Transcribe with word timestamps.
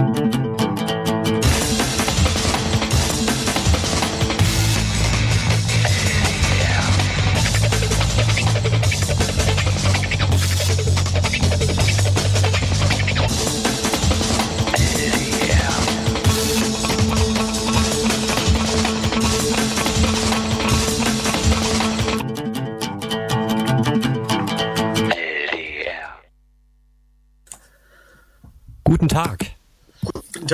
Guten 0.00 0.59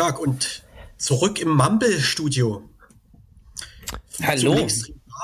Tag 0.07 0.21
und 0.21 0.63
zurück 0.99 1.41
im 1.41 1.49
Mumble-Studio. 1.57 2.63
Hallo. 4.23 4.69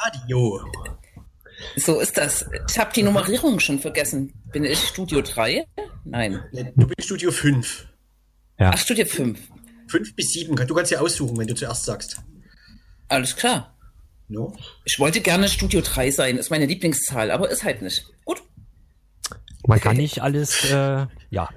Radio. 0.03 0.61
So 1.77 2.01
ist 2.01 2.17
das. 2.17 2.45
Ich 2.69 2.77
habe 2.81 2.93
die 2.93 3.05
Nummerierung 3.05 3.61
schon 3.61 3.79
vergessen. 3.79 4.33
Bin 4.51 4.65
ich 4.65 4.81
Studio 4.81 5.21
3? 5.23 5.69
Nein. 6.05 6.43
Du 6.75 6.89
bist 6.89 7.05
Studio 7.05 7.31
5. 7.31 7.87
Ja. 8.59 8.73
Ach, 8.75 8.79
Studio 8.79 9.07
5. 9.07 9.39
5 9.87 10.17
bis 10.17 10.33
7. 10.33 10.57
Du 10.57 10.75
kannst 10.75 10.91
ja 10.91 10.99
aussuchen, 10.99 11.37
wenn 11.37 11.47
du 11.47 11.55
zuerst 11.55 11.85
sagst. 11.85 12.17
Alles 13.07 13.37
klar. 13.37 13.79
No? 14.27 14.57
Ich 14.85 14.99
wollte 14.99 15.21
gerne 15.21 15.49
Studio 15.49 15.81
3 15.81 16.11
sein, 16.11 16.39
ist 16.39 16.51
meine 16.51 16.67
Lieblingszahl, 16.67 17.31
aber 17.31 17.51
ist 17.51 17.63
halt 17.63 17.83
nicht. 17.83 18.05
Gut, 18.25 18.43
Man 19.65 19.81
kann 19.81 19.97
nicht 19.97 20.23
alles, 20.23 20.65
äh, 20.65 21.07
ja. 21.31 21.49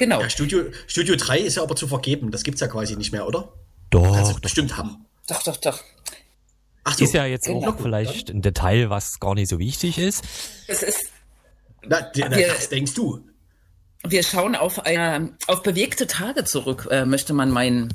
Genau. 0.00 0.20
Ja, 0.20 0.28
Studio, 0.28 0.64
Studio 0.88 1.14
3 1.16 1.38
ist 1.38 1.56
ja 1.56 1.62
aber 1.62 1.76
zu 1.76 1.86
vergeben. 1.86 2.32
Das 2.32 2.42
gibt's 2.42 2.60
ja 2.60 2.66
quasi 2.66 2.96
nicht 2.96 3.12
mehr, 3.12 3.24
oder? 3.26 3.52
Doch, 3.90 4.02
Kannst 4.14 4.30
du 4.30 4.34
doch. 4.34 4.40
bestimmt 4.40 4.76
haben. 4.76 5.06
Doch, 5.28 5.42
doch, 5.44 5.56
doch. 5.58 5.80
Ach 6.82 6.94
so. 6.98 7.04
Ist 7.04 7.14
ja 7.14 7.24
jetzt 7.26 7.46
Genau. 7.46 7.68
auch 7.70 7.78
vielleicht 7.80 8.30
ein 8.30 8.42
Detail, 8.42 8.90
was 8.90 9.20
gar 9.20 9.34
nicht 9.36 9.48
so 9.48 9.58
wichtig 9.60 9.98
ist. 9.98 10.24
Es 10.66 10.82
ist, 10.82 10.98
Na, 11.86 12.10
na, 12.16 12.36
Wir- 12.36 12.48
das 12.48 12.68
denkst 12.68 12.94
du. 12.94 13.20
wir 14.04 14.22
schauen 14.24 14.56
auf, 14.56 14.84
eine, 14.86 15.34
auf 15.46 15.62
bewegte 15.62 16.06
Tage 16.06 16.44
zurück, 16.44 16.88
äh, 16.90 17.04
möchte 17.04 17.32
man 17.34 17.50
meinen. 17.50 17.94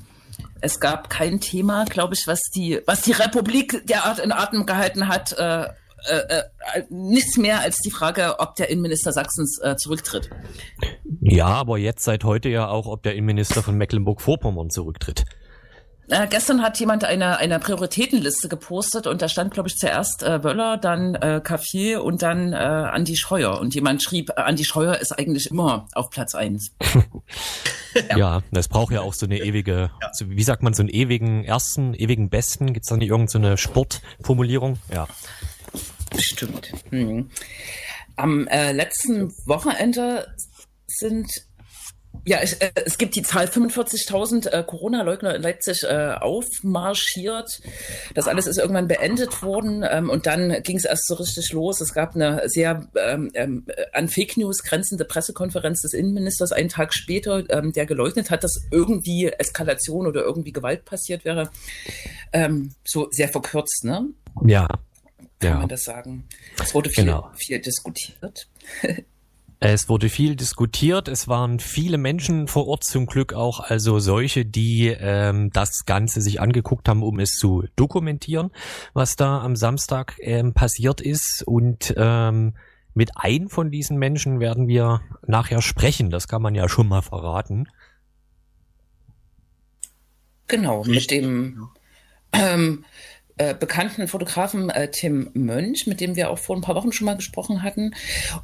Es 0.61 0.79
gab 0.79 1.09
kein 1.09 1.39
Thema, 1.41 1.85
glaube 1.85 2.13
ich, 2.15 2.23
was 2.27 2.39
die, 2.55 2.79
was 2.85 3.01
die 3.01 3.11
Republik 3.11 3.85
derart 3.87 4.19
in 4.19 4.31
Atem 4.31 4.65
gehalten 4.65 5.07
hat. 5.07 5.33
Äh, 5.33 5.69
äh, 6.07 6.37
äh, 6.37 6.83
nichts 6.89 7.37
mehr 7.37 7.61
als 7.61 7.77
die 7.77 7.91
Frage, 7.91 8.39
ob 8.39 8.55
der 8.55 8.69
Innenminister 8.69 9.11
Sachsens 9.11 9.59
äh, 9.61 9.75
zurücktritt. 9.75 10.29
Ja, 11.21 11.47
aber 11.47 11.77
jetzt 11.77 12.03
seit 12.03 12.23
heute 12.23 12.49
ja 12.49 12.67
auch, 12.67 12.87
ob 12.87 13.03
der 13.03 13.15
Innenminister 13.15 13.63
von 13.63 13.75
Mecklenburg-Vorpommern 13.77 14.69
zurücktritt. 14.69 15.25
Äh, 16.07 16.27
gestern 16.27 16.61
hat 16.61 16.79
jemand 16.79 17.03
eine, 17.03 17.37
eine 17.37 17.57
Prioritätenliste 17.57 18.47
gepostet 18.47 19.07
und 19.07 19.21
da 19.23 19.29
stand, 19.29 19.53
glaube 19.53 19.69
ich, 19.69 19.75
zuerst 19.75 20.21
äh, 20.21 20.43
Wöller, 20.43 20.77
dann 20.77 21.15
äh, 21.15 21.41
Café 21.43 21.97
und 21.97 22.21
dann 22.21 22.53
äh, 22.53 22.57
Andi 22.57 23.15
Scheuer. 23.15 23.59
Und 23.59 23.73
jemand 23.73 24.03
schrieb, 24.03 24.29
äh, 24.29 24.41
Andi 24.41 24.65
Scheuer 24.65 24.97
ist 24.97 25.17
eigentlich 25.17 25.49
immer 25.49 25.87
auf 25.93 26.09
Platz 26.09 26.35
eins. 26.35 26.75
Ja, 28.17 28.41
das 28.51 28.67
braucht 28.67 28.91
ja 28.91 28.99
auch 28.99 29.13
so 29.13 29.25
eine 29.25 29.39
ewige, 29.39 29.89
so, 30.11 30.29
wie 30.29 30.43
sagt 30.43 30.63
man, 30.63 30.73
so 30.73 30.81
einen 30.81 30.89
ewigen 30.89 31.45
ersten, 31.45 31.93
ewigen 31.93 32.29
besten. 32.29 32.73
Gibt's 32.73 32.89
da 32.89 32.97
nicht 32.97 33.09
irgendeine 33.09 33.29
so 33.29 33.37
eine 33.37 33.57
Sportformulierung? 33.57 34.79
Ja. 34.93 35.07
Bestimmt. 36.15 36.71
Hm. 36.89 37.29
Am 38.15 38.47
äh, 38.47 38.71
letzten 38.71 39.31
Wochenende 39.45 40.33
sind 40.87 41.29
ja, 42.23 42.41
ich, 42.41 42.59
äh, 42.61 42.71
es 42.85 42.97
gibt 42.97 43.15
die 43.15 43.21
Zahl 43.21 43.45
45.000 43.45 44.49
äh, 44.49 44.63
Corona-Leugner 44.63 45.35
in 45.35 45.41
Leipzig 45.41 45.83
äh, 45.83 46.13
aufmarschiert. 46.19 47.61
Das 48.13 48.27
alles 48.27 48.47
ist 48.47 48.57
irgendwann 48.57 48.87
beendet 48.87 49.43
worden 49.43 49.85
ähm, 49.87 50.09
und 50.09 50.25
dann 50.25 50.63
ging 50.63 50.77
es 50.77 50.85
erst 50.85 51.07
so 51.07 51.15
richtig 51.15 51.51
los. 51.53 51.81
Es 51.81 51.93
gab 51.93 52.15
eine 52.15 52.43
sehr 52.47 52.87
ähm, 52.95 53.29
ähm, 53.35 53.65
an 53.93 54.07
Fake 54.07 54.37
News 54.37 54.63
grenzende 54.63 55.05
Pressekonferenz 55.05 55.81
des 55.81 55.93
Innenministers 55.93 56.51
einen 56.51 56.69
Tag 56.69 56.93
später, 56.93 57.43
ähm, 57.49 57.73
der 57.73 57.85
geleugnet 57.85 58.31
hat, 58.31 58.43
dass 58.43 58.59
irgendwie 58.71 59.27
Eskalation 59.27 60.07
oder 60.07 60.23
irgendwie 60.23 60.51
Gewalt 60.51 60.85
passiert 60.85 61.25
wäre. 61.25 61.51
Ähm, 62.33 62.73
so 62.83 63.07
sehr 63.11 63.29
verkürzt, 63.29 63.83
ne? 63.83 64.07
Ja. 64.45 64.67
Kann 65.39 65.49
Ja. 65.51 65.59
man 65.59 65.69
das 65.69 65.83
sagen? 65.83 66.25
Es 66.61 66.73
wurde 66.73 66.89
viel, 66.89 67.05
Genau. 67.05 67.29
viel 67.35 67.59
diskutiert. 67.59 68.47
Es 69.61 69.87
wurde 69.87 70.09
viel 70.09 70.35
diskutiert. 70.35 71.07
Es 71.07 71.29
waren 71.29 71.59
viele 71.59 71.97
Menschen 71.97 72.47
vor 72.49 72.67
Ort 72.67 72.83
zum 72.83 73.05
Glück 73.05 73.33
auch, 73.33 73.61
also 73.61 73.99
solche, 73.99 74.45
die 74.45 74.87
ähm, 74.89 75.49
das 75.51 75.85
Ganze 75.85 76.19
sich 76.21 76.41
angeguckt 76.41 76.89
haben, 76.89 77.01
um 77.01 77.19
es 77.19 77.31
zu 77.37 77.63
dokumentieren, 77.77 78.51
was 78.93 79.15
da 79.15 79.41
am 79.41 79.55
Samstag 79.55 80.17
ähm, 80.19 80.53
passiert 80.53 80.99
ist. 80.99 81.41
Und 81.47 81.93
ähm, 81.97 82.53
mit 82.93 83.11
einem 83.15 83.49
von 83.49 83.71
diesen 83.71 83.97
Menschen 83.97 84.41
werden 84.41 84.67
wir 84.67 85.01
nachher 85.25 85.61
sprechen. 85.61 86.09
Das 86.09 86.27
kann 86.27 86.41
man 86.41 86.53
ja 86.53 86.67
schon 86.67 86.89
mal 86.89 87.01
verraten. 87.01 87.67
Genau, 90.47 90.83
mit 90.83 91.09
dem 91.11 91.69
ähm, 92.33 92.85
äh, 93.37 93.53
bekannten 93.53 94.07
Fotografen 94.07 94.69
äh, 94.69 94.89
Tim 94.89 95.29
Mönch, 95.33 95.87
mit 95.87 95.99
dem 95.99 96.15
wir 96.15 96.29
auch 96.29 96.39
vor 96.39 96.55
ein 96.55 96.61
paar 96.61 96.75
Wochen 96.75 96.91
schon 96.91 97.05
mal 97.05 97.15
gesprochen 97.15 97.63
hatten. 97.63 97.93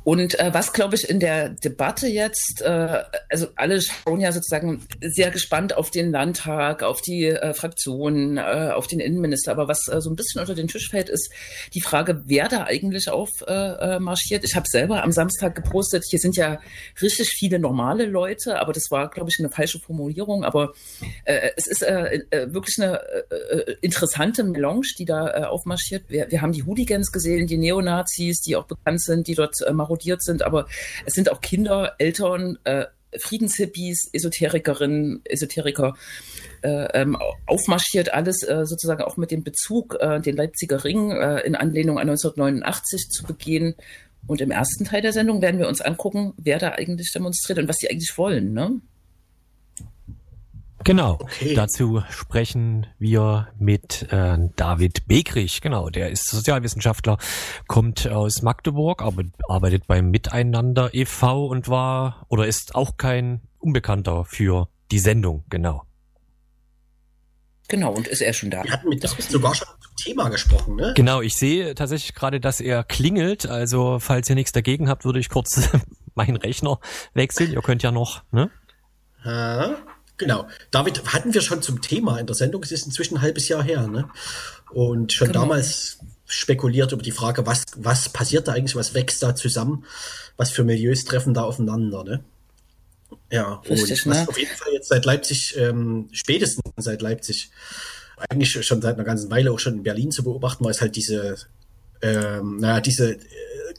Und 0.03 0.40
äh, 0.40 0.53
was, 0.53 0.74
glaube 0.74 0.96
ich, 0.96 1.09
in 1.09 1.19
der 1.19 1.50
Debatte 1.50 2.07
jetzt, 2.07 2.62
äh, 2.62 3.03
also 3.29 3.47
alle 3.56 3.81
schauen 3.81 4.19
ja 4.19 4.31
sozusagen 4.31 4.85
sehr 5.02 5.31
gespannt 5.31 5.78
auf 5.78 5.91
den 5.91 6.12
Landtag, 6.12 6.84
auf 6.84 7.02
die 7.02 7.28
äh, 7.28 7.53
Fraktionen, 7.53 8.38
äh, 8.38 8.72
auf 8.74 8.88
den 8.88 9.00
Innenminister. 9.00 9.52
Aber 9.52 9.68
was 9.68 9.88
äh, 9.88 10.02
so 10.02 10.09
ein 10.09 10.16
bisschen 10.16 10.41
unter 10.41 10.56
den 10.56 10.68
Tisch 10.68 10.90
fällt, 10.90 11.09
ist 11.09 11.31
die 11.73 11.81
Frage, 11.81 12.23
wer 12.25 12.50
da 12.50 12.66
eigentlich 12.66 13.09
auf 13.09 13.29
äh, 13.47 13.53
äh. 13.53 14.00
Ich 14.44 14.56
habe 14.56 14.66
selber 14.68 15.03
am 15.03 15.12
Samstag 15.12 15.56
gepostet, 15.56 16.03
hier 16.09 16.19
sind 16.19 16.35
ja 16.35 16.59
richtig 17.02 17.29
viele 17.29 17.59
normale 17.59 18.06
Leute, 18.06 18.59
aber 18.59 18.73
das 18.73 18.91
war, 18.91 19.09
glaube 19.09 19.29
ich, 19.29 19.40
eine 19.40 19.50
falsche 19.50 19.79
Formulierung. 19.79 20.44
Aber 20.44 20.73
äh, 21.25 21.52
es 21.56 21.68
ist 21.68 21.81
äh, 21.81 22.22
wirklich 22.47 22.78
eine 22.79 23.02
äh, 23.29 23.75
interessante 23.81 24.44
Melange, 24.44 24.80
die 24.97 25.05
da 25.05 25.29
äh, 25.29 25.43
aufmarschiert. 25.43 26.05
Wir, 26.07 26.29
wir 26.31 26.41
haben 26.41 26.51
die 26.51 26.63
Hooligans 26.63 27.11
gesehen, 27.11 27.47
die 27.47 27.57
Neonazis, 27.57 28.41
die 28.41 28.55
auch 28.55 28.65
bekannt 28.65 29.01
sind, 29.01 29.27
die 29.27 29.35
dort 29.35 29.55
äh, 29.61 29.73
marodiert 29.73 30.23
sind, 30.23 30.43
aber 30.43 30.67
es 31.05 31.13
sind 31.13 31.31
auch 31.31 31.41
Kinder, 31.41 31.95
Eltern, 31.97 32.57
äh, 32.63 32.85
Friedenshippies, 33.17 34.09
Esoterikerinnen, 34.13 35.21
Esoteriker 35.25 35.95
äh, 36.61 36.87
ähm, 36.93 37.17
aufmarschiert, 37.45 38.13
alles 38.13 38.43
äh, 38.43 38.65
sozusagen 38.65 39.03
auch 39.03 39.17
mit 39.17 39.31
dem 39.31 39.43
Bezug, 39.43 39.97
äh, 39.99 40.21
den 40.21 40.37
Leipziger 40.37 40.83
Ring 40.83 41.11
äh, 41.11 41.39
in 41.41 41.55
Anlehnung 41.55 41.97
an 41.97 42.09
1989 42.09 43.09
zu 43.09 43.25
begehen. 43.25 43.75
Und 44.27 44.39
im 44.39 44.51
ersten 44.51 44.85
Teil 44.85 45.01
der 45.01 45.13
Sendung 45.13 45.41
werden 45.41 45.59
wir 45.59 45.67
uns 45.67 45.81
angucken, 45.81 46.33
wer 46.37 46.59
da 46.59 46.69
eigentlich 46.69 47.11
demonstriert 47.11 47.59
und 47.59 47.67
was 47.67 47.77
die 47.77 47.89
eigentlich 47.89 48.17
wollen. 48.17 48.53
Ne? 48.53 48.79
Genau. 50.83 51.17
Okay. 51.21 51.53
Dazu 51.53 52.03
sprechen 52.09 52.87
wir 52.97 53.49
mit 53.59 54.07
äh, 54.11 54.37
David 54.55 55.07
Begrich. 55.07 55.61
Genau, 55.61 55.89
der 55.89 56.09
ist 56.09 56.29
Sozialwissenschaftler, 56.29 57.17
kommt 57.67 58.07
aus 58.07 58.41
Magdeburg, 58.41 59.01
aber 59.01 59.23
arbeitet 59.47 59.87
beim 59.87 60.09
Miteinander 60.09 60.93
e.V. 60.93 61.45
und 61.45 61.69
war 61.69 62.25
oder 62.29 62.47
ist 62.47 62.75
auch 62.75 62.97
kein 62.97 63.41
Unbekannter 63.59 64.25
für 64.25 64.67
die 64.91 64.99
Sendung. 64.99 65.43
Genau. 65.49 65.83
Genau, 67.67 67.93
und 67.93 68.07
ist 68.07 68.21
er 68.21 68.33
schon 68.33 68.49
da? 68.49 68.63
Wir 68.65 68.71
hatten 68.73 68.89
mit 68.89 69.01
sogar 69.01 69.55
schon 69.55 69.67
zum 69.79 69.95
Thema 69.95 70.27
gesprochen, 70.27 70.75
ne? 70.75 70.93
Genau, 70.93 71.21
ich 71.21 71.35
sehe 71.35 71.73
tatsächlich 71.73 72.13
gerade, 72.13 72.41
dass 72.41 72.59
er 72.59 72.83
klingelt. 72.83 73.47
Also, 73.47 73.99
falls 73.99 74.29
ihr 74.29 74.35
nichts 74.35 74.51
dagegen 74.51 74.89
habt, 74.89 75.05
würde 75.05 75.19
ich 75.19 75.29
kurz 75.29 75.69
meinen 76.15 76.35
Rechner 76.35 76.79
wechseln. 77.13 77.53
Ihr 77.53 77.61
könnt 77.61 77.81
ja 77.81 77.91
noch, 77.91 78.23
ne? 78.31 78.51
Ja, 79.23 79.77
genau. 80.22 80.47
David, 80.70 81.03
hatten 81.14 81.34
wir 81.34 81.41
schon 81.41 81.62
zum 81.62 81.82
Thema 81.82 82.18
in 82.20 82.28
der 82.28 82.35
Sendung. 82.35 82.64
Es 82.64 82.72
ist 82.72 82.85
inzwischen 82.85 83.18
ein 83.18 83.22
halbes 83.22 83.50
Jahr 83.50 83.64
her, 83.64 83.88
ne? 83.88 84.08
Und 84.72 85.12
schon 85.12 85.28
Genau. 85.28 85.41
damals 85.41 85.97
spekuliert 86.28 86.94
über 86.94 87.02
die 87.03 87.12
Frage, 87.12 87.46
was, 87.46 87.64
was 87.76 88.08
passiert 88.09 88.47
da 88.47 88.53
eigentlich, 88.53 88.76
was 88.76 88.94
wächst 88.94 89.22
da 89.22 89.35
zusammen, 89.35 89.84
was 90.38 90.52
für 90.52 90.64
Milieus 90.64 91.03
treffen 91.03 91.34
da 91.34 91.44
aufeinander, 91.44 92.03
ne? 92.06 92.23
Ja, 93.29 93.56
Richtig, 93.70 94.06
und 94.06 94.12
was 94.12 94.18
ne? 94.20 94.29
auf 94.29 94.38
jeden 94.38 94.56
Fall 94.56 94.72
jetzt 94.73 94.88
seit 94.88 95.03
Leipzig, 95.03 95.56
ähm, 95.58 96.08
spätestens 96.14 96.62
seit 96.78 97.02
Leipzig, 97.02 97.50
eigentlich 98.29 98.52
schon 98.66 98.82
seit 98.82 98.96
einer 98.96 99.03
ganzen 99.03 99.29
Weile 99.32 99.52
auch 99.52 99.59
schon 99.59 99.76
in 99.78 99.84
Berlin 99.84 100.12
zu 100.12 100.23
beobachten 100.23 100.64
war, 100.64 100.72
ist 100.72 100.82
halt 100.82 100.96
diese, 100.96 101.35
ähm, 102.02 102.58
naja, 102.58 102.79
diese 102.79 103.14
äh, 103.16 103.20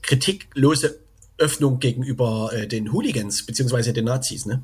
kritiklose 0.02 0.98
Öffnung 1.38 1.78
gegenüber 1.80 2.50
äh, 2.52 2.66
den 2.66 2.92
Hooligans, 2.92 3.46
beziehungsweise 3.46 3.92
den 3.92 4.04
Nazis, 4.04 4.44
ne? 4.46 4.62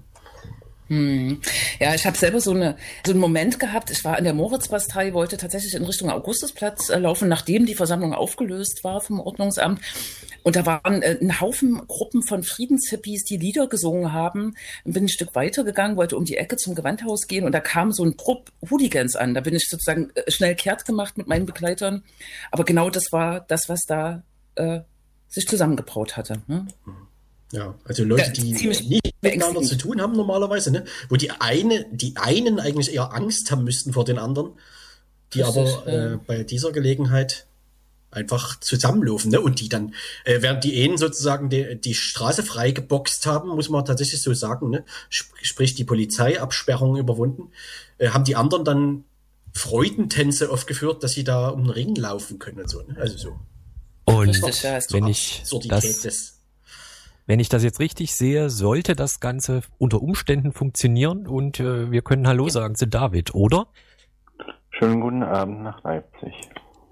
Hm. 0.88 1.40
Ja, 1.78 1.94
ich 1.94 2.06
habe 2.06 2.16
selber 2.16 2.40
so, 2.40 2.52
eine, 2.52 2.76
so 3.04 3.12
einen 3.12 3.20
Moment 3.20 3.60
gehabt. 3.60 3.90
Ich 3.90 4.04
war 4.04 4.18
in 4.18 4.24
der 4.24 4.32
Moritzbastei, 4.32 5.12
wollte 5.12 5.36
tatsächlich 5.36 5.74
in 5.74 5.84
Richtung 5.84 6.10
Augustusplatz 6.10 6.88
äh, 6.88 6.98
laufen, 6.98 7.28
nachdem 7.28 7.66
die 7.66 7.74
Versammlung 7.74 8.14
aufgelöst 8.14 8.84
war 8.84 9.00
vom 9.00 9.20
Ordnungsamt. 9.20 9.80
Und 10.42 10.56
da 10.56 10.64
waren 10.64 11.02
äh, 11.02 11.18
ein 11.20 11.40
Haufen 11.40 11.86
Gruppen 11.86 12.22
von 12.22 12.42
Friedenshippies, 12.42 13.24
die 13.24 13.36
Lieder 13.36 13.66
gesungen 13.68 14.14
haben. 14.14 14.54
Bin 14.84 15.04
ein 15.04 15.08
Stück 15.08 15.34
weiter 15.34 15.62
gegangen, 15.62 15.96
wollte 15.96 16.16
um 16.16 16.24
die 16.24 16.38
Ecke 16.38 16.56
zum 16.56 16.74
Gewandhaus 16.74 17.26
gehen 17.26 17.44
und 17.44 17.52
da 17.52 17.60
kam 17.60 17.92
so 17.92 18.04
ein 18.04 18.16
Trupp 18.16 18.50
Hooligans 18.70 19.14
an. 19.14 19.34
Da 19.34 19.42
bin 19.42 19.54
ich 19.54 19.68
sozusagen 19.68 20.10
äh, 20.14 20.30
schnell 20.30 20.54
kehrt 20.54 20.86
gemacht 20.86 21.18
mit 21.18 21.26
meinen 21.26 21.44
Begleitern. 21.44 22.02
Aber 22.50 22.64
genau 22.64 22.88
das 22.88 23.12
war 23.12 23.40
das, 23.40 23.68
was 23.68 23.82
da 23.86 24.22
äh, 24.54 24.80
sich 25.28 25.46
zusammengebraut 25.46 26.16
hatte. 26.16 26.40
Ne? 26.46 26.66
Ja, 27.52 27.74
also 27.84 28.04
Leute, 28.04 28.30
die 28.32 28.52
nicht 28.52 29.14
miteinander 29.22 29.62
zu 29.62 29.76
tun 29.76 30.00
haben 30.00 30.12
normalerweise, 30.12 30.70
ne? 30.70 30.84
wo 31.08 31.16
die 31.16 31.30
eine, 31.30 31.86
die 31.90 32.14
einen 32.16 32.60
eigentlich 32.60 32.92
eher 32.92 33.14
Angst 33.14 33.50
haben 33.50 33.64
müssten 33.64 33.92
vor 33.92 34.04
den 34.04 34.18
anderen, 34.18 34.52
die 35.32 35.40
Richtig, 35.40 35.56
aber 35.56 35.90
ja. 35.90 36.12
äh, 36.14 36.18
bei 36.26 36.44
dieser 36.44 36.72
Gelegenheit 36.72 37.46
einfach 38.10 38.58
zusammenlaufen, 38.60 39.30
ne? 39.30 39.40
Und 39.40 39.60
die 39.60 39.68
dann, 39.68 39.94
äh, 40.24 40.40
während 40.40 40.64
die 40.64 40.82
einen 40.82 40.96
sozusagen 40.96 41.50
die, 41.50 41.78
die 41.78 41.94
Straße 41.94 42.42
freigeboxt 42.42 43.26
haben, 43.26 43.50
muss 43.50 43.68
man 43.68 43.84
tatsächlich 43.84 44.22
so 44.22 44.32
sagen, 44.32 44.70
ne? 44.70 44.84
Sprich 45.10 45.74
die 45.74 45.84
Polizeiabsperrung 45.84 46.96
überwunden, 46.96 47.50
äh, 47.98 48.08
haben 48.08 48.24
die 48.24 48.36
anderen 48.36 48.64
dann 48.64 49.04
Freudentänze 49.52 50.50
aufgeführt, 50.50 51.02
dass 51.02 51.12
sie 51.12 51.24
da 51.24 51.48
um 51.48 51.64
den 51.64 51.70
Ring 51.70 51.94
laufen 51.96 52.38
können 52.38 52.60
und 52.60 52.70
so, 52.70 52.80
ne? 52.82 52.96
Also 52.98 53.18
so. 53.18 53.38
Und 54.04 54.40
wenn 54.40 55.06
ich 55.06 55.42
das, 55.68 56.37
wenn 57.28 57.40
ich 57.40 57.50
das 57.50 57.62
jetzt 57.62 57.78
richtig 57.78 58.16
sehe, 58.16 58.48
sollte 58.48 58.96
das 58.96 59.20
Ganze 59.20 59.60
unter 59.76 60.00
Umständen 60.00 60.52
funktionieren 60.52 61.26
und 61.26 61.60
äh, 61.60 61.90
wir 61.90 62.00
können 62.00 62.26
Hallo 62.26 62.44
ja. 62.44 62.50
sagen 62.50 62.74
zu 62.74 62.88
David, 62.88 63.34
oder? 63.34 63.66
Schönen 64.70 65.02
guten 65.02 65.22
Abend 65.22 65.62
nach 65.62 65.84
Leipzig. 65.84 66.32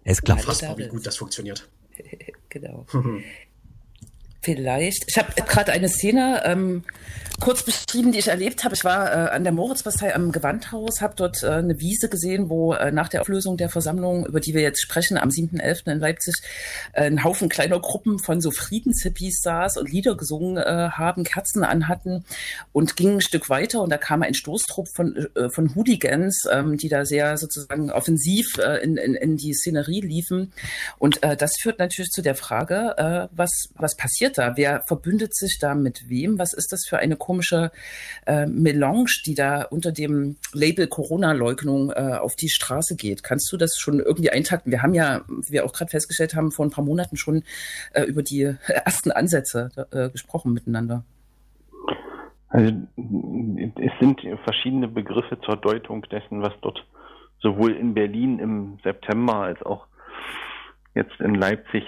Es 0.05 0.21
klappt. 0.21 0.43
Fassbar, 0.43 0.77
wie 0.77 0.89
gut 0.89 1.07
das 1.07 1.17
funktioniert. 1.17 1.67
genau. 2.51 2.85
Vielleicht. 4.43 5.07
Ich 5.09 5.17
habe 5.17 5.33
gerade 5.33 5.73
eine 5.73 5.89
Szene 5.89 6.43
ähm, 6.45 6.85
kurz 7.41 7.63
beschrieben, 7.63 8.13
die 8.13 8.19
ich 8.19 8.29
erlebt 8.29 8.65
habe. 8.65 8.75
Ich 8.75 8.85
war 8.85 9.11
äh, 9.11 9.31
an 9.31 9.45
der 9.45 9.53
Moritzbastei 9.53 10.15
am 10.15 10.33
Gewandhaus, 10.33 11.01
habe 11.01 11.15
dort 11.17 11.43
äh, 11.43 11.51
eine 11.51 11.79
Wiese 11.81 12.09
gesehen, 12.09 12.49
wo 12.49 12.73
äh, 12.73 12.91
nach 12.91 13.09
der 13.09 13.21
Auflösung 13.21 13.57
der 13.57 13.69
Versammlung, 13.69 14.27
über 14.27 14.41
die 14.41 14.55
wir 14.55 14.63
jetzt 14.63 14.81
sprechen, 14.81 15.19
am 15.19 15.29
7.11. 15.29 15.93
in 15.93 15.99
Leipzig, 15.99 16.35
äh, 16.93 17.05
ein 17.05 17.25
Haufen 17.25 17.49
kleiner 17.49 17.79
Gruppen 17.81 18.19
von 18.19 18.41
so 18.41 18.51
Friedenshippies 18.51 19.41
saß 19.43 19.77
und 19.77 19.91
Lieder 19.91 20.17
gesungen 20.17 20.57
äh, 20.57 20.91
haben, 20.91 21.25
Kerzen 21.25 21.63
anhatten 21.63 22.25
und 22.73 22.97
ging 22.97 23.17
ein 23.17 23.21
Stück 23.21 23.51
weiter 23.51 23.83
und 23.83 23.91
da 23.91 23.99
kam 23.99 24.23
ein 24.23 24.35
Stoßtrupp 24.35 24.89
von, 24.89 25.29
äh, 25.35 25.51
von 25.51 25.75
Hooligans, 25.75 26.45
ähm, 26.51 26.79
die 26.79 26.89
da 26.89 27.05
sehr 27.05 27.37
sozusagen 27.37 27.91
offensiv 27.91 28.59
äh, 28.59 28.83
in, 28.83 28.97
in, 28.97 29.15
in 29.15 29.37
die 29.37 29.53
Szenerie 29.53 30.01
liefen. 30.01 30.53
Und 30.99 31.23
äh, 31.23 31.37
das 31.37 31.57
führt 31.61 31.79
natürlich 31.79 32.11
zu 32.11 32.23
der 32.23 32.35
Frage, 32.35 32.95
äh, 32.97 33.37
was, 33.37 33.69
was 33.75 33.97
passiert 33.97 34.39
da? 34.39 34.57
Wer 34.57 34.83
verbündet 34.87 35.37
sich 35.37 35.59
da 35.59 35.75
mit 35.75 36.09
wem? 36.09 36.39
Was 36.39 36.53
ist 36.53 36.73
das 36.73 36.87
für 36.87 36.99
eine 36.99 37.17
komische 37.27 37.73
äh, 38.27 38.47
Melange, 38.47 39.11
die 39.27 39.35
da 39.35 39.63
unter 39.63 39.91
dem 39.91 40.37
Label 40.53 40.87
Corona-Leugnung 40.87 41.91
äh, 41.91 42.19
auf 42.21 42.37
die 42.37 42.49
Straße 42.49 42.95
geht. 42.95 43.25
Kannst 43.25 43.53
du 43.53 43.57
das 43.57 43.77
schon 43.77 43.99
irgendwie 43.99 44.31
eintakten? 44.31 44.71
Wir 44.71 44.83
haben 44.83 44.95
ja, 44.95 45.23
wie 45.27 45.55
wir 45.55 45.65
auch 45.65 45.73
gerade 45.73 45.91
festgestellt 45.91 46.37
haben, 46.37 46.53
vor 46.53 46.65
ein 46.65 46.71
paar 46.71 46.85
Monaten 46.85 47.17
schon 47.17 47.43
äh, 47.95 48.05
über 48.05 48.23
die 48.23 48.55
ersten 48.69 49.11
Ansätze 49.11 49.71
äh, 49.91 50.09
gesprochen 50.11 50.53
miteinander. 50.53 51.05
Also 52.49 52.73
es 52.97 53.93
sind 54.01 54.21
verschiedene 54.45 54.87
Begriffe 54.87 55.39
zur 55.41 55.57
Deutung 55.57 56.03
dessen, 56.03 56.43
was 56.43 56.53
dort 56.63 56.87
sowohl 57.41 57.73
in 57.73 57.93
Berlin 57.93 58.39
im 58.39 58.79
September 58.85 59.35
als 59.35 59.61
auch 59.63 59.87
jetzt 60.95 61.21
in 61.21 61.35
Leipzig 61.35 61.85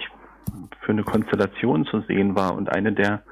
für 0.81 0.91
eine 0.91 1.03
Konstellation 1.03 1.85
zu 1.85 2.01
sehen 2.01 2.35
war. 2.35 2.55
Und 2.55 2.69
eine 2.69 2.91
der 2.91 3.23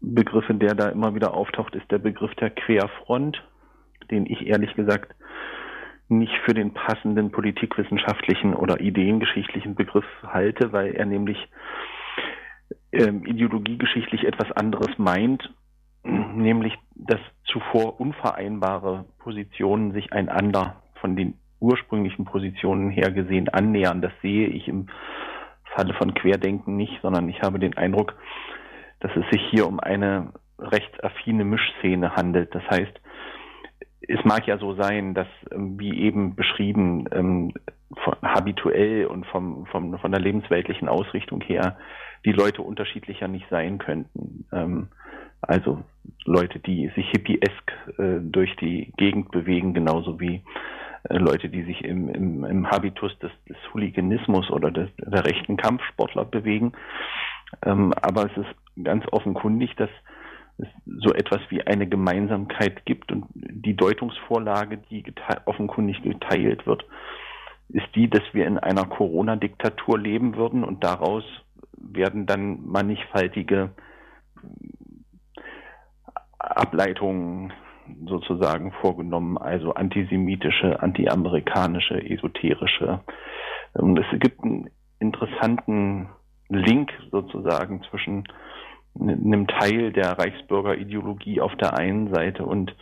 Begriffe, 0.00 0.54
der 0.54 0.74
da 0.74 0.88
immer 0.88 1.14
wieder 1.14 1.34
auftaucht, 1.34 1.74
ist 1.74 1.90
der 1.90 1.98
Begriff 1.98 2.34
der 2.36 2.50
Querfront, 2.50 3.42
den 4.10 4.26
ich 4.26 4.46
ehrlich 4.46 4.74
gesagt 4.74 5.14
nicht 6.08 6.32
für 6.44 6.54
den 6.54 6.72
passenden 6.72 7.30
politikwissenschaftlichen 7.30 8.54
oder 8.54 8.80
ideengeschichtlichen 8.80 9.74
Begriff 9.74 10.06
halte, 10.26 10.72
weil 10.72 10.94
er 10.94 11.04
nämlich 11.04 11.36
ähm, 12.92 13.26
ideologiegeschichtlich 13.26 14.24
etwas 14.24 14.50
anderes 14.52 14.96
meint, 14.96 15.50
nämlich 16.02 16.74
dass 16.94 17.20
zuvor 17.44 18.00
unvereinbare 18.00 19.04
Positionen 19.18 19.92
sich 19.92 20.12
einander 20.12 20.82
von 21.00 21.16
den 21.16 21.34
ursprünglichen 21.60 22.24
Positionen 22.24 22.90
her 22.90 23.10
gesehen 23.10 23.48
annähern. 23.48 24.00
Das 24.00 24.12
sehe 24.22 24.48
ich 24.48 24.68
im 24.68 24.86
Falle 25.74 25.94
von 25.94 26.14
Querdenken 26.14 26.76
nicht, 26.76 26.98
sondern 27.02 27.28
ich 27.28 27.42
habe 27.42 27.58
den 27.58 27.76
Eindruck, 27.76 28.14
dass 29.00 29.12
es 29.16 29.24
sich 29.30 29.42
hier 29.50 29.66
um 29.66 29.80
eine 29.80 30.32
rechtsaffine 30.58 31.44
Mischszene 31.44 32.14
handelt. 32.16 32.54
Das 32.54 32.62
heißt, 32.68 33.00
es 34.08 34.24
mag 34.24 34.46
ja 34.46 34.58
so 34.58 34.74
sein, 34.74 35.14
dass, 35.14 35.28
ähm, 35.52 35.78
wie 35.78 36.00
eben 36.00 36.34
beschrieben, 36.34 37.06
ähm, 37.12 37.52
von, 38.04 38.14
habituell 38.22 39.06
und 39.06 39.26
vom, 39.26 39.66
vom, 39.66 39.98
von 39.98 40.10
der 40.12 40.20
lebensweltlichen 40.20 40.88
Ausrichtung 40.88 41.40
her 41.42 41.78
die 42.24 42.32
Leute 42.32 42.62
unterschiedlicher 42.62 43.28
nicht 43.28 43.46
sein 43.50 43.78
könnten. 43.78 44.46
Ähm, 44.52 44.88
also 45.40 45.82
Leute, 46.24 46.58
die 46.58 46.90
sich 46.94 47.08
hippiesk 47.10 47.72
äh, 47.98 48.20
durch 48.20 48.54
die 48.56 48.92
Gegend 48.96 49.30
bewegen, 49.30 49.72
genauso 49.74 50.18
wie 50.18 50.42
äh, 51.08 51.18
Leute, 51.18 51.48
die 51.48 51.62
sich 51.62 51.84
im, 51.84 52.08
im, 52.08 52.44
im 52.44 52.70
Habitus 52.70 53.16
des, 53.20 53.30
des 53.48 53.56
Hooliganismus 53.72 54.50
oder 54.50 54.70
des, 54.70 54.88
der 54.98 55.24
rechten 55.24 55.56
Kampfsportler 55.56 56.24
bewegen. 56.24 56.72
Ähm, 57.64 57.94
aber 58.02 58.26
es 58.26 58.36
ist 58.36 58.57
ganz 58.82 59.04
offenkundig, 59.10 59.74
dass 59.76 59.90
es 60.58 60.68
so 60.84 61.12
etwas 61.12 61.40
wie 61.50 61.62
eine 61.66 61.88
Gemeinsamkeit 61.88 62.84
gibt 62.84 63.12
und 63.12 63.26
die 63.34 63.76
Deutungsvorlage, 63.76 64.78
die 64.90 65.02
gete 65.02 65.22
offenkundig 65.46 66.02
geteilt 66.02 66.66
wird, 66.66 66.84
ist 67.68 67.86
die, 67.94 68.08
dass 68.08 68.22
wir 68.32 68.46
in 68.46 68.58
einer 68.58 68.84
Corona-Diktatur 68.86 69.98
leben 69.98 70.36
würden 70.36 70.64
und 70.64 70.82
daraus 70.82 71.24
werden 71.76 72.26
dann 72.26 72.66
mannigfaltige 72.66 73.70
Ableitungen 76.38 77.52
sozusagen 78.06 78.72
vorgenommen, 78.80 79.38
also 79.38 79.74
antisemitische, 79.74 80.82
antiamerikanische, 80.82 82.02
esoterische. 82.02 83.00
Und 83.74 83.98
es 83.98 84.20
gibt 84.20 84.42
einen 84.42 84.70
interessanten 84.98 86.08
Link 86.48 86.92
sozusagen 87.10 87.82
zwischen 87.90 88.24
einem 88.98 89.46
Teil 89.46 89.92
der 89.92 90.18
Reichsbürgerideologie 90.18 91.40
auf 91.40 91.54
der 91.56 91.78
einen 91.78 92.12
Seite 92.12 92.44
und 92.44 92.74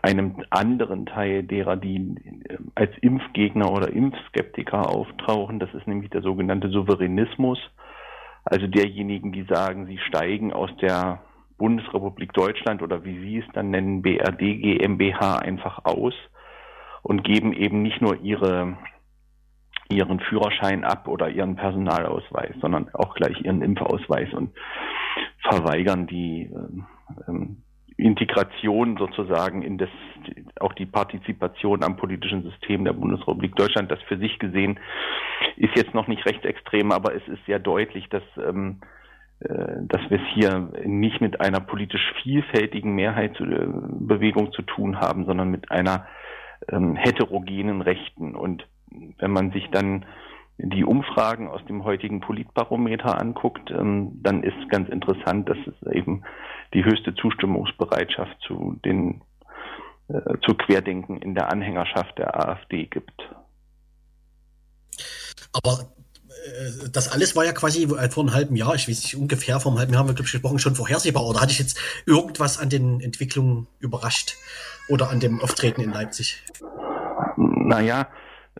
einem 0.00 0.42
anderen 0.50 1.06
Teil 1.06 1.42
derer, 1.42 1.76
die 1.76 2.16
äh, 2.48 2.58
als 2.74 2.96
Impfgegner 3.00 3.70
oder 3.70 3.92
Impfskeptiker 3.92 4.88
auftauchen. 4.88 5.58
Das 5.58 5.72
ist 5.74 5.86
nämlich 5.86 6.10
der 6.10 6.22
sogenannte 6.22 6.70
Souveränismus. 6.70 7.58
Also 8.44 8.66
derjenigen, 8.66 9.32
die 9.32 9.44
sagen, 9.44 9.86
sie 9.86 9.98
steigen 9.98 10.52
aus 10.52 10.70
der 10.80 11.20
Bundesrepublik 11.58 12.32
Deutschland 12.32 12.82
oder 12.82 13.04
wie 13.04 13.20
Sie 13.20 13.38
es 13.38 13.44
dann 13.52 13.70
nennen, 13.70 14.02
BRD 14.02 14.38
GmbH 14.38 15.36
einfach 15.36 15.84
aus 15.84 16.14
und 17.02 17.22
geben 17.22 17.52
eben 17.52 17.82
nicht 17.82 18.00
nur 18.00 18.20
ihre 18.20 18.76
ihren 19.88 20.20
Führerschein 20.20 20.84
ab 20.84 21.06
oder 21.06 21.28
ihren 21.28 21.54
Personalausweis, 21.54 22.54
sondern 22.60 22.88
auch 22.94 23.14
gleich 23.14 23.38
ihren 23.44 23.60
Impfausweis 23.60 24.32
und 24.32 24.50
verweigern 25.42 26.06
die 26.06 26.50
ähm, 27.28 27.62
Integration 27.96 28.96
sozusagen 28.96 29.62
in 29.62 29.78
das, 29.78 29.88
auch 30.60 30.72
die 30.72 30.86
Partizipation 30.86 31.84
am 31.84 31.96
politischen 31.96 32.42
System 32.42 32.84
der 32.84 32.92
Bundesrepublik 32.92 33.54
Deutschland. 33.56 33.90
Das 33.90 34.00
für 34.02 34.18
sich 34.18 34.38
gesehen 34.38 34.80
ist 35.56 35.76
jetzt 35.76 35.94
noch 35.94 36.08
nicht 36.08 36.24
rechtsextrem, 36.26 36.92
aber 36.92 37.14
es 37.14 37.26
ist 37.28 37.44
sehr 37.46 37.58
deutlich, 37.58 38.08
dass, 38.08 38.22
ähm, 38.36 38.80
äh, 39.40 39.82
dass 39.82 40.00
wir 40.10 40.20
es 40.20 40.34
hier 40.34 40.70
nicht 40.84 41.20
mit 41.20 41.40
einer 41.40 41.60
politisch 41.60 42.12
vielfältigen 42.22 42.94
Mehrheitsbewegung 42.94 44.48
äh, 44.48 44.50
zu 44.52 44.62
tun 44.62 45.00
haben, 45.00 45.24
sondern 45.24 45.50
mit 45.50 45.70
einer 45.70 46.06
ähm, 46.70 46.96
heterogenen 46.96 47.82
Rechten. 47.82 48.34
Und 48.34 48.66
wenn 49.18 49.30
man 49.30 49.52
sich 49.52 49.68
dann 49.70 50.04
die 50.58 50.84
Umfragen 50.84 51.48
aus 51.48 51.64
dem 51.66 51.84
heutigen 51.84 52.20
Politbarometer 52.20 53.18
anguckt, 53.18 53.70
ähm, 53.70 54.20
dann 54.22 54.42
ist 54.42 54.68
ganz 54.68 54.88
interessant, 54.88 55.48
dass 55.48 55.58
es 55.66 55.92
eben 55.92 56.22
die 56.74 56.84
höchste 56.84 57.14
Zustimmungsbereitschaft 57.14 58.36
zu 58.46 58.78
den 58.84 59.22
äh, 60.08 60.38
zu 60.44 60.54
Querdenken 60.54 61.20
in 61.20 61.34
der 61.34 61.50
Anhängerschaft 61.50 62.18
der 62.18 62.48
AfD 62.48 62.86
gibt. 62.86 63.22
Aber 65.52 65.92
äh, 66.28 66.88
das 66.90 67.10
alles 67.10 67.34
war 67.34 67.44
ja 67.44 67.52
quasi 67.52 67.84
äh, 67.84 68.10
vor 68.10 68.24
einem 68.24 68.34
halben 68.34 68.56
Jahr, 68.56 68.74
ich 68.74 68.88
weiß 68.88 69.02
nicht, 69.02 69.16
ungefähr 69.16 69.58
vor 69.58 69.72
einem 69.72 69.78
halben 69.78 69.92
Jahr 69.92 70.00
haben 70.00 70.08
wir, 70.08 70.14
glaube 70.14 70.26
ich, 70.26 70.32
gesprochen, 70.32 70.58
schon 70.58 70.74
vorhersehbar. 70.74 71.26
Oder 71.26 71.40
hatte 71.40 71.52
ich 71.52 71.58
jetzt 71.58 71.78
irgendwas 72.06 72.58
an 72.58 72.68
den 72.68 73.00
Entwicklungen 73.00 73.66
überrascht 73.80 74.36
oder 74.88 75.10
an 75.10 75.20
dem 75.20 75.40
Auftreten 75.40 75.80
in 75.80 75.92
Leipzig? 75.92 76.42
Naja, 77.36 78.00
Ähm, 78.00 78.06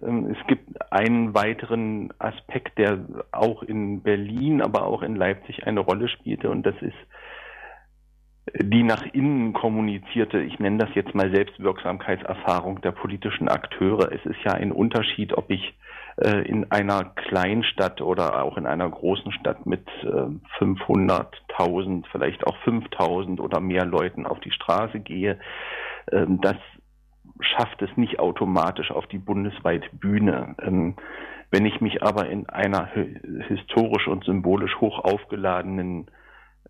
es 0.02 0.46
gibt 0.48 0.92
einen 0.92 1.34
weiteren 1.34 2.12
Aspekt, 2.18 2.78
der 2.78 3.04
auch 3.30 3.62
in 3.62 4.02
Berlin, 4.02 4.60
aber 4.60 4.86
auch 4.86 5.02
in 5.02 5.16
Leipzig 5.16 5.66
eine 5.66 5.80
Rolle 5.80 6.08
spielte 6.08 6.50
und 6.50 6.64
das 6.64 6.74
ist 6.80 6.96
die 8.60 8.82
nach 8.82 9.04
innen 9.12 9.52
kommunizierte, 9.52 10.40
ich 10.40 10.58
nenne 10.58 10.78
das 10.78 10.94
jetzt 10.94 11.14
mal 11.14 11.32
Selbstwirksamkeitserfahrung 11.32 12.80
der 12.80 12.90
politischen 12.90 13.48
Akteure. 13.48 14.10
Es 14.12 14.24
ist 14.26 14.42
ja 14.44 14.52
ein 14.52 14.72
Unterschied, 14.72 15.32
ob 15.38 15.48
ich 15.50 15.74
äh, 16.16 16.42
in 16.42 16.70
einer 16.70 17.04
Kleinstadt 17.04 18.00
oder 18.00 18.42
auch 18.42 18.56
in 18.56 18.66
einer 18.66 18.88
großen 18.88 19.32
Stadt 19.32 19.64
mit 19.64 19.86
äh, 20.02 20.06
500.000, 20.58 22.04
vielleicht 22.10 22.46
auch 22.46 22.56
5.000 22.64 23.40
oder 23.40 23.60
mehr 23.60 23.84
Leuten 23.84 24.26
auf 24.26 24.40
die 24.40 24.52
Straße 24.52 25.00
gehe. 25.00 25.38
Äh, 26.06 26.26
das 26.28 26.56
schafft 27.42 27.82
es 27.82 27.90
nicht 27.96 28.18
automatisch 28.18 28.90
auf 28.90 29.06
die 29.06 29.18
bundesweite 29.18 29.88
Bühne. 29.92 30.54
Ähm, 30.62 30.94
wenn 31.50 31.66
ich 31.66 31.80
mich 31.80 32.02
aber 32.02 32.28
in 32.28 32.48
einer 32.48 32.88
historisch 33.48 34.08
und 34.08 34.24
symbolisch 34.24 34.80
hoch 34.80 35.00
aufgeladenen 35.00 36.06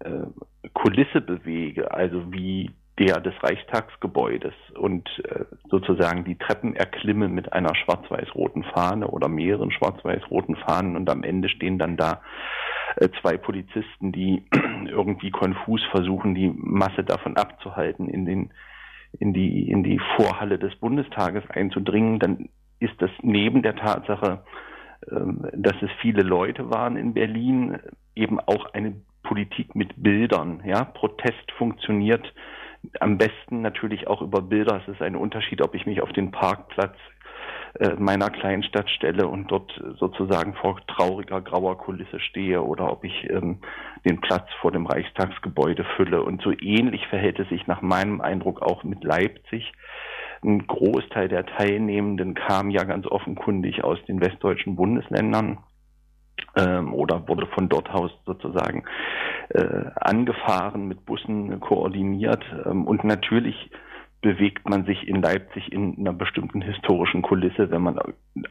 äh, 0.00 0.24
Kulisse 0.72 1.20
bewege, 1.20 1.92
also 1.92 2.32
wie 2.32 2.70
der 2.98 3.20
des 3.20 3.34
Reichstagsgebäudes 3.42 4.52
und 4.74 5.08
äh, 5.24 5.44
sozusagen 5.70 6.24
die 6.24 6.36
Treppen 6.36 6.76
erklimme 6.76 7.28
mit 7.28 7.52
einer 7.52 7.74
schwarz-weiß-roten 7.74 8.64
Fahne 8.64 9.08
oder 9.08 9.28
mehreren 9.28 9.70
schwarz-weiß-roten 9.70 10.56
Fahnen 10.56 10.96
und 10.96 11.08
am 11.08 11.22
Ende 11.22 11.48
stehen 11.48 11.78
dann 11.78 11.96
da 11.96 12.20
äh, 12.96 13.08
zwei 13.20 13.38
Polizisten, 13.38 14.12
die 14.12 14.44
irgendwie 14.86 15.30
konfus 15.30 15.80
versuchen, 15.90 16.34
die 16.34 16.52
Masse 16.54 17.02
davon 17.04 17.36
abzuhalten, 17.36 18.08
in 18.08 18.26
den 18.26 18.50
in 19.18 19.32
die 19.32 19.70
in 19.70 19.82
die 19.82 20.00
Vorhalle 20.16 20.58
des 20.58 20.74
Bundestages 20.76 21.48
einzudringen, 21.50 22.18
dann 22.18 22.48
ist 22.80 22.94
das 22.98 23.10
neben 23.22 23.62
der 23.62 23.76
Tatsache, 23.76 24.44
ähm, 25.10 25.46
dass 25.52 25.80
es 25.82 25.90
viele 26.00 26.22
Leute 26.22 26.70
waren 26.70 26.96
in 26.96 27.14
Berlin, 27.14 27.78
eben 28.14 28.40
auch 28.40 28.72
eine 28.74 28.94
Politik 29.22 29.74
mit 29.74 30.02
Bildern. 30.02 30.62
Ja, 30.64 30.84
Protest 30.84 31.50
funktioniert 31.56 32.32
am 33.00 33.18
besten 33.18 33.62
natürlich 33.62 34.08
auch 34.08 34.22
über 34.22 34.42
Bilder. 34.42 34.82
Es 34.82 34.92
ist 34.92 35.02
ein 35.02 35.16
Unterschied, 35.16 35.62
ob 35.62 35.74
ich 35.74 35.86
mich 35.86 36.02
auf 36.02 36.12
den 36.12 36.30
Parkplatz 36.32 36.96
meiner 37.98 38.28
kleinen 38.30 38.62
Stadt 38.62 38.90
stelle 38.90 39.26
und 39.26 39.50
dort 39.50 39.72
sozusagen 39.98 40.54
vor 40.54 40.80
trauriger 40.86 41.40
grauer 41.40 41.78
Kulisse 41.78 42.20
stehe 42.20 42.62
oder 42.62 42.92
ob 42.92 43.04
ich 43.04 43.30
ähm, 43.30 43.58
den 44.04 44.20
Platz 44.20 44.48
vor 44.60 44.72
dem 44.72 44.86
Reichstagsgebäude 44.86 45.84
fülle. 45.96 46.22
Und 46.22 46.42
so 46.42 46.52
ähnlich 46.52 47.06
verhält 47.08 47.38
es 47.38 47.48
sich 47.48 47.66
nach 47.66 47.80
meinem 47.80 48.20
Eindruck 48.20 48.62
auch 48.62 48.84
mit 48.84 49.02
Leipzig. 49.04 49.72
Ein 50.44 50.66
Großteil 50.66 51.28
der 51.28 51.46
Teilnehmenden 51.46 52.34
kam 52.34 52.70
ja 52.70 52.84
ganz 52.84 53.06
offenkundig 53.06 53.84
aus 53.84 53.98
den 54.06 54.20
westdeutschen 54.20 54.76
Bundesländern 54.76 55.58
ähm, 56.56 56.92
oder 56.92 57.28
wurde 57.28 57.46
von 57.46 57.68
dort 57.68 57.90
aus 57.90 58.10
sozusagen 58.26 58.84
äh, 59.50 59.84
angefahren, 59.94 60.88
mit 60.88 61.06
Bussen 61.06 61.60
koordiniert. 61.60 62.44
Ähm, 62.66 62.86
und 62.86 63.04
natürlich 63.04 63.70
bewegt 64.22 64.68
man 64.68 64.86
sich 64.86 65.06
in 65.06 65.20
Leipzig 65.20 65.70
in 65.72 65.98
einer 65.98 66.12
bestimmten 66.12 66.62
historischen 66.62 67.22
Kulisse, 67.22 67.70
wenn 67.70 67.82
man 67.82 67.98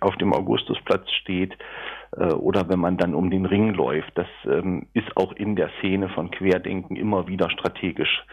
auf 0.01 0.15
dem 0.17 0.33
Augustusplatz 0.33 1.09
steht 1.11 1.57
äh, 2.15 2.33
oder 2.33 2.69
wenn 2.69 2.79
man 2.79 2.97
dann 2.97 3.15
um 3.15 3.31
den 3.31 3.45
Ring 3.45 3.73
läuft. 3.73 4.11
Das 4.15 4.27
ähm, 4.45 4.87
ist 4.93 5.15
auch 5.15 5.31
in 5.33 5.55
der 5.55 5.71
Szene 5.79 6.09
von 6.09 6.29
Querdenken 6.29 6.95
immer 6.95 7.27
wieder 7.27 7.49
strategisch 7.49 8.23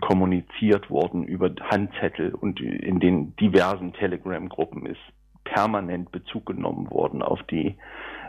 kommuniziert 0.00 0.88
worden 0.88 1.24
über 1.24 1.50
Handzettel 1.70 2.34
und 2.34 2.60
in 2.60 3.00
den 3.00 3.36
diversen 3.36 3.92
Telegram-Gruppen 3.92 4.86
ist 4.86 5.00
permanent 5.44 6.12
Bezug 6.12 6.46
genommen 6.46 6.90
worden 6.90 7.22
auf 7.22 7.42
die 7.44 7.76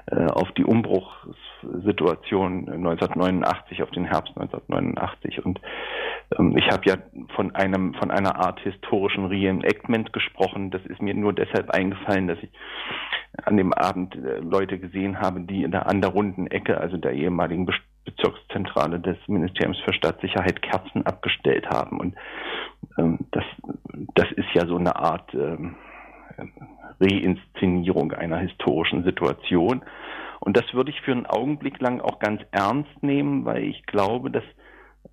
auf 0.07 0.51
die 0.53 0.65
Umbruchssituation 0.65 2.69
1989, 2.69 3.83
auf 3.83 3.91
den 3.91 4.05
Herbst 4.05 4.35
1989. 4.35 5.45
Und 5.45 5.61
ähm, 6.37 6.57
ich 6.57 6.69
habe 6.71 6.83
ja 6.85 6.95
von 7.35 7.55
einem 7.55 7.93
von 7.95 8.11
einer 8.11 8.35
Art 8.35 8.59
historischen 8.61 9.25
Reenactment 9.25 10.13
gesprochen. 10.13 10.71
Das 10.71 10.85
ist 10.85 11.01
mir 11.01 11.13
nur 11.13 11.33
deshalb 11.33 11.71
eingefallen, 11.71 12.27
dass 12.27 12.37
ich 12.41 12.49
an 13.43 13.57
dem 13.57 13.73
Abend 13.73 14.15
äh, 14.15 14.39
Leute 14.39 14.79
gesehen 14.79 15.19
habe, 15.19 15.41
die 15.41 15.63
in 15.63 15.71
der, 15.71 15.87
an 15.87 16.01
der 16.01 16.11
runden 16.11 16.47
Ecke, 16.47 16.79
also 16.79 16.97
der 16.97 17.13
ehemaligen 17.13 17.67
Bezirkszentrale 18.05 18.99
des 18.99 19.17
Ministeriums 19.27 19.79
für 19.79 19.93
Staatssicherheit, 19.93 20.61
Kerzen 20.61 21.05
abgestellt 21.05 21.67
haben. 21.69 21.99
Und 21.99 22.15
ähm, 22.97 23.19
das, 23.31 23.43
das 24.15 24.31
ist 24.31 24.49
ja 24.53 24.65
so 24.65 24.77
eine 24.77 24.95
Art 24.95 25.33
ähm, 25.33 25.75
Reinszenierung 26.99 28.13
einer 28.13 28.37
historischen 28.37 29.03
Situation. 29.03 29.81
Und 30.39 30.57
das 30.57 30.73
würde 30.73 30.91
ich 30.91 31.01
für 31.01 31.11
einen 31.11 31.27
Augenblick 31.27 31.79
lang 31.79 32.01
auch 32.01 32.19
ganz 32.19 32.41
ernst 32.51 33.03
nehmen, 33.03 33.45
weil 33.45 33.63
ich 33.63 33.85
glaube, 33.85 34.31
dass 34.31 34.43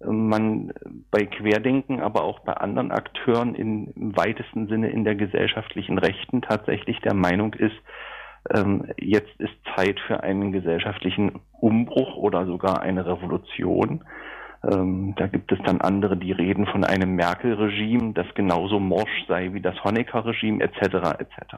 äh, 0.01 0.07
man 0.07 0.73
bei 1.11 1.27
Querdenken, 1.27 2.01
aber 2.01 2.25
auch 2.25 2.41
bei 2.41 2.55
anderen 2.55 2.91
Akteuren 2.91 3.55
in, 3.55 3.89
im 3.93 4.17
weitesten 4.17 4.69
Sinne 4.69 4.91
in 4.91 5.05
der 5.05 5.15
gesellschaftlichen 5.15 5.99
Rechten 5.99 6.43
tatsächlich 6.43 6.99
der 7.01 7.15
Meinung 7.15 7.55
ist, 7.55 7.77
ähm, 8.55 8.87
jetzt 8.99 9.39
ist 9.39 9.53
Zeit 9.77 10.01
für 10.07 10.23
einen 10.23 10.53
gesellschaftlichen 10.53 11.41
Umbruch 11.61 12.17
oder 12.17 12.47
sogar 12.47 12.81
eine 12.81 13.05
Revolution. 13.05 14.05
Ähm, 14.65 15.15
da 15.17 15.27
gibt 15.27 15.53
es 15.53 15.59
dann 15.65 15.81
andere, 15.81 16.17
die 16.17 16.33
reden 16.33 16.67
von 16.67 16.85
einem 16.85 17.15
Merkel-Regime, 17.15 18.13
das 18.15 18.27
genauso 18.35 18.81
morsch 18.81 19.27
sei 19.29 19.53
wie 19.53 19.61
das 19.61 19.83
Honecker-Regime 19.85 20.63
etc. 20.63 21.21
etc. 21.21 21.55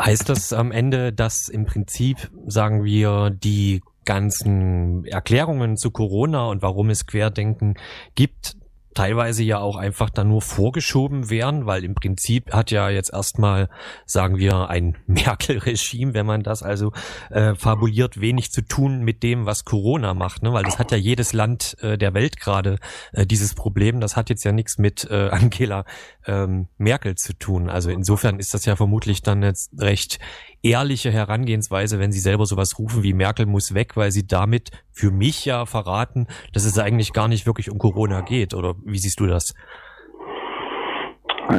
Heißt 0.00 0.28
das 0.28 0.52
am 0.52 0.70
Ende, 0.70 1.12
dass 1.12 1.48
im 1.48 1.64
Prinzip, 1.64 2.30
sagen 2.46 2.84
wir, 2.84 3.30
die 3.30 3.82
ganzen 4.04 5.04
Erklärungen 5.04 5.76
zu 5.76 5.90
Corona 5.90 6.46
und 6.46 6.62
warum 6.62 6.88
es 6.90 7.06
Querdenken 7.06 7.74
gibt, 8.14 8.56
teilweise 8.98 9.44
ja 9.44 9.60
auch 9.60 9.76
einfach 9.76 10.10
dann 10.10 10.26
nur 10.26 10.42
vorgeschoben 10.42 11.30
werden, 11.30 11.66
weil 11.66 11.84
im 11.84 11.94
Prinzip 11.94 12.52
hat 12.52 12.72
ja 12.72 12.90
jetzt 12.90 13.12
erstmal, 13.12 13.68
sagen 14.06 14.38
wir, 14.38 14.68
ein 14.70 14.96
Merkel-Regime, 15.06 16.14
wenn 16.14 16.26
man 16.26 16.42
das 16.42 16.64
also 16.64 16.92
äh, 17.30 17.54
fabuliert, 17.54 18.20
wenig 18.20 18.50
zu 18.50 18.60
tun 18.60 19.04
mit 19.04 19.22
dem, 19.22 19.46
was 19.46 19.64
Corona 19.64 20.14
macht, 20.14 20.42
ne? 20.42 20.52
weil 20.52 20.64
das 20.64 20.80
hat 20.80 20.90
ja 20.90 20.98
jedes 20.98 21.32
Land 21.32 21.76
äh, 21.80 21.96
der 21.96 22.12
Welt 22.12 22.40
gerade 22.40 22.80
äh, 23.12 23.24
dieses 23.24 23.54
Problem. 23.54 24.00
Das 24.00 24.16
hat 24.16 24.30
jetzt 24.30 24.42
ja 24.42 24.50
nichts 24.50 24.78
mit 24.78 25.08
äh, 25.08 25.28
Angela 25.30 25.84
ähm, 26.26 26.66
Merkel 26.76 27.14
zu 27.14 27.38
tun. 27.38 27.70
Also 27.70 27.90
insofern 27.90 28.40
ist 28.40 28.52
das 28.52 28.64
ja 28.64 28.74
vermutlich 28.74 29.22
dann 29.22 29.44
jetzt 29.44 29.80
recht 29.80 30.18
ehrliche 30.62 31.10
Herangehensweise, 31.10 31.98
wenn 31.98 32.12
sie 32.12 32.20
selber 32.20 32.46
sowas 32.46 32.78
rufen 32.78 33.02
wie 33.02 33.12
Merkel 33.12 33.46
muss 33.46 33.74
weg, 33.74 33.96
weil 33.96 34.10
sie 34.10 34.26
damit 34.26 34.70
für 34.92 35.10
mich 35.10 35.44
ja 35.44 35.66
verraten, 35.66 36.26
dass 36.52 36.64
es 36.64 36.78
eigentlich 36.78 37.12
gar 37.12 37.28
nicht 37.28 37.46
wirklich 37.46 37.70
um 37.70 37.78
Corona 37.78 38.20
geht. 38.22 38.54
Oder 38.54 38.74
wie 38.84 38.98
siehst 38.98 39.20
du 39.20 39.26
das? 39.26 39.54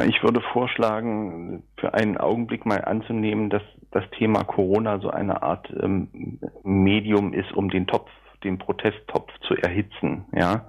Ich 0.06 0.22
würde 0.22 0.40
vorschlagen, 0.52 1.64
für 1.76 1.94
einen 1.94 2.16
Augenblick 2.16 2.64
mal 2.64 2.84
anzunehmen, 2.84 3.50
dass 3.50 3.62
das 3.90 4.04
Thema 4.16 4.44
Corona 4.44 5.00
so 5.00 5.10
eine 5.10 5.42
Art 5.42 5.68
ähm, 5.82 6.38
Medium 6.62 7.32
ist, 7.32 7.52
um 7.52 7.70
den 7.70 7.88
Topf, 7.88 8.08
den 8.44 8.58
Protesttopf 8.58 9.30
zu 9.48 9.54
erhitzen. 9.54 10.26
Ja, 10.32 10.66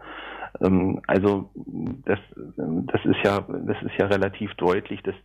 ähm, 0.59 1.01
also 1.07 1.51
das, 2.05 2.19
das 2.57 3.05
ist 3.05 3.19
ja, 3.23 3.41
das 3.47 3.77
ist 3.83 3.93
ja 3.99 4.07
relativ 4.07 4.53
deutlich, 4.55 5.01
dass 5.03 5.15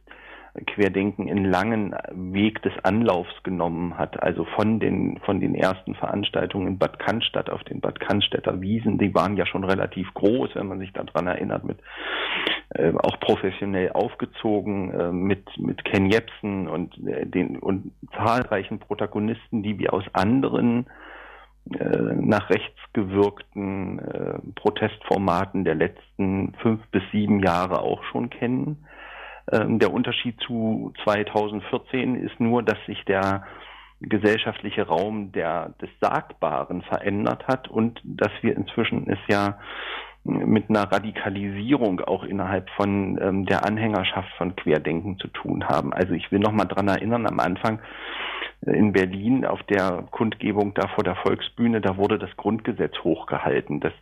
Querdenken 0.67 1.29
einen 1.29 1.45
langen 1.45 1.95
Weg 2.13 2.63
des 2.63 2.73
Anlaufs 2.83 3.43
genommen 3.43 3.99
hat. 3.99 4.23
Also 4.23 4.45
von 4.57 4.81
den, 4.81 5.19
von 5.25 5.41
den 5.41 5.55
ersten 5.55 5.95
Veranstaltungen 5.95 6.67
in 6.67 6.79
Bad 6.79 6.99
Cannstatt 6.99 7.51
auf 7.51 7.63
den 7.65 7.81
Bad 7.81 8.01
Cannstätter 8.01 8.61
Wiesen, 8.61 8.99
die 8.99 9.15
waren 9.15 9.37
ja 9.37 9.47
schon 9.47 9.65
relativ 9.65 10.13
groß, 10.15 10.55
wenn 10.55 10.69
man 10.69 10.79
sich 10.79 10.93
daran 10.93 11.27
erinnert, 11.27 11.65
mit 11.65 11.79
äh, 12.71 12.93
auch 12.95 13.21
professionell 13.21 13.93
aufgezogen, 13.93 14.93
äh, 14.93 15.13
mit, 15.13 15.47
mit 15.59 15.85
Ken 15.85 16.11
Jebsen 16.11 16.69
und 16.69 16.97
äh, 17.07 17.27
den 17.27 17.59
und 17.59 17.93
zahlreichen 18.15 18.79
Protagonisten, 18.79 19.63
die 19.63 19.79
wir 19.79 19.93
aus 19.93 20.05
anderen 20.13 20.87
äh, 21.71 22.15
nach 22.15 22.49
rechts 22.51 22.79
gewirkten 22.93 23.99
äh, 23.99 24.39
Protestformaten 24.55 25.65
der 25.65 25.75
letzten 25.75 26.55
fünf 26.63 26.81
bis 26.93 27.03
sieben 27.13 27.41
Jahre 27.41 27.81
auch 27.81 28.03
schon 28.05 28.31
kennen. 28.31 28.87
Ähm, 29.53 29.79
der 29.79 29.93
Unterschied 29.93 30.41
zu 30.41 30.93
2014 31.05 32.17
ist 32.17 32.41
nur, 32.41 32.63
dass 32.63 32.79
sich 32.87 33.05
der 33.05 33.45
gesellschaftliche 34.01 34.87
Raum 34.87 35.33
der, 35.33 35.71
des 35.81 35.89
Sagbaren 36.01 36.83
verändert 36.83 37.47
hat 37.49 37.69
und 37.69 38.01
dass 38.05 38.31
wir 38.43 38.57
inzwischen 38.57 39.09
es 39.09 39.19
ja 39.29 39.59
mit 40.25 40.69
einer 40.69 40.91
Radikalisierung 40.91 42.01
auch 42.01 42.25
innerhalb 42.25 42.69
von 42.71 43.19
ähm, 43.23 43.47
der 43.47 43.65
Anhängerschaft 43.65 44.29
von 44.37 44.57
Querdenken 44.57 45.19
zu 45.19 45.29
tun 45.29 45.69
haben. 45.69 45.93
Also 45.93 46.15
ich 46.15 46.31
will 46.33 46.41
noch 46.41 46.53
mal 46.53 46.65
dran 46.65 46.89
erinnern, 46.89 47.27
am 47.27 47.39
Anfang 47.39 47.79
äh, 47.79 47.83
in 48.63 48.93
Berlin 48.93 49.45
auf 49.45 49.63
der 49.65 50.05
Kundgebung 50.11 50.75
da 50.75 50.89
vor 50.89 51.05
der 51.05 51.17
Volksbühne, 51.17 51.81
da 51.81 51.97
wurde 51.97 52.19
das 52.19 52.35
Grundgesetz 52.37 52.95
hochgehalten. 53.05 53.81
Das 53.81 53.93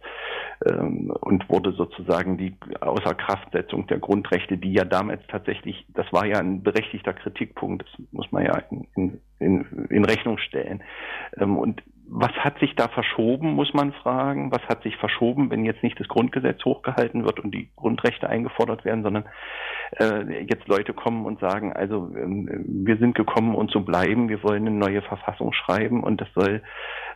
ähm, 0.66 1.12
und 1.20 1.48
wurde 1.48 1.72
sozusagen 1.72 2.38
die 2.38 2.54
Außerkraftsetzung 2.80 3.86
der 3.86 3.98
Grundrechte, 3.98 4.56
die 4.56 4.72
ja 4.72 4.84
damals 4.84 5.22
tatsächlich, 5.28 5.84
das 5.88 6.06
war 6.12 6.26
ja 6.26 6.38
ein 6.38 6.62
berechtigter 6.62 7.12
Kritikpunkt, 7.12 7.82
das 7.82 8.06
muss 8.12 8.30
man 8.32 8.44
ja 8.44 8.62
in, 8.94 9.20
in, 9.38 9.86
in 9.90 10.04
Rechnung 10.04 10.38
stellen. 10.38 10.82
Ähm, 11.38 11.56
und 11.56 11.82
was 12.06 12.32
hat 12.32 12.58
sich 12.58 12.74
da 12.76 12.88
verschoben, 12.88 13.54
muss 13.54 13.72
man 13.72 13.92
fragen. 13.92 14.52
Was 14.52 14.62
hat 14.68 14.82
sich 14.82 14.96
verschoben, 14.96 15.50
wenn 15.50 15.64
jetzt 15.64 15.82
nicht 15.82 15.98
das 15.98 16.08
Grundgesetz 16.08 16.64
hochgehalten 16.64 17.24
wird 17.24 17.40
und 17.40 17.54
die 17.54 17.70
Grundrechte 17.76 18.28
eingefordert 18.28 18.84
werden, 18.84 19.02
sondern 19.02 19.24
äh, 19.98 20.44
jetzt 20.44 20.68
Leute 20.68 20.92
kommen 20.92 21.24
und 21.24 21.40
sagen, 21.40 21.72
also 21.72 22.10
ähm, 22.16 22.64
wir 22.66 22.98
sind 22.98 23.14
gekommen, 23.14 23.54
um 23.54 23.68
zu 23.68 23.84
bleiben, 23.84 24.28
wir 24.28 24.42
wollen 24.42 24.66
eine 24.66 24.76
neue 24.76 25.02
Verfassung 25.02 25.52
schreiben 25.52 26.02
und 26.04 26.20
das 26.20 26.28
soll 26.34 26.62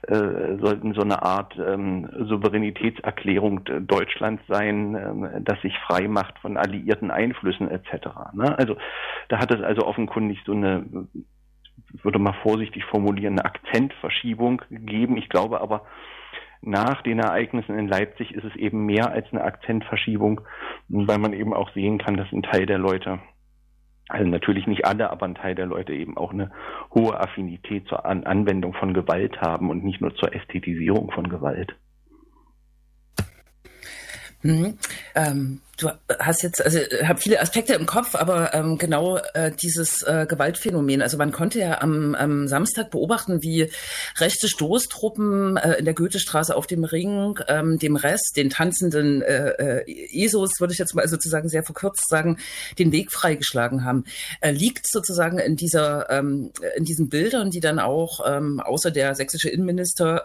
äh, 0.07 0.57
sollten 0.61 0.95
so 0.95 1.03
eine 1.03 1.23
Art 1.23 1.57
ähm, 1.59 2.09
Souveränitätserklärung 2.29 3.65
Deutschlands 3.87 4.43
sein, 4.47 4.95
ähm, 4.95 5.45
das 5.45 5.61
sich 5.61 5.77
frei 5.87 6.09
macht 6.09 6.39
von 6.39 6.57
alliierten 6.57 7.11
Einflüssen 7.11 7.69
etc. 7.69 8.09
Ne? 8.33 8.57
Also 8.59 8.77
da 9.29 9.39
hat 9.39 9.53
es 9.53 9.61
also 9.63 9.85
offenkundig 9.87 10.39
so 10.47 10.53
eine 10.53 10.85
würde 12.09 12.19
mal 12.19 12.35
vorsichtig 12.43 12.87
formulieren, 12.87 13.39
eine 13.39 13.45
Akzentverschiebung 13.45 14.63
gegeben. 14.71 15.19
Ich 15.19 15.29
glaube 15.29 15.61
aber, 15.61 15.83
nach 16.63 17.03
den 17.03 17.19
Ereignissen 17.19 17.79
in 17.79 17.87
Leipzig 17.87 18.33
ist 18.33 18.45
es 18.45 18.57
eben 18.57 18.87
mehr 18.87 19.11
als 19.11 19.27
eine 19.31 19.45
Akzentverschiebung, 19.45 20.41
weil 20.89 21.19
man 21.19 21.35
eben 21.35 21.53
auch 21.53 21.71
sehen 21.75 21.99
kann, 21.99 22.17
dass 22.17 22.33
ein 22.33 22.43
Teil 22.43 22.65
der 22.65 22.79
Leute, 22.79 23.19
also 24.09 24.27
natürlich 24.27 24.67
nicht 24.67 24.87
alle, 24.87 25.11
aber 25.11 25.27
ein 25.27 25.35
Teil 25.35 25.55
der 25.55 25.67
Leute 25.67 25.93
eben 25.93 26.17
auch 26.17 26.33
eine 26.33 26.51
hohe 26.95 27.21
Affinität 27.21 27.87
zur 27.89 28.07
An 28.07 28.25
Anwendung 28.25 28.73
von 28.73 28.95
Gewalt 28.95 29.43
haben 29.43 29.69
und 29.69 29.85
nicht 29.85 30.01
nur 30.01 30.15
zur 30.15 30.35
Ästhetisierung 30.35 31.11
von 31.11 31.29
Gewalt. 31.29 31.77
Mhm. 34.43 34.79
Ähm, 35.15 35.61
du 35.79 35.91
hast 36.19 36.43
jetzt, 36.43 36.63
also 36.63 36.79
habe 37.05 37.21
viele 37.21 37.41
Aspekte 37.41 37.75
im 37.75 37.87
Kopf, 37.87 38.15
aber 38.15 38.53
ähm, 38.53 38.79
genau 38.79 39.19
äh, 39.35 39.53
dieses 39.53 40.03
äh, 40.03 40.27
Gewaltphänomen. 40.29 41.03
Also 41.03 41.17
man 41.17 41.33
konnte 41.33 41.61
ja 41.61 41.81
am, 41.81 42.15
am 42.15 42.49
Samstag 42.49 42.91
beobachten, 42.91 43.43
wie 43.43 43.71
rechte 44.19 44.49
Stoßtruppen 44.49 45.57
äh, 45.57 45.75
in 45.75 45.85
der 45.85 45.95
Goethestraße 45.95 46.55
auf 46.55 46.67
dem 46.67 46.85
Ring 46.85 47.39
ähm, 47.47 47.79
dem 47.79 47.97
Rest, 47.97 48.37
den 48.37 48.51
tanzenden 48.51 49.23
äh, 49.23 49.83
äh, 49.83 50.25
ESOs, 50.25 50.61
würde 50.61 50.73
ich 50.73 50.79
jetzt 50.79 50.95
mal 50.95 51.07
sozusagen 51.07 51.49
sehr 51.49 51.63
verkürzt 51.63 52.09
sagen, 52.09 52.39
den 52.79 52.91
Weg 52.93 53.13
freigeschlagen 53.13 53.85
haben. 53.85 54.05
Äh, 54.41 54.51
liegt 54.51 54.87
sozusagen 54.87 55.39
in 55.39 55.57
dieser 55.57 56.11
ähm, 56.11 56.51
in 56.77 56.85
diesen 56.85 57.09
Bildern, 57.09 57.51
die 57.51 57.61
dann 57.61 57.79
auch 57.79 58.21
ähm, 58.27 58.61
außer 58.61 58.91
der 58.91 59.15
sächsische 59.15 59.49
Innenminister 59.49 60.25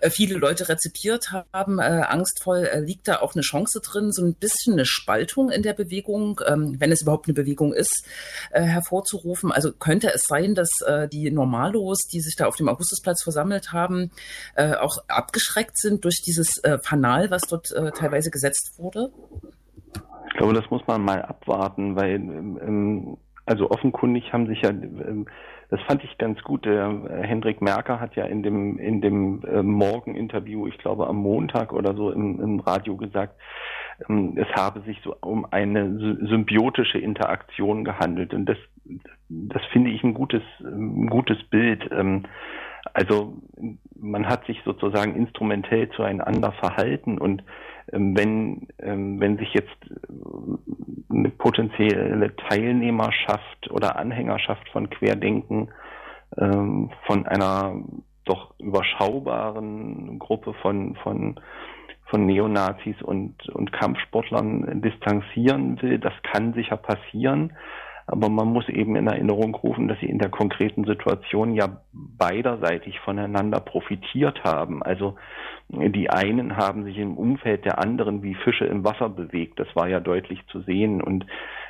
äh, 0.00 0.10
viele 0.10 0.36
Leute 0.36 0.68
rezipiert 0.68 1.32
haben, 1.52 1.80
äh, 1.80 1.82
angstvoll, 1.82 2.68
äh, 2.72 2.80
liegt 2.80 3.08
da 3.08 3.20
auch 3.20 3.34
eine 3.34 3.42
Chance 3.42 3.80
drin, 3.80 4.12
so 4.12 4.24
ein 4.24 4.34
bisschen 4.34 4.74
eine 4.74 4.86
Spaltung 4.92 5.50
in 5.50 5.62
der 5.62 5.72
Bewegung, 5.72 6.40
ähm, 6.46 6.76
wenn 6.78 6.92
es 6.92 7.02
überhaupt 7.02 7.26
eine 7.26 7.34
Bewegung 7.34 7.72
ist, 7.72 8.06
äh, 8.50 8.62
hervorzurufen. 8.62 9.50
Also 9.52 9.72
könnte 9.72 10.12
es 10.14 10.24
sein, 10.24 10.54
dass 10.54 10.80
äh, 10.82 11.08
die 11.08 11.30
Normalos, 11.30 12.06
die 12.06 12.20
sich 12.20 12.36
da 12.36 12.46
auf 12.46 12.56
dem 12.56 12.68
Augustusplatz 12.68 13.22
versammelt 13.22 13.72
haben, 13.72 14.10
äh, 14.54 14.74
auch 14.74 14.98
abgeschreckt 15.08 15.78
sind 15.78 16.04
durch 16.04 16.22
dieses 16.24 16.58
äh, 16.58 16.78
Fanal, 16.78 17.30
was 17.30 17.42
dort 17.42 17.72
äh, 17.72 17.90
teilweise 17.92 18.30
gesetzt 18.30 18.74
wurde? 18.78 19.10
Ich 20.28 20.38
glaube, 20.38 20.54
das 20.54 20.70
muss 20.70 20.86
man 20.86 21.02
mal 21.02 21.22
abwarten, 21.22 21.96
weil 21.96 22.14
ähm, 22.14 23.16
also 23.44 23.70
offenkundig 23.70 24.32
haben 24.32 24.46
sich 24.46 24.62
ja 24.62 24.70
ähm, 24.70 25.26
das 25.72 25.80
fand 25.84 26.04
ich 26.04 26.18
ganz 26.18 26.38
gut. 26.42 26.66
Der 26.66 26.86
äh, 27.08 27.26
Hendrik 27.26 27.62
Merker 27.62 27.98
hat 27.98 28.14
ja 28.14 28.26
in 28.26 28.42
dem, 28.42 28.78
in 28.78 29.00
dem 29.00 29.42
äh, 29.44 29.62
Morgen-Interview, 29.62 30.66
ich 30.66 30.76
glaube 30.76 31.06
am 31.06 31.16
Montag 31.16 31.72
oder 31.72 31.94
so 31.94 32.10
im, 32.10 32.38
im 32.40 32.60
Radio 32.60 32.98
gesagt, 32.98 33.40
ähm, 34.06 34.36
es 34.36 34.48
habe 34.54 34.82
sich 34.82 35.00
so 35.02 35.16
um 35.22 35.46
eine 35.50 36.18
symbiotische 36.28 36.98
Interaktion 36.98 37.84
gehandelt. 37.84 38.34
Und 38.34 38.44
das, 38.44 38.58
das 39.30 39.62
finde 39.72 39.90
ich 39.92 40.04
ein 40.04 40.12
gutes, 40.12 40.42
ein 40.60 41.06
gutes 41.06 41.42
Bild. 41.44 41.88
Ähm, 41.90 42.24
also 42.92 43.38
man 43.98 44.28
hat 44.28 44.44
sich 44.44 44.60
sozusagen 44.66 45.16
instrumentell 45.16 45.88
zueinander 45.96 46.52
verhalten 46.52 47.16
und 47.16 47.44
wenn, 47.90 48.68
ähm, 48.78 49.20
wenn 49.20 49.38
sich 49.38 49.52
jetzt 49.54 49.76
äh, 49.90 51.14
eine 51.14 51.30
potenzielle 51.30 52.34
Teilnehmerschaft 52.36 53.70
oder 53.70 53.96
Anhängerschaft 53.96 54.68
von 54.70 54.88
Querdenken 54.90 55.70
ähm, 56.38 56.90
von 57.06 57.26
einer 57.26 57.82
doch 58.24 58.54
überschaubaren 58.58 60.18
Gruppe 60.18 60.54
von, 60.54 60.94
von, 61.02 61.40
von 62.06 62.26
Neonazis 62.26 63.00
und, 63.02 63.48
und 63.50 63.72
Kampfsportlern 63.72 64.80
distanzieren 64.80 65.80
will, 65.82 65.98
das 65.98 66.14
kann 66.22 66.54
sicher 66.54 66.76
passieren. 66.76 67.52
Aber 68.12 68.28
man 68.28 68.48
muss 68.48 68.68
eben 68.68 68.94
in 68.94 69.06
Erinnerung 69.06 69.54
rufen, 69.54 69.88
dass 69.88 69.98
sie 70.00 70.10
in 70.10 70.18
der 70.18 70.28
konkreten 70.28 70.84
Situation 70.84 71.54
ja 71.54 71.80
beiderseitig 71.94 73.00
voneinander 73.00 73.58
profitiert 73.58 74.44
haben. 74.44 74.82
Also 74.82 75.16
die 75.70 76.10
einen 76.10 76.58
haben 76.58 76.84
sich 76.84 76.98
im 76.98 77.16
Umfeld 77.16 77.64
der 77.64 77.78
anderen 77.78 78.22
wie 78.22 78.34
Fische 78.34 78.66
im 78.66 78.84
Wasser 78.84 79.08
bewegt. 79.08 79.58
Das 79.58 79.68
war 79.74 79.88
ja 79.88 79.98
deutlich 79.98 80.46
zu 80.48 80.60
sehen. 80.60 81.00
Und 81.00 81.24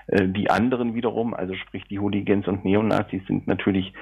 äh, 0.09 0.27
die 0.27 0.51
anderen 0.51 0.97
wiederum, 0.97 1.33
also 1.33 1.55
sprich 1.55 1.85
die 1.85 2.01
Hooligans 2.01 2.49
und 2.49 2.65
Neonazis, 2.65 3.25
sind 3.29 3.47
natürlich 3.47 3.93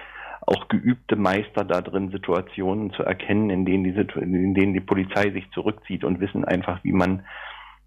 auch 0.47 0.69
geübte 0.69 1.17
Meister 1.17 1.65
da 1.65 1.83
drin, 1.83 2.11
Situationen 2.11 2.91
zu 2.95 3.03
erkennen, 3.03 3.51
in 3.51 3.67
denen 3.67 3.85
die, 3.85 3.91
in 4.19 4.55
denen 4.55 4.73
die 4.73 4.81
Polizei 4.81 5.31
sich 5.31 5.45
zurückzieht 5.51 6.05
und 6.05 6.21
wissen 6.21 6.47
einfach, 6.47 6.83
wie 6.85 6.93
man 6.93 7.23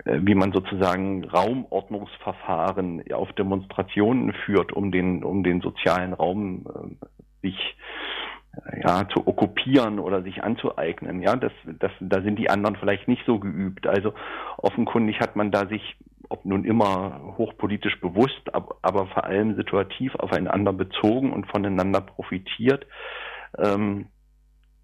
wie 0.06 0.36
man 0.36 0.52
sozusagen 0.52 1.24
Raumordnungsverfahren 1.26 3.04
auf 3.13 3.32
Demonstrationen 3.34 4.34
führt, 4.46 4.74
um 4.74 4.92
den, 4.92 5.24
um 5.24 5.44
den 5.44 5.62
sozialen 5.62 6.13
Raum 6.13 6.66
äh, 6.68 7.48
sich 7.48 7.78
äh, 8.66 8.82
ja, 8.82 9.08
zu 9.08 9.26
okkupieren 9.26 10.00
oder 10.00 10.22
sich 10.24 10.44
anzueignen. 10.44 11.22
Ja, 11.22 11.36
das, 11.36 11.54
das, 11.80 11.92
da 12.00 12.22
sind 12.22 12.38
die 12.38 12.50
anderen 12.50 12.76
vielleicht 12.76 13.08
nicht 13.08 13.24
so 13.26 13.39
geübt. 13.39 13.88
Also 13.88 14.13
offenkundig 14.58 15.20
hat 15.20 15.36
man 15.36 15.52
da 15.52 15.68
sich, 15.68 15.96
ob 16.28 16.44
nun 16.44 16.66
immer 16.66 17.36
hochpolitisch 17.38 18.00
bewusst, 18.02 18.54
aber, 18.54 18.76
aber 18.82 19.08
vor 19.08 19.24
allem 19.24 19.56
situativ 19.56 20.16
aufeinander 20.16 20.74
bezogen 20.74 21.32
und 21.32 21.48
voneinander 21.48 22.02
profitiert. 22.02 22.86
Ähm, 23.58 24.08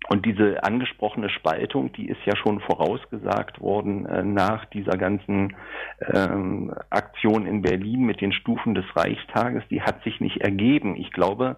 und 0.10 0.26
diese 0.26 0.64
angesprochene 0.64 1.30
Spaltung, 1.30 1.94
die 1.94 2.08
ist 2.10 2.20
ja 2.26 2.36
schon 2.36 2.60
vorausgesagt 2.62 3.62
worden 3.62 4.08
äh, 4.08 4.24
nach 4.24 4.66
dieser 4.66 4.98
ganzen 4.98 5.56
ähm, 6.02 6.74
Aktion 6.90 7.46
in 7.46 7.62
Berlin 7.62 8.02
mit 8.02 8.20
den 8.20 8.32
Stufen 8.32 8.74
des 8.74 8.86
Reichstages. 8.96 9.64
Die 9.70 9.84
hat 9.84 10.04
sich 10.04 10.20
nicht 10.20 10.42
ergeben. 10.42 10.96
Ich 10.96 11.12
glaube, 11.12 11.58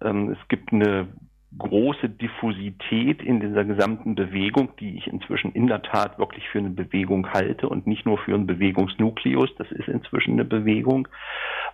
ähm, 0.00 0.30
es 0.30 0.48
gibt 0.48 0.72
eine 0.72 1.08
große 1.56 2.10
Diffusität 2.10 3.22
in 3.22 3.40
dieser 3.40 3.64
gesamten 3.64 4.14
Bewegung, 4.14 4.70
die 4.78 4.98
ich 4.98 5.06
inzwischen 5.06 5.52
in 5.52 5.66
der 5.66 5.82
Tat 5.82 6.18
wirklich 6.18 6.46
für 6.48 6.58
eine 6.58 6.70
Bewegung 6.70 7.32
halte 7.32 7.68
und 7.68 7.86
nicht 7.86 8.04
nur 8.04 8.18
für 8.18 8.34
einen 8.34 8.46
Bewegungsnukleus. 8.46 9.48
Das 9.56 9.70
ist 9.72 9.88
inzwischen 9.88 10.34
eine 10.34 10.44
Bewegung. 10.44 11.08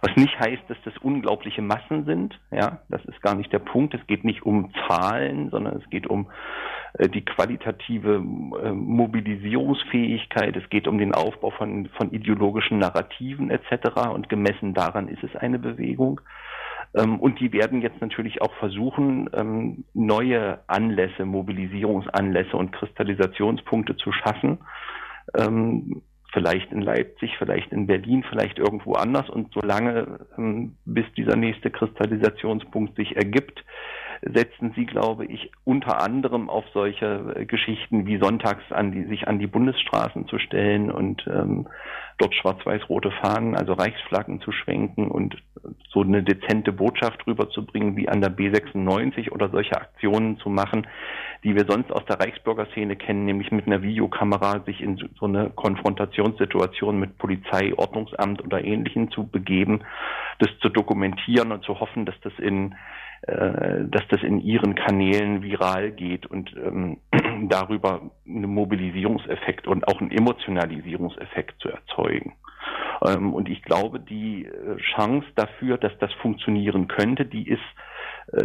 Was 0.01 0.15
nicht 0.17 0.39
heißt, 0.39 0.63
dass 0.69 0.77
das 0.85 0.97
unglaubliche 0.99 1.63
Massen 1.63 2.05
sind. 2.05 2.39
Ja, 2.53 2.83
das 2.89 3.05
ist 3.07 3.21
gar 3.21 3.35
nicht 3.35 3.53
der 3.53 3.59
Punkt. 3.59 3.95
Es 3.95 4.07
geht 4.07 4.25
nicht 4.25 4.43
um 4.43 4.73
Zahlen, 4.87 5.51
sondern 5.51 5.77
es 5.77 5.91
geht 5.91 6.07
um 6.07 6.31
äh, 6.99 7.09
die 7.09 7.25
qualitative 7.25 8.17
äh, 8.17 8.71
Mobilisierungsfähigkeit. 8.73 10.57
Es 10.57 10.69
geht 10.71 10.87
um 10.87 10.99
den 10.99 11.15
Aufbau 11.15 11.51
von, 11.51 11.89
von 11.97 12.13
ideologischen 12.13 12.79
Narrativen 12.79 13.51
etc. 13.51 14.09
Und 14.13 14.29
gemessen 14.29 14.73
daran 14.73 15.09
ist 15.09 15.25
es 15.25 15.35
eine 15.35 15.59
Bewegung. 15.59 16.21
Ähm, 16.95 17.19
und 17.19 17.41
die 17.41 17.53
werden 17.53 17.83
jetzt 17.83 18.01
natürlich 18.01 18.41
auch 18.43 18.55
versuchen, 18.55 19.29
ähm, 19.35 19.85
neue 19.95 20.61
Anlässe, 20.67 21.25
Mobilisierungsanlässe 21.25 22.57
und 22.57 22.73
Kristallisationspunkte 22.73 23.97
zu 23.97 24.13
schaffen. 24.13 24.59
Ähm, 25.37 26.03
vielleicht 26.33 26.73
in 26.73 26.83
Leipzig, 26.83 27.37
vielleicht 27.39 27.73
in 27.73 27.87
Berlin, 27.87 28.25
vielleicht 28.29 28.59
irgendwo 28.59 28.95
anders. 28.95 29.31
Und 29.31 29.53
solange, 29.53 30.19
bis 30.85 31.05
dieser 31.17 31.37
nächste 31.37 31.71
Kristallisationspunkt 31.71 32.97
sich 32.97 33.15
ergibt, 33.15 33.65
setzen 34.33 34.73
sie, 34.75 34.87
glaube 34.87 35.27
ich, 35.27 35.51
unter 35.65 36.01
anderem 36.03 36.49
auf 36.49 36.65
solche 36.73 37.35
äh, 37.37 37.45
Geschichten 37.45 38.07
wie 38.07 38.19
sonntags 38.19 38.65
an 38.71 38.93
die, 38.93 39.05
sich 39.05 39.29
an 39.29 39.39
die 39.39 39.47
Bundesstraßen 39.47 40.27
zu 40.29 40.39
stellen 40.39 40.91
und 40.91 41.27
ähm, 41.27 41.69
dort 42.19 42.35
schwarz-weiß-rote 42.35 43.11
Fahnen, 43.11 43.57
also 43.57 43.73
Reichsflaggen 43.73 44.41
zu 44.41 44.53
schwenken 44.53 45.11
und 45.11 45.37
so 45.91 46.03
eine 46.03 46.23
dezente 46.23 46.73
Botschaft 46.73 47.27
rüberzubringen 47.27 47.97
wie 47.97 48.09
an 48.09 48.21
der 48.21 48.35
B96 48.35 49.31
oder 49.31 49.49
solche 49.49 49.77
Aktionen 49.77 50.39
zu 50.39 50.49
machen, 50.49 50.87
die 51.43 51.55
wir 51.55 51.67
sonst 51.69 51.93
aus 51.93 52.05
der 52.07 52.21
Reichsbürgerszene 52.21 52.97
kennen, 52.97 53.25
nämlich 53.25 53.51
mit 53.51 53.67
einer 53.67 53.83
Videokamera 53.83 54.61
sich 54.65 54.81
in 54.81 54.97
so 55.19 55.27
eine 55.27 55.51
Konfrontationssituation 55.51 56.99
mit 56.99 57.19
Polizei, 57.19 57.73
Ordnungsamt 57.77 58.43
oder 58.45 58.63
Ähnlichem 58.65 59.11
zu 59.11 59.27
begeben, 59.27 59.81
das 60.39 60.51
zu 60.61 60.69
dokumentieren 60.69 61.53
und 61.53 61.65
zu 61.65 61.81
hoffen, 61.81 62.07
dass 62.07 62.19
das 62.21 62.33
in 62.39 62.75
äh, 63.27 63.85
dass 63.87 64.07
das 64.09 64.23
in 64.23 64.41
ihren 64.41 64.75
Kanälen 64.75 65.43
viral 65.43 65.93
geht. 65.93 66.27
Und 66.27 66.55
ähm, 66.57 66.99
darüber 67.49 68.11
einen 68.27 68.53
Mobilisierungseffekt 68.53 69.67
und 69.67 69.89
auch 69.89 70.01
einen 70.01 70.11
Emotionalisierungseffekt 70.11 71.61
zu 71.61 71.71
erzeugen. 71.71 72.35
Ähm, 73.03 73.33
und 73.33 73.49
ich 73.49 73.63
glaube, 73.63 73.99
die 74.01 74.45
äh, 74.45 74.77
Chance 74.95 75.27
dafür, 75.37 75.79
dass 75.79 75.97
das 75.99 76.13
funktionieren 76.15 76.87
könnte, 76.89 77.25
die 77.25 77.49
ist 77.49 77.63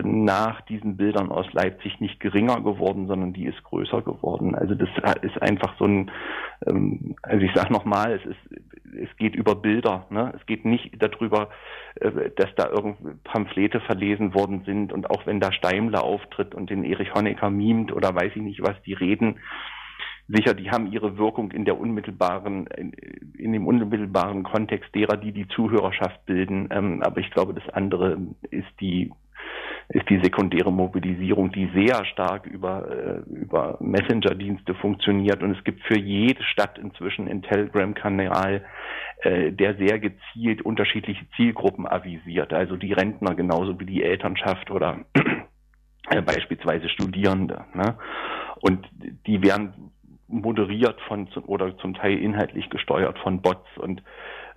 nach 0.03 0.61
diesen 0.61 0.97
Bildern 0.97 1.31
aus 1.31 1.51
Leipzig 1.53 1.99
nicht 1.99 2.19
geringer 2.19 2.61
geworden, 2.61 3.07
sondern 3.07 3.33
die 3.33 3.45
ist 3.45 3.63
größer 3.63 4.01
geworden. 4.01 4.55
Also 4.55 4.75
das 4.75 4.89
ist 5.21 5.41
einfach 5.41 5.75
so 5.77 5.85
ein, 5.85 6.11
ähm, 6.67 7.15
also 7.23 7.43
ich 7.43 7.53
sage 7.53 7.73
nochmal, 7.73 8.13
es 8.13 8.25
ist, 8.25 8.63
es 8.95 9.17
geht 9.17 9.35
über 9.35 9.55
Bilder. 9.55 10.05
Ne? 10.09 10.33
Es 10.37 10.45
geht 10.45 10.65
nicht 10.65 11.01
darüber, 11.01 11.49
äh, 11.95 12.29
dass 12.35 12.53
da 12.55 12.69
irgendwie 12.69 13.15
Pamphlete 13.23 13.79
verlesen 13.81 14.33
worden 14.33 14.63
sind 14.65 14.93
und 14.93 15.09
auch 15.09 15.25
wenn 15.25 15.39
da 15.39 15.51
Steimler 15.51 16.03
auftritt 16.03 16.53
und 16.53 16.69
den 16.69 16.83
Erich 16.83 17.13
Honecker 17.13 17.49
mimt 17.49 17.91
oder 17.91 18.13
weiß 18.13 18.33
ich 18.35 18.41
nicht 18.41 18.61
was, 18.61 18.79
die 18.85 18.93
reden, 18.93 19.39
sicher, 20.27 20.53
die 20.53 20.69
haben 20.69 20.91
ihre 20.91 21.17
Wirkung 21.17 21.51
in 21.51 21.65
der 21.65 21.79
unmittelbaren, 21.79 22.67
in, 22.67 23.53
dem 23.53 23.65
unmittelbaren 23.65 24.43
Kontext 24.43 24.93
derer, 24.93 25.17
die 25.17 25.31
die 25.31 25.47
Zuhörerschaft 25.47 26.25
bilden. 26.25 26.69
Ähm, 26.71 27.01
aber 27.01 27.19
ich 27.19 27.31
glaube, 27.31 27.53
das 27.55 27.67
andere 27.73 28.17
ist 28.51 28.69
die 28.79 29.11
ist 29.89 30.07
die 30.07 30.19
sekundäre 30.21 30.71
Mobilisierung, 30.71 31.51
die 31.51 31.67
sehr 31.73 32.05
stark 32.05 32.45
über, 32.45 32.87
äh, 32.89 33.29
über 33.29 33.77
Messenger-Dienste 33.79 34.75
funktioniert. 34.75 35.41
Und 35.41 35.57
es 35.57 35.63
gibt 35.63 35.81
für 35.83 35.97
jede 35.97 36.43
Stadt 36.43 36.77
inzwischen 36.77 37.27
einen 37.27 37.41
Telegram-Kanal, 37.41 38.63
äh, 39.23 39.51
der 39.51 39.75
sehr 39.77 39.97
gezielt 39.97 40.61
unterschiedliche 40.61 41.25
Zielgruppen 41.35 41.87
avisiert. 41.87 42.53
Also 42.53 42.77
die 42.77 42.93
Rentner 42.93 43.33
genauso 43.33 43.79
wie 43.79 43.85
die 43.85 44.03
Elternschaft 44.03 44.69
oder 44.69 44.99
äh, 46.11 46.21
beispielsweise 46.21 46.87
Studierende. 46.89 47.65
Ne? 47.73 47.97
Und 48.61 48.87
die 49.25 49.41
werden 49.41 49.91
moderiert 50.27 51.01
von 51.07 51.27
oder 51.47 51.75
zum 51.79 51.95
Teil 51.95 52.19
inhaltlich 52.19 52.69
gesteuert 52.69 53.17
von 53.17 53.41
Bots 53.41 53.67
und 53.77 54.03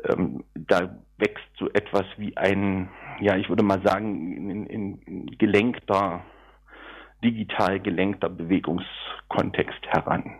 ähm, 0.08 0.44
da 0.54 0.96
wächst 1.18 1.44
so 1.58 1.70
etwas 1.70 2.04
wie 2.16 2.36
ein, 2.36 2.88
ja, 3.20 3.36
ich 3.36 3.48
würde 3.48 3.62
mal 3.62 3.80
sagen, 3.82 4.36
in, 4.36 4.66
in, 4.66 4.98
in 5.02 5.26
gelenkter, 5.38 6.24
digital 7.22 7.80
gelenkter 7.80 8.28
Bewegungskontext 8.28 9.86
heran. 9.86 10.38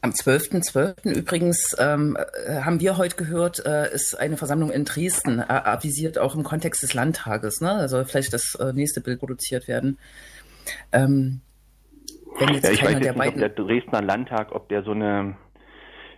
Am 0.00 0.10
12.12. 0.10 0.70
.12. 0.70 1.16
übrigens 1.16 1.74
ähm, 1.78 2.18
äh, 2.46 2.60
haben 2.60 2.78
wir 2.80 2.98
heute 2.98 3.16
gehört, 3.16 3.64
äh, 3.64 3.90
ist 3.90 4.14
eine 4.20 4.36
Versammlung 4.36 4.70
in 4.70 4.84
Dresden 4.84 5.38
äh, 5.38 5.44
avisiert, 5.48 6.18
auch 6.18 6.34
im 6.34 6.42
Kontext 6.42 6.82
des 6.82 6.92
Landtages. 6.92 7.62
Ne? 7.62 7.72
Also 7.72 8.04
vielleicht 8.04 8.34
das 8.34 8.54
äh, 8.56 8.74
nächste 8.74 9.00
Bild 9.00 9.20
produziert 9.20 9.66
werden. 9.66 9.98
Ähm, 10.92 11.40
wenn 12.38 12.48
jetzt 12.50 12.64
ja, 12.64 12.72
ich 12.72 12.82
weiß 12.82 12.98
jetzt 13.00 13.16
nicht, 13.16 13.28
ob 13.28 13.36
der 13.36 13.48
Dresdner 13.48 14.02
Landtag, 14.02 14.52
ob 14.52 14.68
der 14.68 14.82
so 14.82 14.90
eine 14.90 15.36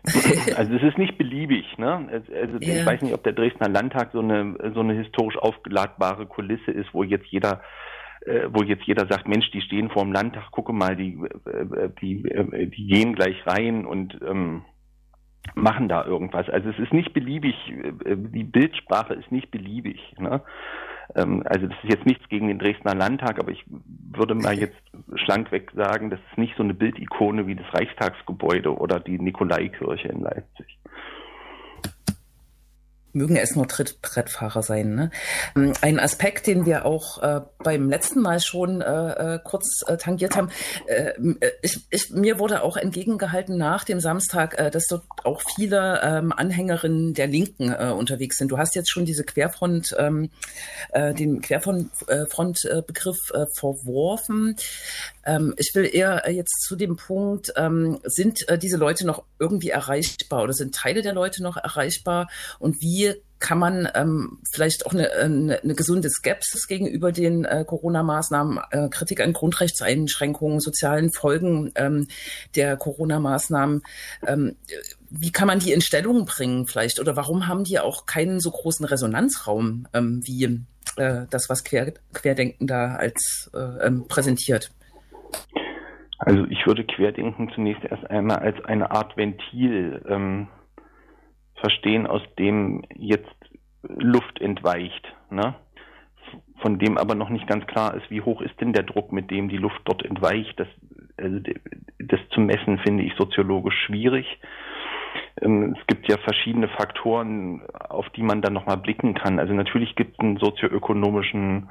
also 0.56 0.74
es 0.74 0.82
ist 0.82 0.98
nicht 0.98 1.18
beliebig, 1.18 1.64
ne? 1.78 2.08
Also 2.10 2.58
yeah. 2.58 2.80
ich 2.80 2.86
weiß 2.86 3.02
nicht, 3.02 3.14
ob 3.14 3.24
der 3.24 3.32
Dresdner 3.32 3.68
Landtag 3.68 4.10
so 4.12 4.20
eine 4.20 4.72
so 4.74 4.80
eine 4.80 4.94
historisch 4.94 5.36
aufgeladbare 5.36 6.26
Kulisse 6.26 6.70
ist, 6.70 6.92
wo 6.92 7.02
jetzt 7.02 7.26
jeder 7.26 7.62
äh, 8.24 8.48
wo 8.50 8.62
jetzt 8.62 8.84
jeder 8.84 9.06
sagt, 9.06 9.28
Mensch, 9.28 9.50
die 9.50 9.60
stehen 9.60 9.90
vor 9.90 10.02
dem 10.02 10.12
Landtag, 10.12 10.50
gucke 10.50 10.72
mal, 10.72 10.96
die 10.96 11.18
äh, 11.46 11.90
die 12.00 12.24
äh, 12.24 12.66
die 12.66 12.86
gehen 12.86 13.14
gleich 13.14 13.36
rein 13.46 13.84
und 13.86 14.18
ähm, 14.26 14.62
machen 15.54 15.88
da 15.88 16.04
irgendwas. 16.04 16.48
Also 16.48 16.70
es 16.70 16.78
ist 16.78 16.92
nicht 16.92 17.12
beliebig, 17.12 17.54
die 18.04 18.44
Bildsprache 18.44 19.14
ist 19.14 19.30
nicht 19.30 19.50
beliebig. 19.50 20.00
Ne? 20.18 20.42
Ähm, 21.16 21.42
also 21.46 21.66
das 21.66 21.76
ist 21.82 21.90
jetzt 21.90 22.06
nichts 22.06 22.28
gegen 22.28 22.48
den 22.48 22.58
Dresdner 22.58 22.94
Landtag, 22.94 23.38
aber 23.38 23.50
ich 23.50 23.64
würde 23.68 24.34
mal 24.34 24.56
jetzt 24.56 24.76
schlankweg 25.14 25.72
sagen, 25.74 26.10
das 26.10 26.20
ist 26.30 26.38
nicht 26.38 26.56
so 26.56 26.62
eine 26.62 26.74
Bildikone 26.74 27.46
wie 27.46 27.56
das 27.56 27.66
Reichstagsgebäude 27.72 28.76
oder 28.76 29.00
die 29.00 29.18
Nikolaikirche 29.18 30.08
in 30.08 30.20
Leipzig 30.20 30.78
mögen 33.16 33.36
es 33.36 33.56
nur 33.56 33.66
Trittbrettfahrer 33.66 34.62
sein. 34.62 34.94
Ne? 34.94 35.10
Ähm, 35.56 35.72
ein 35.80 35.98
Aspekt, 35.98 36.46
den 36.46 36.66
wir 36.66 36.84
auch 36.84 37.22
äh, 37.22 37.40
beim 37.64 37.88
letzten 37.88 38.20
Mal 38.20 38.40
schon 38.40 38.82
äh, 38.82 39.34
äh 39.34 39.40
kurz 39.42 39.82
äh, 39.86 39.96
tangiert 39.96 40.36
haben, 40.36 40.50
äh, 40.86 41.12
äh, 41.40 41.52
ich, 41.62 41.80
ich, 41.90 42.10
mir 42.10 42.38
wurde 42.38 42.62
auch 42.62 42.76
entgegengehalten 42.76 43.56
nach 43.56 43.84
dem 43.84 44.00
Samstag, 44.00 44.58
äh, 44.58 44.70
dass 44.70 44.86
dort 44.86 45.04
auch 45.24 45.40
viele 45.56 46.00
ähm, 46.02 46.32
Anhängerinnen 46.32 47.14
der 47.14 47.26
Linken 47.26 47.72
unterwegs 47.72 48.36
sind. 48.36 48.50
Du 48.50 48.58
hast 48.58 48.74
jetzt 48.74 48.90
schon 48.90 49.04
diese 49.04 49.24
Querfront, 49.24 49.94
ähm, 49.98 50.30
äh, 50.92 51.14
den 51.14 51.40
Querfrontbegriff 51.40 53.16
verworfen. 53.54 54.56
Ähm, 55.24 55.54
ich 55.56 55.72
will 55.74 55.88
eher 55.92 56.30
jetzt 56.30 56.62
zu 56.62 56.76
dem 56.76 56.96
Punkt, 56.96 57.52
ähm, 57.56 57.98
sind 58.04 58.46
diese 58.62 58.76
Leute 58.76 59.06
noch 59.06 59.24
irgendwie 59.38 59.70
erreichbar 59.70 60.42
oder 60.42 60.52
sind 60.52 60.74
Teile 60.74 61.02
der 61.02 61.14
Leute 61.14 61.42
noch 61.42 61.56
erreichbar 61.56 62.28
und 62.58 62.80
wie 62.80 63.05
kann 63.38 63.58
man 63.58 63.88
ähm, 63.94 64.38
vielleicht 64.50 64.86
auch 64.86 64.92
eine, 64.92 65.10
eine, 65.12 65.60
eine 65.62 65.74
gesunde 65.74 66.08
Skepsis 66.08 66.66
gegenüber 66.66 67.12
den 67.12 67.44
äh, 67.44 67.64
Corona-Maßnahmen, 67.66 68.58
äh, 68.70 68.88
Kritik 68.88 69.20
an 69.20 69.34
Grundrechtseinschränkungen, 69.34 70.60
sozialen 70.60 71.12
Folgen 71.12 71.70
ähm, 71.74 72.08
der 72.54 72.76
Corona-Maßnahmen, 72.76 73.82
ähm, 74.26 74.56
wie 75.10 75.32
kann 75.32 75.46
man 75.46 75.58
die 75.58 75.72
in 75.72 75.82
Stellung 75.82 76.24
bringen 76.24 76.66
vielleicht? 76.66 76.98
Oder 76.98 77.16
warum 77.16 77.46
haben 77.46 77.64
die 77.64 77.78
auch 77.78 78.06
keinen 78.06 78.40
so 78.40 78.50
großen 78.50 78.86
Resonanzraum 78.86 79.86
ähm, 79.92 80.22
wie 80.24 80.44
äh, 80.96 81.26
das, 81.30 81.48
was 81.48 81.62
Quer, 81.64 81.92
Querdenken 82.12 82.66
da 82.66 82.96
als 82.96 83.50
äh, 83.54 83.86
ähm, 83.86 84.06
präsentiert? 84.08 84.70
Also 86.18 86.44
ich 86.46 86.66
würde 86.66 86.84
Querdenken 86.84 87.50
zunächst 87.54 87.84
erst 87.84 88.08
einmal 88.10 88.38
als 88.38 88.56
eine 88.64 88.90
Art 88.90 89.16
Ventil 89.16 90.02
ähm, 90.08 90.48
verstehen, 91.66 92.06
aus 92.06 92.22
dem 92.38 92.84
jetzt 92.94 93.34
Luft 93.82 94.40
entweicht, 94.40 95.04
ne? 95.30 95.56
von 96.58 96.78
dem 96.78 96.96
aber 96.96 97.16
noch 97.16 97.28
nicht 97.28 97.48
ganz 97.48 97.66
klar 97.66 97.94
ist, 97.94 98.08
wie 98.08 98.20
hoch 98.20 98.40
ist 98.40 98.60
denn 98.60 98.72
der 98.72 98.84
Druck, 98.84 99.12
mit 99.12 99.30
dem 99.30 99.48
die 99.48 99.56
Luft 99.56 99.80
dort 99.84 100.04
entweicht. 100.04 100.58
Das, 100.60 100.68
also 101.16 101.40
das 101.98 102.20
zu 102.30 102.40
messen 102.40 102.78
finde 102.78 103.02
ich 103.02 103.14
soziologisch 103.16 103.74
schwierig. 103.86 104.26
Ähm, 105.42 105.76
es 105.78 105.86
gibt 105.88 106.08
ja 106.08 106.18
verschiedene 106.18 106.68
Faktoren, 106.68 107.62
auf 107.72 108.08
die 108.10 108.22
man 108.22 108.42
dann 108.42 108.52
nochmal 108.52 108.78
blicken 108.78 109.14
kann. 109.14 109.40
Also 109.40 109.54
natürlich 109.54 109.96
gibt 109.96 110.14
es 110.14 110.20
einen 110.20 110.36
sozioökonomischen 110.36 111.68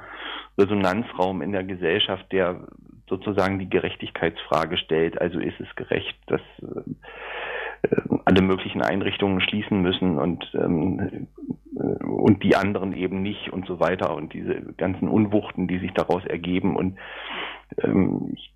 Resonanzraum 0.58 1.40
in 1.40 1.52
der 1.52 1.64
Gesellschaft, 1.64 2.30
der 2.32 2.66
sozusagen 3.08 3.58
die 3.58 3.70
Gerechtigkeitsfrage 3.70 4.76
stellt. 4.76 5.20
Also 5.20 5.38
ist 5.38 5.58
es 5.58 5.74
gerecht, 5.74 6.16
dass 6.26 6.42
äh, 6.60 6.82
alle 8.24 8.42
möglichen 8.42 8.82
Einrichtungen 8.82 9.40
schließen 9.40 9.82
müssen 9.82 10.18
und 10.18 10.50
ähm, 10.54 11.28
und 12.00 12.42
die 12.42 12.56
anderen 12.56 12.94
eben 12.94 13.20
nicht 13.22 13.52
und 13.52 13.66
so 13.66 13.80
weiter 13.80 14.14
und 14.14 14.32
diese 14.32 14.62
ganzen 14.78 15.08
Unwuchten, 15.08 15.68
die 15.68 15.78
sich 15.78 15.92
daraus 15.92 16.24
ergeben 16.24 16.74
und 16.74 16.96
ähm, 17.82 18.32
ich, 18.34 18.52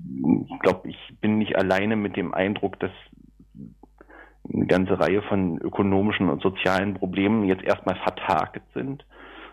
ich 0.48 0.58
glaube, 0.60 0.88
ich 0.88 0.98
bin 1.20 1.38
nicht 1.38 1.56
alleine 1.56 1.96
mit 1.96 2.16
dem 2.16 2.32
Eindruck, 2.32 2.78
dass 2.80 2.92
eine 4.52 4.66
ganze 4.66 4.98
Reihe 4.98 5.22
von 5.22 5.58
ökonomischen 5.58 6.28
und 6.28 6.42
sozialen 6.42 6.94
Problemen 6.94 7.44
jetzt 7.44 7.62
erstmal 7.62 7.96
vertagt 7.96 8.62
sind. 8.74 9.04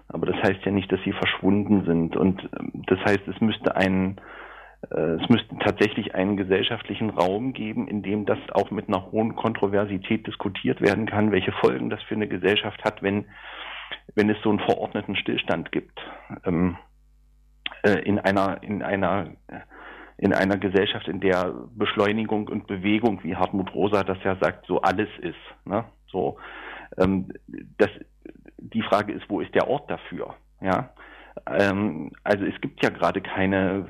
Aber 0.10 0.26
das 0.26 0.38
heißt 0.38 0.64
ja 0.64 0.72
nicht, 0.72 0.92
dass 0.92 1.02
sie 1.04 1.12
verschwunden 1.12 1.84
sind. 1.86 2.16
Und 2.16 2.50
ähm, 2.58 2.84
das 2.88 3.00
heißt, 3.00 3.28
es 3.28 3.42
müsste 3.42 3.76
einen, 3.76 4.18
äh, 4.18 4.22
es 4.82 5.30
müsste 5.30 5.58
tatsächlich 5.60 6.14
einen 6.16 6.38
gesellschaftlichen 6.38 7.10
Raum 7.10 7.54
geben, 7.54 7.88
in 7.88 8.04
dem 8.04 8.26
das 8.26 8.38
auch 8.54 8.72
mit 8.72 8.88
einer 8.88 9.12
hohen 9.12 9.36
Kontroversität 9.36 10.28
diskutiert 10.28 10.82
werden 10.82 11.08
kann, 11.08 11.32
welche 11.32 11.52
Folgen 11.52 11.90
das 11.90 12.02
für 12.04 12.16
eine 12.16 12.28
Gesellschaft 12.28 12.84
hat, 12.84 13.02
wenn, 13.02 13.26
wenn 14.16 14.30
es 14.30 14.38
so 14.44 14.50
einen 14.50 14.60
verordneten 14.60 15.16
Stillstand 15.16 15.72
gibt. 15.72 16.00
Ähm, 16.46 16.78
äh, 17.84 18.00
in 18.04 18.20
einer, 18.20 18.62
in 18.62 18.84
einer 18.84 19.32
in 20.18 20.34
einer 20.34 20.58
Gesellschaft, 20.58 21.08
in 21.08 21.20
der 21.20 21.54
Beschleunigung 21.76 22.48
und 22.48 22.66
Bewegung, 22.66 23.24
wie 23.24 23.36
Hartmut 23.36 23.74
Rosa 23.74 24.04
das 24.04 24.18
ja 24.24 24.36
sagt, 24.42 24.66
so 24.66 24.82
alles 24.82 25.10
ist. 25.22 25.36
Ne? 25.66 25.86
So, 26.08 26.40
ähm, 26.98 27.32
das, 27.78 27.90
die 28.58 28.82
Frage 28.82 29.14
ist, 29.14 29.30
wo 29.30 29.42
ist 29.42 29.54
der 29.54 29.68
Ort 29.68 29.90
dafür? 29.92 30.36
Ja, 30.60 30.90
ähm, 31.46 32.12
also 32.24 32.46
es 32.46 32.60
gibt 32.62 32.84
ja 32.84 32.90
gerade 32.90 33.22
keine 33.22 33.86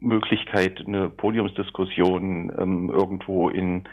Möglichkeit, 0.00 0.82
eine 0.86 1.08
Podiumsdiskussion 1.08 2.52
ähm, 2.58 2.90
irgendwo 2.90 3.48
in 3.48 3.84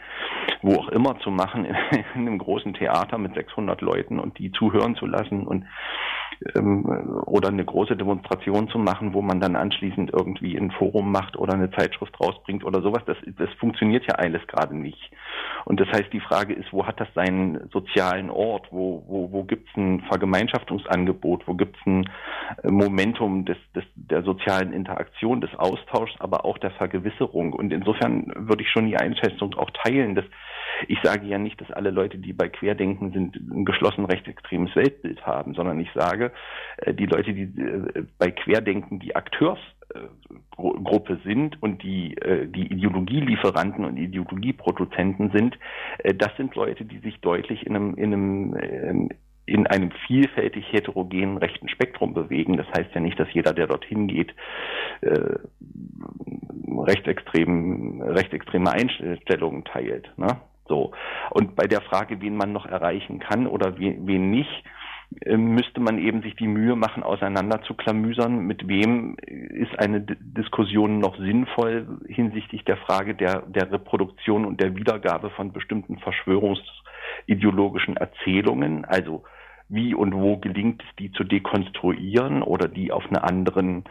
wo 0.62 0.74
auch 0.74 0.88
immer 0.88 1.18
zu 1.20 1.30
machen, 1.30 1.64
in, 1.64 1.74
in, 2.14 2.26
einem 2.26 2.38
großen 2.38 2.74
Theater 2.74 3.18
mit 3.18 3.34
600 3.34 3.80
Leuten 3.80 4.18
und 4.18 4.38
die 4.38 4.52
zuhören 4.52 4.96
zu 4.96 5.06
lassen 5.06 5.46
und 5.46 5.64
ähm, 6.54 6.86
oder 7.26 7.48
eine 7.48 7.64
große 7.64 7.96
Demonstration 7.96 8.68
zu 8.68 8.78
machen, 8.78 9.12
wo 9.12 9.20
man 9.20 9.40
dann 9.40 9.56
anschließend 9.56 10.10
irgendwie 10.12 10.56
ein 10.56 10.70
Forum 10.70 11.12
macht 11.12 11.36
oder 11.36 11.54
eine 11.54 11.70
Zeitschrift 11.70 12.18
rausbringt 12.18 12.64
oder 12.64 12.80
sowas. 12.80 13.02
Das, 13.06 13.16
das 13.38 13.50
funktioniert 13.58 14.04
ja 14.06 14.14
alles 14.14 14.46
gerade 14.46 14.74
nicht. 14.74 15.10
Und 15.66 15.80
das 15.80 15.88
heißt, 15.88 16.12
die 16.12 16.20
Frage 16.20 16.54
ist, 16.54 16.72
wo 16.72 16.86
hat 16.86 16.98
das 16.98 17.08
seinen 17.14 17.68
sozialen 17.70 18.30
Ort? 18.30 18.68
Wo, 18.70 19.04
wo, 19.06 19.30
wo 19.32 19.44
gibt 19.44 19.68
es 19.68 19.76
ein 19.76 20.00
Vergemeinschaftungsangebot? 20.08 21.46
Wo 21.46 21.54
gibt 21.54 21.76
es 21.76 21.86
ein 21.86 22.10
äh, 22.62 22.70
Momentum 23.00 23.46
des, 23.46 23.56
des, 23.74 23.84
der 23.94 24.22
sozialen 24.22 24.72
Interaktion, 24.72 25.40
des 25.40 25.54
Austauschs, 25.54 26.14
aber 26.18 26.44
auch 26.44 26.58
der 26.58 26.70
Vergewisserung? 26.72 27.54
Und 27.54 27.72
insofern 27.72 28.30
würde 28.36 28.62
ich 28.62 28.70
schon 28.70 28.86
die 28.86 28.96
Einschätzung 28.96 29.54
auch 29.54 29.70
teilen, 29.70 30.14
dass 30.14 30.26
ich 30.88 30.98
sage 31.02 31.26
ja 31.26 31.36
nicht, 31.38 31.60
dass 31.60 31.70
alle 31.70 31.90
Leute, 31.90 32.16
die 32.18 32.32
bei 32.32 32.48
Querdenken 32.48 33.12
sind, 33.12 33.36
ein 33.36 33.66
geschlossen 33.66 34.06
rechtsextremes 34.06 34.74
Weltbild 34.74 35.26
haben, 35.26 35.52
sondern 35.54 35.78
ich 35.78 35.90
sage, 35.94 36.32
äh, 36.78 36.94
die 36.94 37.04
Leute, 37.06 37.34
die 37.34 37.42
äh, 37.42 38.06
bei 38.18 38.30
Querdenken 38.30 38.98
die 38.98 39.14
Akteursgruppe 39.14 41.20
sind 41.24 41.62
und 41.62 41.82
die, 41.82 42.16
äh, 42.16 42.46
die 42.46 42.72
Ideologielieferanten 42.72 43.84
und 43.84 43.98
Ideologieproduzenten 43.98 45.32
sind, 45.32 45.58
das 46.16 46.34
sind 46.38 46.54
Leute, 46.54 46.86
die 46.86 47.00
sich 47.00 47.20
deutlich 47.20 47.66
in 47.66 47.76
einem, 47.76 47.94
in 47.96 48.14
einem 48.14 49.10
in 49.50 49.66
einem 49.66 49.90
vielfältig 50.06 50.64
heterogenen 50.72 51.36
rechten 51.36 51.68
Spektrum 51.68 52.14
bewegen. 52.14 52.56
Das 52.56 52.66
heißt 52.68 52.94
ja 52.94 53.00
nicht, 53.00 53.18
dass 53.18 53.32
jeder, 53.32 53.52
der 53.52 53.66
dorthin 53.66 54.06
geht, 54.06 54.32
äh, 55.00 55.38
rechtsextrem, 56.68 58.00
rechtsextreme 58.00 58.70
Einstellungen 58.70 59.64
teilt. 59.64 60.12
Ne? 60.16 60.40
So. 60.68 60.92
Und 61.30 61.56
bei 61.56 61.66
der 61.66 61.80
Frage, 61.80 62.20
wen 62.20 62.36
man 62.36 62.52
noch 62.52 62.66
erreichen 62.66 63.18
kann 63.18 63.48
oder 63.48 63.76
wen, 63.78 64.06
wen 64.06 64.30
nicht, 64.30 64.64
äh, 65.26 65.36
müsste 65.36 65.80
man 65.80 65.98
eben 65.98 66.22
sich 66.22 66.36
die 66.36 66.46
Mühe 66.46 66.76
machen, 66.76 67.02
auseinander 67.02 67.60
zu 67.62 67.74
klamüsern, 67.74 68.46
mit 68.46 68.68
wem 68.68 69.16
ist 69.26 69.76
eine 69.80 70.00
D 70.00 70.14
Diskussion 70.20 71.00
noch 71.00 71.18
sinnvoll 71.18 71.98
hinsichtlich 72.06 72.64
der 72.64 72.76
Frage 72.76 73.16
der, 73.16 73.42
der 73.48 73.72
Reproduktion 73.72 74.44
und 74.44 74.60
der 74.60 74.76
Wiedergabe 74.76 75.30
von 75.30 75.52
bestimmten 75.52 75.98
verschwörungsideologischen 75.98 77.96
Erzählungen, 77.96 78.84
also 78.84 79.24
wie 79.70 79.94
und 79.94 80.14
wo 80.14 80.36
gelingt 80.36 80.82
es, 80.82 80.96
die 80.96 81.12
zu 81.12 81.24
dekonstruieren 81.24 82.42
oder 82.42 82.68
die 82.68 82.92
auf 82.92 83.06
eine 83.08 83.22
anderen 83.22 83.84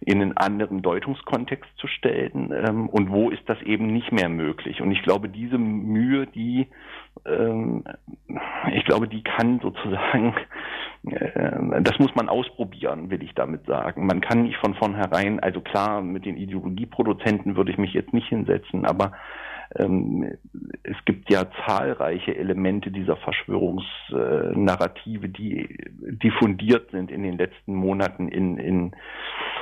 in 0.00 0.20
einen 0.20 0.36
anderen 0.36 0.82
Deutungskontext 0.82 1.70
zu 1.78 1.86
stellen 1.86 2.52
ähm, 2.52 2.88
und 2.88 3.10
wo 3.10 3.30
ist 3.30 3.42
das 3.46 3.60
eben 3.62 3.86
nicht 3.86 4.12
mehr 4.12 4.28
möglich. 4.28 4.82
Und 4.82 4.92
ich 4.92 5.02
glaube, 5.02 5.30
diese 5.30 5.56
Mühe, 5.56 6.26
die 6.26 6.66
ähm, 7.26 7.84
ich 8.72 8.84
glaube, 8.84 9.08
die 9.08 9.22
kann 9.22 9.60
sozusagen, 9.60 10.34
äh, 11.06 11.80
das 11.82 11.98
muss 11.98 12.14
man 12.14 12.28
ausprobieren, 12.28 13.10
will 13.10 13.22
ich 13.22 13.34
damit 13.34 13.66
sagen. 13.66 14.06
Man 14.06 14.20
kann 14.20 14.42
nicht 14.42 14.56
von 14.56 14.74
vornherein, 14.74 15.40
also 15.40 15.60
klar, 15.60 16.02
mit 16.02 16.26
den 16.26 16.36
Ideologieproduzenten 16.36 17.56
würde 17.56 17.70
ich 17.70 17.78
mich 17.78 17.94
jetzt 17.94 18.12
nicht 18.12 18.28
hinsetzen, 18.28 18.84
aber 18.84 19.12
es 19.70 20.96
gibt 21.04 21.30
ja 21.30 21.46
zahlreiche 21.66 22.36
Elemente 22.36 22.90
dieser 22.90 23.16
Verschwörungsnarrative, 23.16 25.28
die 25.28 25.76
diffundiert 25.88 26.90
sind 26.90 27.10
in 27.10 27.22
den 27.22 27.38
letzten 27.38 27.74
Monaten 27.74 28.28
in, 28.28 28.58
in, 28.58 28.92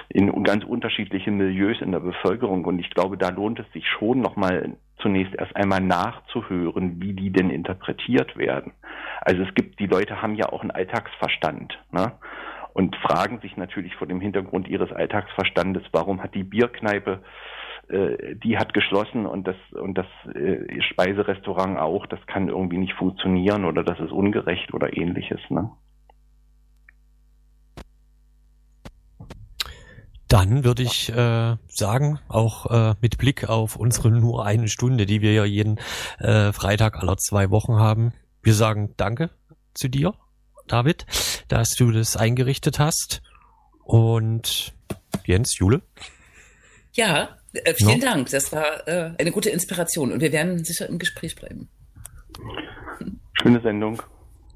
in 0.09 0.45
ganz 0.45 0.65
unterschiedliche 0.65 1.31
Milieus 1.31 1.81
in 1.81 1.93
der 1.93 2.01
Bevölkerung. 2.01 2.65
Und 2.65 2.79
ich 2.79 2.91
glaube, 2.91 3.17
da 3.17 3.31
lohnt 3.31 3.61
es 3.61 3.73
sich 3.73 3.89
schon 3.89 4.21
nochmal 4.21 4.77
zunächst 4.99 5.35
erst 5.35 5.57
einmal 5.57 5.81
nachzuhören, 5.81 7.01
wie 7.01 7.15
die 7.15 7.31
denn 7.31 7.51
interpretiert 7.51 8.37
werden. 8.37 8.73
Also 9.21 9.43
es 9.43 9.55
gibt, 9.55 9.81
die 9.81 9.87
Leute 9.87 10.21
haben 10.21 10.35
ja 10.35 10.53
auch 10.53 10.63
einen 10.63 10.73
Alltagsverstand. 10.73 11.79
Ne? 11.91 12.13
und 12.75 12.97
fragen 12.97 13.41
sich 13.41 13.57
natürlich 13.57 13.95
vor 13.97 14.07
dem 14.07 14.21
Hintergrund 14.21 14.69
ihres 14.69 14.93
Alltagsverstandes, 14.93 15.83
warum 15.93 16.23
hat 16.23 16.35
die 16.35 16.43
Bierkneipe 16.43 17.21
äh, 17.93 18.37
die 18.37 18.59
hat 18.59 18.75
geschlossen 18.75 19.27
und 19.27 19.47
das 19.47 19.57
und 19.73 19.99
das 19.99 20.07
äh, 20.35 20.81
Speiserestaurant 20.81 21.79
auch, 21.79 22.07
das 22.07 22.21
kann 22.27 22.49
irgendwie 22.49 22.79
nicht 22.79 22.95
funktionieren 22.95 23.65
oder 23.65 23.85
das 23.85 24.01
ist 24.01 24.13
ungerecht 24.13 24.73
oder 24.75 24.97
ähnliches. 24.97 25.41
Ne? 25.51 25.71
Dann 30.29 30.65
würde 30.65 30.83
ich 30.83 31.11
äh, 31.11 31.57
sagen, 31.69 32.19
auch 32.29 32.71
äh, 32.71 32.95
mit 33.03 33.19
Blick 33.19 33.51
auf 33.51 33.77
unsere 33.77 34.11
nur 34.11 34.47
eine 34.47 34.69
Stunde, 34.69 35.05
die 35.05 35.21
wir 35.21 35.35
ja 35.35 35.45
jeden 35.45 35.79
äh, 36.19 36.53
Freitag 36.53 36.97
aller 37.03 37.19
zwei 37.19 37.51
Wochen 37.51 37.75
haben, 37.75 38.15
wir 38.43 38.55
sagen 38.55 38.95
Danke 38.97 39.29
zu 39.75 39.89
dir, 39.89 40.15
David, 40.67 41.05
dass 41.49 41.75
du 41.75 41.91
das 41.91 42.17
eingerichtet 42.17 42.79
hast. 42.79 43.21
Und 43.85 44.73
Jens, 45.27 45.59
Jule? 45.59 45.83
Ja, 46.93 47.39
äh, 47.53 47.75
vielen 47.75 48.01
no? 48.01 48.07
Dank. 48.07 48.31
Das 48.31 48.53
war 48.53 48.87
äh, 48.87 49.13
eine 49.19 49.33
gute 49.33 49.51
Inspiration 49.51 50.13
und 50.13 50.21
wir 50.21 50.33
werden 50.33 50.65
sicher 50.65 50.89
im 50.89 50.99
Gespräch 50.99 51.37
bleiben. 51.37 51.69
Schöne 53.35 53.61
Sendung. 53.61 54.01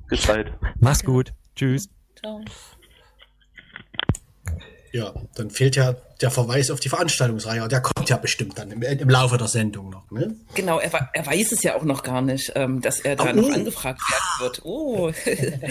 Bis 0.08 0.26
bald. 0.26 0.52
Mach's 0.78 1.02
gut. 1.02 1.32
Tschüss. 1.56 1.88
Ciao. 2.18 2.42
Ja, 4.92 5.12
dann 5.34 5.50
fehlt 5.50 5.76
ja 5.76 5.94
der 6.22 6.30
Verweis 6.30 6.70
auf 6.70 6.80
die 6.80 6.88
Veranstaltungsreihe. 6.88 7.68
Der 7.68 7.82
kommt 7.82 8.08
ja 8.08 8.16
bestimmt 8.16 8.58
dann 8.58 8.70
im, 8.70 8.80
im 8.82 9.10
Laufe 9.10 9.36
der 9.36 9.48
Sendung 9.48 9.90
noch. 9.90 10.10
Ne? 10.10 10.36
Genau, 10.54 10.78
er, 10.78 11.10
er, 11.12 11.26
weiß 11.26 11.52
es 11.52 11.62
ja 11.62 11.74
auch 11.74 11.82
noch 11.82 12.02
gar 12.02 12.22
nicht, 12.22 12.52
ähm, 12.54 12.80
dass 12.80 13.00
er 13.00 13.16
da 13.16 13.24
oh, 13.24 13.32
noch 13.34 13.52
angefragt 13.52 14.00
werden 14.10 14.40
wird. 14.40 14.64
Oh, 14.64 15.12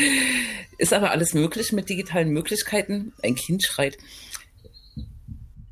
ist 0.78 0.94
aber 0.94 1.10
alles 1.10 1.34
möglich 1.34 1.72
mit 1.72 1.90
digitalen 1.90 2.30
Möglichkeiten. 2.30 3.14
Ein 3.24 3.34
Kind 3.36 3.64
schreit. 3.64 3.98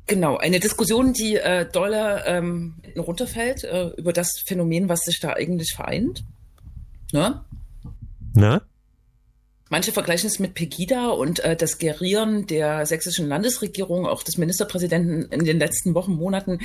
Genau, 0.06 0.36
eine 0.36 0.60
Diskussion, 0.60 1.14
die 1.14 1.36
äh, 1.36 1.66
doller 1.70 2.26
ähm, 2.26 2.74
runterfällt 2.96 3.64
äh, 3.64 3.88
über 3.96 4.12
das 4.12 4.42
Phänomen, 4.44 4.88
was 4.88 5.00
sich 5.00 5.18
da 5.18 5.32
eigentlich 5.32 5.72
vereint. 5.74 6.24
Ne? 7.12 7.42
Ne? 8.34 8.60
Manche 9.70 9.92
vergleichen 9.92 10.26
es 10.26 10.38
mit 10.38 10.52
Pegida 10.54 11.08
und 11.08 11.40
äh, 11.40 11.56
das 11.56 11.78
Gerieren 11.78 12.46
der 12.46 12.84
sächsischen 12.84 13.26
Landesregierung, 13.28 14.06
auch 14.06 14.22
des 14.22 14.36
Ministerpräsidenten 14.36 15.32
in 15.32 15.44
den 15.46 15.58
letzten 15.58 15.94
Wochen, 15.94 16.12
Monaten, 16.12 16.58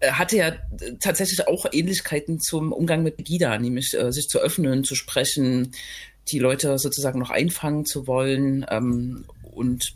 äh, 0.00 0.12
hatte 0.12 0.36
ja 0.36 0.52
tatsächlich 1.00 1.48
auch 1.48 1.64
Ähnlichkeiten 1.72 2.38
zum 2.38 2.72
Umgang 2.72 3.02
mit 3.02 3.16
Pegida, 3.16 3.58
nämlich 3.58 3.94
äh, 3.94 4.12
sich 4.12 4.28
zu 4.28 4.40
öffnen, 4.40 4.84
zu 4.84 4.94
sprechen, 4.94 5.72
die 6.28 6.38
Leute 6.38 6.78
sozusagen 6.78 7.18
noch 7.18 7.30
einfangen 7.30 7.86
zu 7.86 8.06
wollen 8.06 8.66
ähm, 8.70 9.24
und 9.50 9.94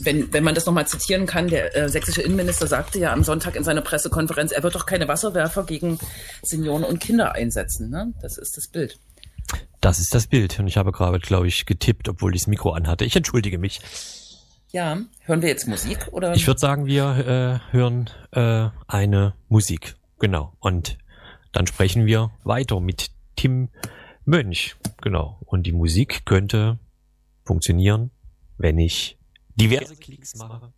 wenn, 0.00 0.32
wenn 0.32 0.44
man 0.44 0.54
das 0.54 0.66
nochmal 0.66 0.86
zitieren 0.86 1.26
kann, 1.26 1.48
der 1.48 1.74
äh, 1.74 1.88
sächsische 1.88 2.22
Innenminister 2.22 2.66
sagte 2.66 2.98
ja 2.98 3.12
am 3.12 3.24
Sonntag 3.24 3.56
in 3.56 3.64
seiner 3.64 3.80
Pressekonferenz, 3.80 4.52
er 4.52 4.62
wird 4.62 4.74
doch 4.74 4.86
keine 4.86 5.08
Wasserwerfer 5.08 5.64
gegen 5.64 5.98
Senioren 6.42 6.84
und 6.84 6.98
Kinder 7.00 7.32
einsetzen. 7.32 7.90
Ne? 7.90 8.12
Das 8.20 8.36
ist 8.36 8.56
das 8.56 8.68
Bild. 8.68 8.98
Das 9.80 9.98
ist 9.98 10.14
das 10.14 10.26
Bild. 10.26 10.58
Und 10.58 10.66
ich 10.66 10.76
habe 10.76 10.92
gerade, 10.92 11.18
glaube 11.18 11.48
ich, 11.48 11.66
getippt, 11.66 12.08
obwohl 12.08 12.34
ich 12.34 12.42
das 12.42 12.46
Mikro 12.48 12.72
anhatte. 12.72 13.04
Ich 13.04 13.16
entschuldige 13.16 13.58
mich. 13.58 13.80
Ja, 14.72 14.98
hören 15.20 15.42
wir 15.42 15.48
jetzt 15.48 15.66
Musik 15.66 16.08
oder? 16.12 16.34
Ich 16.34 16.46
würde 16.46 16.60
sagen, 16.60 16.86
wir 16.86 17.62
äh, 17.70 17.72
hören 17.72 18.10
äh, 18.32 18.68
eine 18.86 19.34
Musik. 19.48 19.94
Genau. 20.18 20.54
Und 20.58 20.98
dann 21.52 21.66
sprechen 21.66 22.04
wir 22.04 22.32
weiter 22.44 22.80
mit 22.80 23.10
Tim 23.36 23.68
Mönch. 24.24 24.76
Genau. 25.00 25.38
Und 25.46 25.66
die 25.66 25.72
Musik 25.72 26.26
könnte 26.26 26.78
funktionieren, 27.44 28.10
wenn 28.58 28.78
ich 28.78 29.16
diverse 29.56 29.96
Klicks 29.96 30.34
mache. 30.36 30.72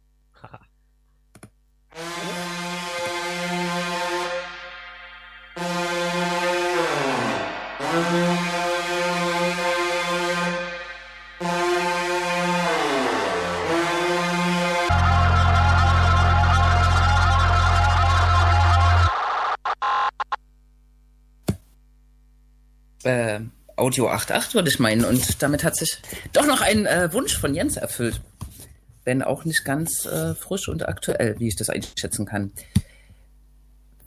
Äh, 23.05 23.41
Audio 23.77 24.11
8.8 24.11 24.55
würde 24.55 24.69
ich 24.69 24.79
meinen. 24.79 25.05
Und 25.05 25.43
damit 25.43 25.65
hat 25.65 25.77
sich 25.77 25.99
doch 26.33 26.47
noch 26.47 26.61
ein 26.61 26.87
äh, 26.87 27.13
Wunsch 27.13 27.37
von 27.37 27.55
Jens 27.55 27.77
erfüllt 27.77 28.21
wenn 29.09 29.23
auch 29.23 29.47
nicht 29.47 29.65
ganz 29.65 30.05
äh, 30.05 30.35
frisch 30.35 30.69
und 30.69 30.87
aktuell, 30.87 31.41
wie 31.41 31.49
ich 31.49 31.57
das 31.57 31.71
einschätzen 31.71 32.27
kann. 32.27 32.53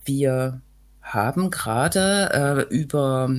Wir 0.05 0.61
haben 1.01 1.49
gerade 1.49 2.67
äh, 2.69 2.73
über 2.73 3.33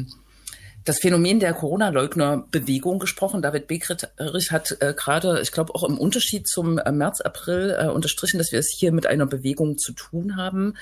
das 0.84 0.98
Phänomen 0.98 1.38
der 1.38 1.52
Corona-Leugner-Bewegung 1.52 2.98
gesprochen. 2.98 3.42
David 3.42 3.68
Begrich 3.68 4.50
hat 4.50 4.76
äh, 4.80 4.92
gerade, 4.92 5.40
ich 5.40 5.52
glaube 5.52 5.72
auch 5.76 5.84
im 5.84 5.98
Unterschied 5.98 6.48
zum 6.48 6.78
äh, 6.78 6.90
März, 6.90 7.20
April 7.20 7.76
äh, 7.78 7.86
unterstrichen, 7.86 8.38
dass 8.38 8.50
wir 8.50 8.58
es 8.58 8.74
hier 8.76 8.90
mit 8.90 9.06
einer 9.06 9.26
Bewegung 9.26 9.78
zu 9.78 9.92
tun 9.92 10.34
haben, 10.36 10.74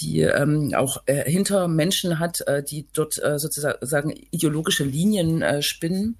die 0.00 0.20
ähm, 0.22 0.72
auch 0.74 1.02
äh, 1.04 1.30
hinter 1.30 1.68
Menschen 1.68 2.18
hat, 2.18 2.40
äh, 2.46 2.62
die 2.62 2.86
dort 2.94 3.22
äh, 3.22 3.38
sozusagen 3.38 4.14
ideologische 4.30 4.84
Linien 4.84 5.62
spinnen 5.62 6.16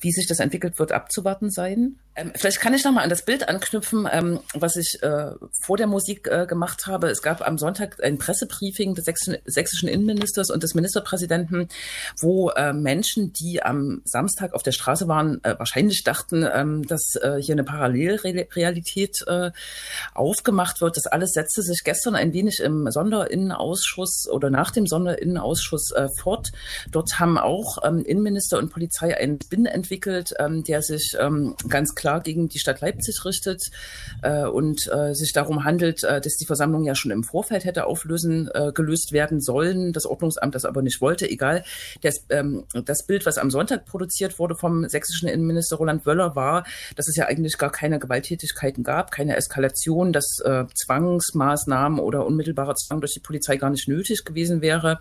wie 0.00 0.12
sich 0.12 0.26
das 0.26 0.40
entwickelt 0.40 0.78
wird, 0.78 0.92
abzuwarten 0.92 1.50
sein. 1.50 1.96
Ähm, 2.20 2.32
vielleicht 2.36 2.60
kann 2.60 2.74
ich 2.74 2.84
noch 2.84 2.92
mal 2.92 3.02
an 3.02 3.10
das 3.10 3.24
Bild 3.24 3.48
anknüpfen, 3.48 4.08
ähm, 4.10 4.40
was 4.54 4.76
ich 4.76 5.02
äh, 5.02 5.30
vor 5.62 5.76
der 5.76 5.86
Musik 5.86 6.28
äh, 6.28 6.46
gemacht 6.46 6.86
habe. 6.86 7.08
Es 7.08 7.22
gab 7.22 7.46
am 7.46 7.58
Sonntag 7.58 8.02
ein 8.02 8.18
Pressebriefing 8.18 8.94
des 8.94 9.04
sächsischen, 9.04 9.36
sächsischen 9.44 9.88
Innenministers 9.88 10.50
und 10.50 10.62
des 10.62 10.74
Ministerpräsidenten, 10.74 11.68
wo 12.20 12.50
äh, 12.50 12.72
Menschen, 12.72 13.32
die 13.32 13.62
am 13.62 14.02
Samstag 14.04 14.54
auf 14.54 14.62
der 14.62 14.72
Straße 14.72 15.08
waren, 15.08 15.42
äh, 15.44 15.58
wahrscheinlich 15.58 16.04
dachten, 16.04 16.46
ähm, 16.52 16.86
dass 16.86 17.14
äh, 17.16 17.36
hier 17.40 17.54
eine 17.54 17.64
Parallelrealität 17.64 19.24
äh, 19.26 19.50
aufgemacht 20.14 20.80
wird. 20.80 20.96
Das 20.96 21.06
alles 21.06 21.32
setzte 21.32 21.62
sich 21.62 21.82
gestern 21.84 22.14
ein 22.14 22.32
wenig 22.32 22.60
im 22.60 22.90
Sonderinnenausschuss 22.90 24.28
oder 24.30 24.50
nach 24.50 24.70
dem 24.70 24.86
Sonderinnenausschuss 24.86 25.92
fort. 26.18 26.50
Dort 26.90 27.18
haben 27.18 27.38
auch 27.38 27.78
ähm, 27.84 28.04
Innenminister 28.04 28.58
und 28.58 28.70
Polizei 28.70 29.16
einen 29.16 29.38
Spin 29.42 29.66
entwickelt, 29.66 30.32
ähm, 30.38 30.64
der 30.64 30.82
sich 30.82 31.16
ganz 31.68 31.94
klar 31.94 32.09
gegen 32.18 32.48
die 32.48 32.58
Stadt 32.58 32.80
Leipzig 32.80 33.24
richtet 33.24 33.70
äh, 34.22 34.44
und 34.44 34.90
äh, 34.92 35.14
sich 35.14 35.32
darum 35.32 35.64
handelt, 35.64 36.02
äh, 36.04 36.20
dass 36.20 36.36
die 36.36 36.46
Versammlung 36.46 36.84
ja 36.84 36.94
schon 36.94 37.10
im 37.10 37.24
Vorfeld 37.24 37.64
hätte 37.64 37.86
auflösen, 37.86 38.50
äh, 38.52 38.72
gelöst 38.72 39.12
werden 39.12 39.40
sollen. 39.40 39.92
Das 39.92 40.06
Ordnungsamt 40.06 40.54
das 40.54 40.64
aber 40.64 40.82
nicht 40.82 41.00
wollte. 41.00 41.28
Egal. 41.28 41.64
Das, 42.02 42.24
ähm, 42.30 42.64
das 42.84 43.06
Bild, 43.06 43.26
was 43.26 43.38
am 43.38 43.50
Sonntag 43.50 43.86
produziert 43.86 44.38
wurde 44.38 44.54
vom 44.54 44.88
sächsischen 44.88 45.28
Innenminister 45.28 45.76
Roland 45.76 46.04
Wöller, 46.06 46.34
war, 46.36 46.64
dass 46.96 47.08
es 47.08 47.16
ja 47.16 47.26
eigentlich 47.26 47.58
gar 47.58 47.70
keine 47.70 47.98
Gewalttätigkeiten 47.98 48.84
gab, 48.84 49.10
keine 49.10 49.36
Eskalation, 49.36 50.12
dass 50.12 50.38
äh, 50.44 50.64
Zwangsmaßnahmen 50.74 51.98
oder 51.98 52.26
unmittelbarer 52.26 52.74
Zwang 52.74 53.00
durch 53.00 53.14
die 53.14 53.20
Polizei 53.20 53.56
gar 53.56 53.70
nicht 53.70 53.88
nötig 53.88 54.24
gewesen 54.24 54.60
wäre. 54.62 54.98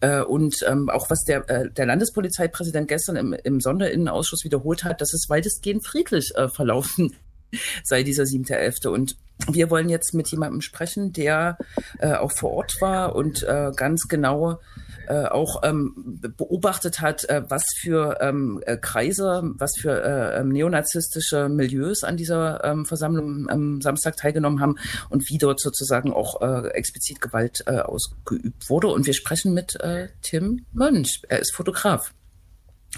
Äh, 0.00 0.22
und 0.22 0.56
ähm, 0.66 0.88
auch 0.90 1.10
was 1.10 1.24
der, 1.24 1.48
äh, 1.48 1.70
der 1.70 1.86
Landespolizeipräsident 1.86 2.88
gestern 2.88 3.16
im, 3.16 3.32
im 3.32 3.60
Sonderinnenausschuss 3.60 4.44
wiederholt 4.44 4.84
hat, 4.84 5.00
dass 5.00 5.12
es 5.12 5.28
weitestgehend 5.28 5.86
friedlich 5.86 6.32
äh, 6.34 6.48
verlaufen 6.48 7.14
sei 7.84 8.02
dieser 8.02 8.24
7.11. 8.24 8.88
Und 8.88 9.16
wir 9.50 9.70
wollen 9.70 9.88
jetzt 9.88 10.14
mit 10.14 10.28
jemandem 10.28 10.60
sprechen, 10.60 11.12
der 11.12 11.58
äh, 11.98 12.14
auch 12.14 12.32
vor 12.32 12.52
Ort 12.52 12.76
war 12.80 13.16
und 13.16 13.42
äh, 13.42 13.72
ganz 13.74 14.06
genau 14.08 14.60
äh, 15.06 15.26
auch 15.26 15.62
ähm, 15.64 16.20
beobachtet 16.36 17.00
hat, 17.00 17.28
äh, 17.28 17.42
was 17.48 17.64
für 17.78 18.18
ähm, 18.20 18.62
äh, 18.64 18.78
Kreise, 18.78 19.42
was 19.58 19.72
für 19.78 20.02
äh, 20.02 20.40
ähm, 20.40 20.48
neonazistische 20.48 21.48
Milieus 21.48 22.04
an 22.04 22.16
dieser 22.16 22.64
ähm, 22.64 22.86
Versammlung 22.86 23.48
am 23.50 23.82
Samstag 23.82 24.16
teilgenommen 24.16 24.60
haben 24.60 24.76
und 25.10 25.28
wie 25.28 25.38
dort 25.38 25.60
sozusagen 25.60 26.12
auch 26.12 26.40
explizit 26.72 27.20
Gewalt 27.20 27.66
ausgeübt 27.66 28.68
wurde. 28.68 28.88
Und 28.88 29.06
wir 29.06 29.14
sprechen 29.14 29.54
mit 29.54 29.78
Tim 30.22 30.64
Mönch. 30.72 31.22
Er 31.28 31.40
ist 31.40 31.54
Fotograf. 31.54 32.12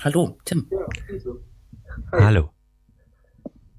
Hallo, 0.02 0.38
Tim. 0.44 0.68
Ja, 0.70 0.86
also. 1.12 1.40
Hallo. 2.12 2.55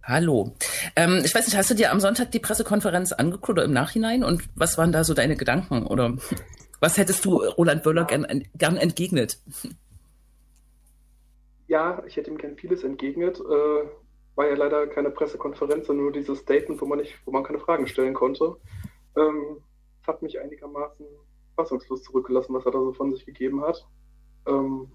Hallo. 0.07 0.53
Ähm, 0.95 1.21
ich 1.25 1.35
weiß 1.35 1.45
nicht, 1.45 1.57
hast 1.57 1.69
du 1.69 1.75
dir 1.75 1.91
am 1.91 1.99
Sonntag 1.99 2.31
die 2.31 2.39
Pressekonferenz 2.39 3.11
angeguckt 3.11 3.49
oder 3.49 3.65
im 3.65 3.73
Nachhinein? 3.73 4.23
Und 4.23 4.47
was 4.55 4.77
waren 4.77 4.93
da 4.93 5.03
so 5.03 5.13
deine 5.13 5.35
Gedanken? 5.35 5.85
Oder 5.85 6.15
was 6.79 6.97
hättest 6.97 7.25
du 7.25 7.43
Roland 7.43 7.85
Wöller 7.85 8.05
gern, 8.05 8.25
gern 8.55 8.77
entgegnet? 8.77 9.41
Ja, 11.67 12.01
ich 12.07 12.15
hätte 12.15 12.31
ihm 12.31 12.37
gern 12.37 12.55
vieles 12.55 12.85
entgegnet. 12.85 13.37
Äh, 13.41 13.89
war 14.35 14.47
ja 14.47 14.55
leider 14.55 14.87
keine 14.87 15.11
Pressekonferenz, 15.11 15.87
sondern 15.87 16.05
nur 16.05 16.13
dieses 16.13 16.39
Statement, 16.39 16.79
wo 16.79 16.85
man 16.85 16.99
nicht, 16.99 17.19
wo 17.25 17.31
man 17.31 17.43
keine 17.43 17.59
Fragen 17.59 17.85
stellen 17.85 18.13
konnte. 18.13 18.55
Ähm, 19.17 19.61
hat 20.07 20.21
mich 20.21 20.39
einigermaßen 20.39 21.05
fassungslos 21.57 22.03
zurückgelassen, 22.03 22.53
was 22.53 22.65
er 22.65 22.71
da 22.71 22.79
so 22.79 22.93
von 22.93 23.11
sich 23.11 23.25
gegeben 23.25 23.61
hat. 23.61 23.85
Ähm, 24.47 24.89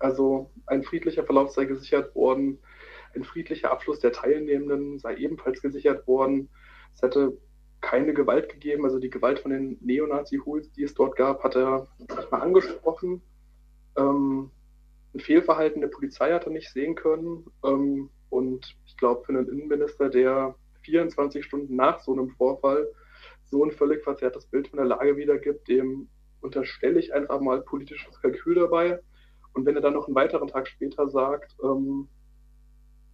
also 0.00 0.50
ein 0.66 0.82
friedlicher 0.82 1.22
Verlauf 1.22 1.52
sei 1.52 1.66
gesichert 1.66 2.12
worden, 2.16 2.58
ein 3.14 3.24
friedlicher 3.24 3.70
Abschluss 3.70 4.00
der 4.00 4.12
Teilnehmenden 4.12 4.98
sei 4.98 5.16
ebenfalls 5.16 5.62
gesichert 5.62 6.06
worden. 6.06 6.48
Es 6.94 7.02
hätte 7.02 7.36
keine 7.80 8.12
Gewalt 8.12 8.48
gegeben, 8.50 8.84
also 8.84 8.98
die 8.98 9.10
Gewalt 9.10 9.40
von 9.40 9.50
den 9.52 9.78
Neonazi-Hools, 9.80 10.72
die 10.72 10.84
es 10.84 10.94
dort 10.94 11.16
gab, 11.16 11.42
hat 11.42 11.56
er 11.56 11.88
nicht 11.98 12.30
mal 12.30 12.42
angesprochen. 12.42 13.22
Ähm, 13.96 14.50
ein 15.14 15.20
Fehlverhalten 15.20 15.80
der 15.80 15.88
Polizei 15.88 16.32
hat 16.32 16.44
er 16.44 16.52
nicht 16.52 16.70
sehen 16.70 16.94
können. 16.94 17.46
Ähm, 17.64 18.10
und 18.28 18.76
ich 18.86 18.96
glaube, 18.96 19.24
für 19.24 19.32
einen 19.32 19.48
Innenminister, 19.48 20.08
der 20.08 20.54
24 20.82 21.44
Stunden 21.44 21.74
nach 21.74 22.00
so 22.00 22.12
einem 22.12 22.30
Vorfall 22.30 22.88
so 23.44 23.64
ein 23.64 23.72
völlig 23.72 24.04
verzerrtes 24.04 24.46
Bild 24.46 24.68
von 24.68 24.78
der 24.78 24.86
Lage 24.86 25.16
wiedergibt, 25.16 25.68
dem 25.68 26.08
unterstelle 26.40 27.00
ich 27.00 27.12
einfach 27.12 27.40
mal 27.40 27.62
politisches 27.62 28.20
Kalkül 28.20 28.54
dabei. 28.54 29.00
Und 29.52 29.66
wenn 29.66 29.74
er 29.74 29.82
dann 29.82 29.94
noch 29.94 30.06
einen 30.06 30.14
weiteren 30.14 30.48
Tag 30.48 30.68
später 30.68 31.08
sagt, 31.08 31.56
ähm, 31.62 32.08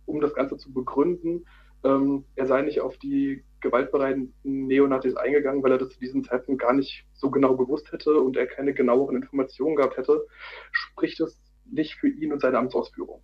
um 0.06 0.20
das 0.20 0.34
Ganze 0.34 0.56
zu 0.56 0.72
begründen, 0.72 1.46
ähm, 1.84 2.24
er 2.34 2.46
sei 2.46 2.62
nicht 2.62 2.80
auf 2.80 2.96
die 2.98 3.44
gewaltbereiten 3.60 4.34
Neonazis 4.42 5.16
eingegangen, 5.16 5.62
weil 5.62 5.72
er 5.72 5.78
das 5.78 5.90
zu 5.90 6.00
diesem 6.00 6.24
Zeitpunkt 6.24 6.62
gar 6.62 6.72
nicht 6.72 7.06
so 7.14 7.30
genau 7.30 7.56
gewusst 7.56 7.90
hätte 7.92 8.20
und 8.20 8.36
er 8.36 8.46
keine 8.46 8.74
genaueren 8.74 9.16
Informationen 9.16 9.76
gehabt 9.76 9.96
hätte, 9.96 10.26
spricht 10.72 11.20
es 11.20 11.40
nicht 11.64 11.94
für 11.94 12.08
ihn 12.08 12.32
und 12.32 12.40
seine 12.40 12.58
Amtsausführung. 12.58 13.22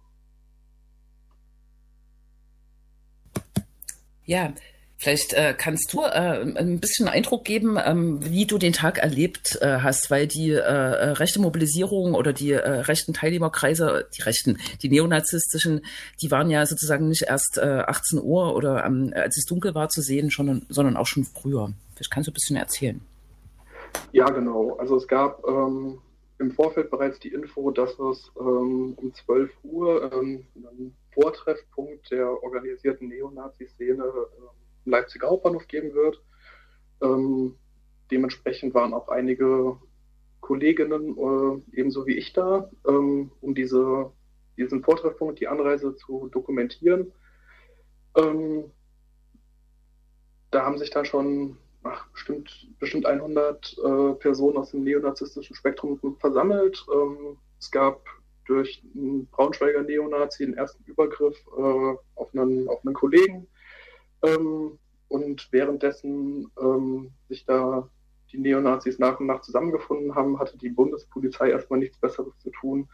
Ja, 4.24 4.52
Vielleicht 5.02 5.32
äh, 5.32 5.52
kannst 5.58 5.92
du 5.92 6.02
äh, 6.02 6.44
ein 6.56 6.78
bisschen 6.78 7.08
Eindruck 7.08 7.44
geben, 7.44 7.76
ähm, 7.84 8.20
wie 8.22 8.46
du 8.46 8.56
den 8.56 8.72
Tag 8.72 8.98
erlebt 8.98 9.58
äh, 9.60 9.78
hast, 9.78 10.12
weil 10.12 10.28
die 10.28 10.50
äh, 10.50 10.60
äh 10.60 11.08
rechte 11.14 11.40
Mobilisierung 11.40 12.14
oder 12.14 12.32
die 12.32 12.52
äh, 12.52 12.68
rechten 12.68 13.12
Teilnehmerkreise, 13.12 14.06
die 14.16 14.22
rechten, 14.22 14.60
die 14.80 14.88
neonazistischen, 14.88 15.84
die 16.22 16.30
waren 16.30 16.50
ja 16.50 16.64
sozusagen 16.66 17.08
nicht 17.08 17.22
erst 17.22 17.58
äh, 17.58 17.82
18 17.84 18.22
Uhr 18.22 18.54
oder 18.54 18.84
ähm, 18.86 19.12
als 19.16 19.36
es 19.36 19.44
dunkel 19.44 19.74
war 19.74 19.88
zu 19.88 20.02
sehen, 20.02 20.30
schon, 20.30 20.66
sondern 20.68 20.96
auch 20.96 21.08
schon 21.08 21.24
früher. 21.24 21.72
Vielleicht 21.96 22.12
kannst 22.12 22.28
du 22.28 22.30
ein 22.30 22.34
bisschen 22.34 22.56
erzählen. 22.56 23.00
Ja, 24.12 24.30
genau. 24.30 24.76
Also 24.76 24.98
es 24.98 25.08
gab 25.08 25.42
ähm, 25.48 25.98
im 26.38 26.52
Vorfeld 26.52 26.92
bereits 26.92 27.18
die 27.18 27.32
Info, 27.32 27.72
dass 27.72 27.98
es 27.98 28.30
ähm, 28.38 28.94
um 28.96 29.12
12 29.12 29.50
Uhr 29.64 30.12
ähm, 30.12 30.46
einen 30.54 30.94
Vortreffpunkt 31.12 32.08
der 32.12 32.40
organisierten 32.44 33.08
Neonazi-Szene 33.08 34.04
äh, 34.04 34.38
im 34.38 34.61
Leipziger 34.84 35.28
Hauptbahnhof 35.28 35.68
geben 35.68 35.94
wird. 35.94 36.22
Ähm, 37.02 37.56
dementsprechend 38.10 38.74
waren 38.74 38.94
auch 38.94 39.08
einige 39.08 39.78
Kolleginnen 40.40 41.16
äh, 41.16 41.78
ebenso 41.78 42.06
wie 42.06 42.16
ich 42.16 42.32
da, 42.32 42.70
ähm, 42.86 43.30
um 43.40 43.54
diese, 43.54 44.10
diesen 44.56 44.82
Vortreffpunkt, 44.82 45.40
die 45.40 45.48
Anreise 45.48 45.94
zu 45.96 46.28
dokumentieren. 46.28 47.12
Ähm, 48.16 48.64
da 50.50 50.64
haben 50.64 50.78
sich 50.78 50.90
dann 50.90 51.04
schon 51.04 51.56
ach, 51.82 52.06
bestimmt, 52.08 52.68
bestimmt 52.78 53.06
100 53.06 53.76
äh, 53.78 54.12
Personen 54.14 54.58
aus 54.58 54.70
dem 54.70 54.84
neonazistischen 54.84 55.56
Spektrum 55.56 55.98
versammelt. 56.18 56.84
Ähm, 56.92 57.38
es 57.58 57.70
gab 57.70 58.04
durch 58.46 58.82
einen 58.94 59.26
Braunschweiger 59.28 59.82
Neonazi 59.82 60.44
den 60.44 60.54
ersten 60.54 60.82
Übergriff 60.84 61.36
äh, 61.56 61.94
auf, 62.16 62.34
einen, 62.34 62.68
auf 62.68 62.84
einen 62.84 62.94
Kollegen. 62.94 63.46
Ähm, 64.22 64.78
und 65.08 65.48
währenddessen 65.50 66.50
ähm, 66.60 67.12
sich 67.28 67.44
da 67.44 67.88
die 68.32 68.38
Neonazis 68.38 68.98
nach 68.98 69.20
und 69.20 69.26
nach 69.26 69.42
zusammengefunden 69.42 70.14
haben, 70.14 70.38
hatte 70.38 70.56
die 70.56 70.70
Bundespolizei 70.70 71.50
erstmal 71.50 71.80
nichts 71.80 71.98
Besseres 71.98 72.32
zu 72.38 72.50
tun, 72.50 72.88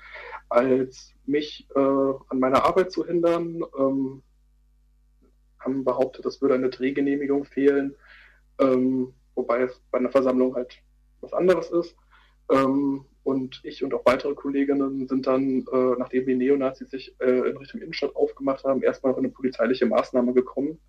als 0.48 1.14
mich 1.26 1.68
äh, 1.76 1.78
an 1.78 2.40
meiner 2.40 2.64
Arbeit 2.64 2.90
zu 2.90 3.06
hindern. 3.06 3.62
Ähm, 3.78 4.22
haben 5.60 5.84
behauptet, 5.84 6.24
es 6.26 6.40
würde 6.40 6.54
eine 6.54 6.70
Drehgenehmigung 6.70 7.44
fehlen, 7.44 7.94
ähm, 8.58 9.12
wobei 9.34 9.62
es 9.62 9.80
bei 9.90 9.98
einer 9.98 10.10
Versammlung 10.10 10.54
halt 10.54 10.80
was 11.20 11.32
anderes 11.32 11.70
ist. 11.70 11.96
Ähm, 12.50 13.04
und 13.24 13.60
ich 13.62 13.84
und 13.84 13.92
auch 13.92 14.06
weitere 14.06 14.34
Kolleginnen 14.34 15.06
sind 15.06 15.26
dann, 15.26 15.66
äh, 15.70 15.94
nachdem 15.98 16.26
die 16.26 16.34
Neonazis 16.34 16.90
sich 16.90 17.14
äh, 17.20 17.50
in 17.50 17.56
Richtung 17.58 17.80
Innenstadt 17.80 18.16
aufgemacht 18.16 18.64
haben, 18.64 18.82
erstmal 18.82 19.12
auf 19.12 19.18
eine 19.18 19.28
polizeiliche 19.28 19.86
Maßnahme 19.86 20.32
gekommen, 20.32 20.80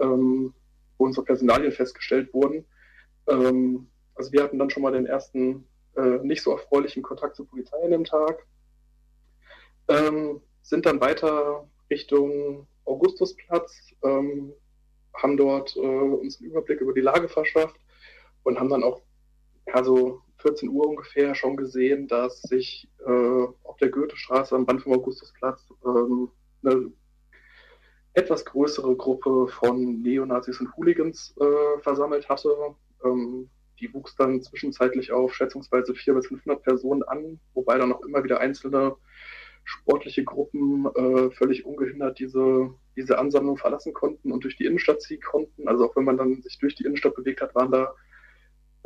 ähm, 0.00 0.54
wo 0.98 1.04
unsere 1.04 1.24
Personalien 1.24 1.72
festgestellt 1.72 2.32
wurden. 2.32 2.64
Ähm, 3.28 3.88
also 4.14 4.32
wir 4.32 4.42
hatten 4.42 4.58
dann 4.58 4.70
schon 4.70 4.82
mal 4.82 4.92
den 4.92 5.06
ersten 5.06 5.66
äh, 5.96 6.18
nicht 6.22 6.42
so 6.42 6.52
erfreulichen 6.52 7.02
Kontakt 7.02 7.36
zur 7.36 7.48
Polizei 7.48 7.76
an 7.82 7.90
dem 7.90 8.04
Tag. 8.04 8.46
Ähm, 9.88 10.40
sind 10.62 10.86
dann 10.86 11.00
weiter 11.00 11.68
Richtung 11.90 12.66
Augustusplatz, 12.84 13.92
ähm, 14.02 14.52
haben 15.14 15.36
dort 15.36 15.76
äh, 15.76 15.80
uns 15.80 16.40
einen 16.40 16.50
Überblick 16.50 16.80
über 16.80 16.94
die 16.94 17.00
Lage 17.00 17.28
verschafft 17.28 17.78
und 18.44 18.58
haben 18.58 18.70
dann 18.70 18.84
auch 18.84 19.02
ja, 19.66 19.82
so 19.84 20.22
14 20.38 20.68
Uhr 20.68 20.88
ungefähr 20.88 21.34
schon 21.34 21.56
gesehen, 21.56 22.08
dass 22.08 22.42
sich 22.42 22.88
äh, 23.06 23.46
auf 23.64 23.76
der 23.80 23.90
Goethestraße 23.90 24.54
am 24.54 24.64
Rand 24.64 24.82
vom 24.82 24.92
Augustusplatz 24.94 25.68
ähm, 25.84 26.30
eine 26.64 26.92
etwas 28.14 28.44
größere 28.44 28.94
Gruppe 28.96 29.48
von 29.48 30.02
Neonazis 30.02 30.60
und 30.60 30.76
Hooligans 30.76 31.34
äh, 31.40 31.80
versammelt 31.80 32.28
hatte. 32.28 32.50
Ähm, 33.04 33.48
die 33.82 33.92
wuchs 33.92 34.14
dann 34.14 34.40
zwischenzeitlich 34.40 35.12
auf 35.12 35.34
schätzungsweise 35.34 35.94
400 35.94 36.22
bis 36.22 36.28
500 36.28 36.62
Personen 36.62 37.02
an, 37.02 37.40
wobei 37.52 37.78
dann 37.78 37.92
auch 37.92 38.04
immer 38.04 38.22
wieder 38.22 38.40
einzelne 38.40 38.94
sportliche 39.64 40.24
Gruppen 40.24 40.86
äh, 40.94 41.30
völlig 41.30 41.64
ungehindert 41.64 42.18
diese, 42.18 42.72
diese 42.96 43.18
Ansammlung 43.18 43.56
verlassen 43.56 43.92
konnten 43.92 44.32
und 44.32 44.44
durch 44.44 44.56
die 44.56 44.64
Innenstadt 44.64 45.02
ziehen 45.02 45.20
konnten. 45.20 45.68
Also 45.68 45.88
auch 45.88 45.96
wenn 45.96 46.04
man 46.04 46.16
dann 46.16 46.42
sich 46.42 46.58
durch 46.58 46.74
die 46.74 46.84
Innenstadt 46.84 47.14
bewegt 47.14 47.40
hat, 47.40 47.54
waren 47.54 47.72
da 47.72 47.94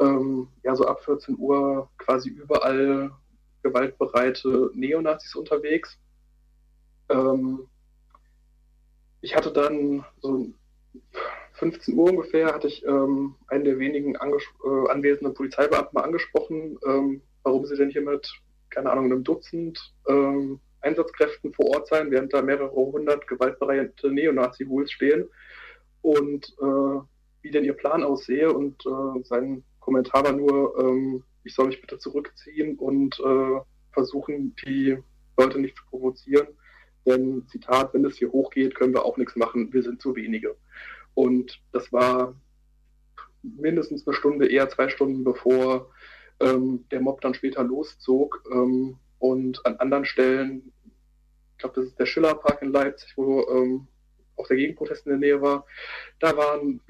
ähm, 0.01 0.49
ja 0.65 0.75
so 0.75 0.87
ab 0.87 1.03
14 1.05 1.37
Uhr 1.39 1.91
quasi 1.99 2.31
überall 2.31 3.11
gewaltbereite 3.63 4.71
Neonazis 4.75 5.35
unterwegs. 5.35 5.99
Ähm, 7.09 7.69
ich 9.21 9.35
hatte 9.35 9.53
dann 9.53 10.05
so 10.21 10.47
15 11.55 11.95
Uhr 11.97 12.11
ungefähr, 12.11 12.55
hatte 12.55 12.69
ich 12.69 12.85
ähm, 12.85 13.35
einen 13.49 13.65
der 13.65 13.79
wenigen 13.79 14.15
äh, 14.15 14.91
anwesenden 14.91 15.35
Polizeibeamten 15.35 15.95
mal 15.95 16.05
angesprochen, 16.05 16.79
ähm, 16.87 17.23
warum 17.43 17.65
sie 17.67 17.77
denn 17.77 17.91
hier 17.91 18.03
mit, 18.03 18.31
keine 18.71 18.91
Ahnung, 18.91 19.07
einem 19.07 19.25
Dutzend 19.25 19.95
ähm, 20.09 20.61
Einsatzkräften 20.81 21.53
vor 21.53 21.67
Ort 21.75 21.89
sein, 21.89 22.11
während 22.11 22.33
da 22.33 22.43
mehrere 22.43 22.71
hundert 22.71 23.27
gewaltbereite 23.27 24.11
Neonazi-Hools 24.11 24.93
stehen 24.93 25.29
und 26.03 26.55
äh, 26.61 27.01
wie 27.43 27.51
denn 27.51 27.65
ihr 27.65 27.75
Plan 27.75 28.05
aussehe. 28.05 28.53
Und 28.53 28.85
äh, 28.87 29.23
sein 29.25 29.65
Kommentar 29.81 30.25
war 30.25 30.33
nur, 30.33 30.79
ähm, 30.79 31.25
ich 31.45 31.55
soll 31.55 31.69
mich 31.69 31.81
bitte 31.81 31.99
zurückziehen 31.99 32.77
und 32.77 33.19
äh, 33.21 33.61
versuchen, 33.93 34.55
die 34.65 34.99
Leute 35.37 35.59
nicht 35.59 35.77
zu 35.77 35.85
provozieren. 35.91 36.49
Denn, 37.07 37.47
Zitat, 37.49 37.95
wenn 37.95 38.05
es 38.05 38.19
hier 38.19 38.33
hochgeht, 38.33 38.75
können 38.75 38.93
wir 38.93 39.05
auch 39.05 39.17
nichts 39.17 39.37
machen, 39.37 39.73
wir 39.73 39.83
sind 39.83 40.03
zu 40.03 40.17
wenige. 40.17 40.57
Und 41.15 41.61
das 41.73 41.93
war 41.93 42.35
mindestens 43.43 44.07
eine 44.07 44.15
Stunde, 44.15 44.51
eher 44.51 44.69
zwei 44.69 44.89
Stunden 44.89 45.25
bevor 45.25 45.91
ähm, 46.41 46.85
der 46.91 47.01
Mob 47.01 47.21
dann 47.21 47.35
später 47.35 47.63
loszog. 47.63 48.43
Ähm, 48.53 48.97
und 49.19 49.65
an 49.65 49.77
anderen 49.77 50.05
Stellen, 50.05 50.73
ich 51.53 51.59
glaube, 51.59 51.77
das 51.77 51.87
ist 51.87 51.99
der 51.99 52.07
Schillerpark 52.07 52.61
in 52.61 52.73
Leipzig, 52.73 53.13
wo 53.17 53.47
ähm, 53.49 53.87
auch 54.37 54.47
der 54.49 54.57
Gegenprotest 54.57 55.07
in 55.07 55.11
der 55.11 55.19
Nähe 55.19 55.41
war, 55.41 55.65
da 56.21 56.37
waren 56.37 56.81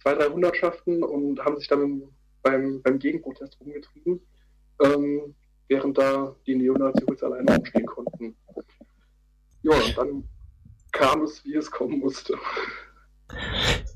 zwei, 0.00 0.14
drei 0.14 0.26
Hundertschaften 0.26 1.02
und 1.02 1.44
haben 1.44 1.58
sich 1.58 1.68
dann 1.68 2.02
beim, 2.42 2.80
beim 2.82 2.98
Gegenprotest 2.98 3.58
rumgetrieben, 3.60 4.20
ähm, 4.82 5.34
während 5.68 5.98
da 5.98 6.34
die 6.46 6.56
Neonazis 6.56 7.22
alleine 7.22 7.58
umstehen 7.58 7.86
konnten. 7.86 8.34
Ja, 9.62 9.72
und 9.72 9.96
dann 9.96 10.28
kam 10.92 11.22
es, 11.22 11.44
wie 11.44 11.54
es 11.54 11.70
kommen 11.70 12.00
musste. 12.00 12.38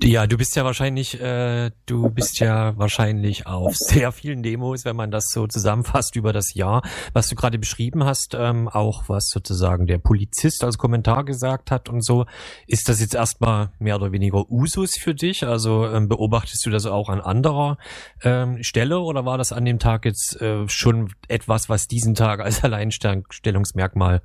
Ja, 0.03 0.27
du 0.27 0.37
bist 0.37 0.55
ja 0.57 0.65
wahrscheinlich, 0.65 1.21
äh, 1.21 1.71
du 1.87 2.11
bist 2.11 2.39
ja 2.39 2.77
wahrscheinlich 2.77 3.47
auf 3.47 3.75
sehr 3.77 4.13
vielen 4.13 4.43
Demos, 4.43 4.85
wenn 4.85 4.95
man 4.95 5.11
das 5.11 5.29
so 5.31 5.47
zusammenfasst 5.47 6.17
über 6.17 6.33
das 6.33 6.55
Jahr, 6.55 6.83
was 7.13 7.29
du 7.29 7.35
gerade 7.35 7.59
beschrieben 7.59 8.05
hast, 8.05 8.37
ähm, 8.39 8.69
auch 8.69 9.09
was 9.09 9.29
sozusagen 9.31 9.87
der 9.87 9.99
Polizist 9.99 10.65
als 10.65 10.79
Kommentar 10.79 11.25
gesagt 11.25 11.71
hat 11.71 11.89
und 11.89 12.05
so. 12.05 12.27
Ist 12.67 12.89
das 12.89 13.01
jetzt 13.01 13.15
erstmal 13.15 13.71
mehr 13.79 13.97
oder 13.97 14.13
weniger 14.13 14.51
Usus 14.51 14.97
für 14.99 15.15
dich? 15.15 15.47
Also 15.47 15.87
ähm, 15.89 16.09
beobachtest 16.09 16.65
du 16.67 16.71
das 16.71 16.87
auch 16.87 17.09
an 17.09 17.21
anderer 17.21 17.79
ähm, 18.23 18.63
Stelle 18.63 19.01
oder 19.01 19.25
war 19.25 19.39
das 19.39 19.53
an 19.53 19.65
dem 19.65 19.79
Tag 19.79 20.05
jetzt 20.05 20.41
äh, 20.41 20.69
schon 20.69 21.13
etwas, 21.29 21.69
was 21.69 21.89
diesen 21.89 22.15
Tag 22.15 22.41
als 22.41 22.63
Alleinstellungsmerkmal 22.65 24.21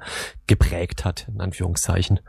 geprägt 0.47 1.05
hat, 1.05 1.28
in 1.28 1.39
Anführungszeichen? 1.39 2.20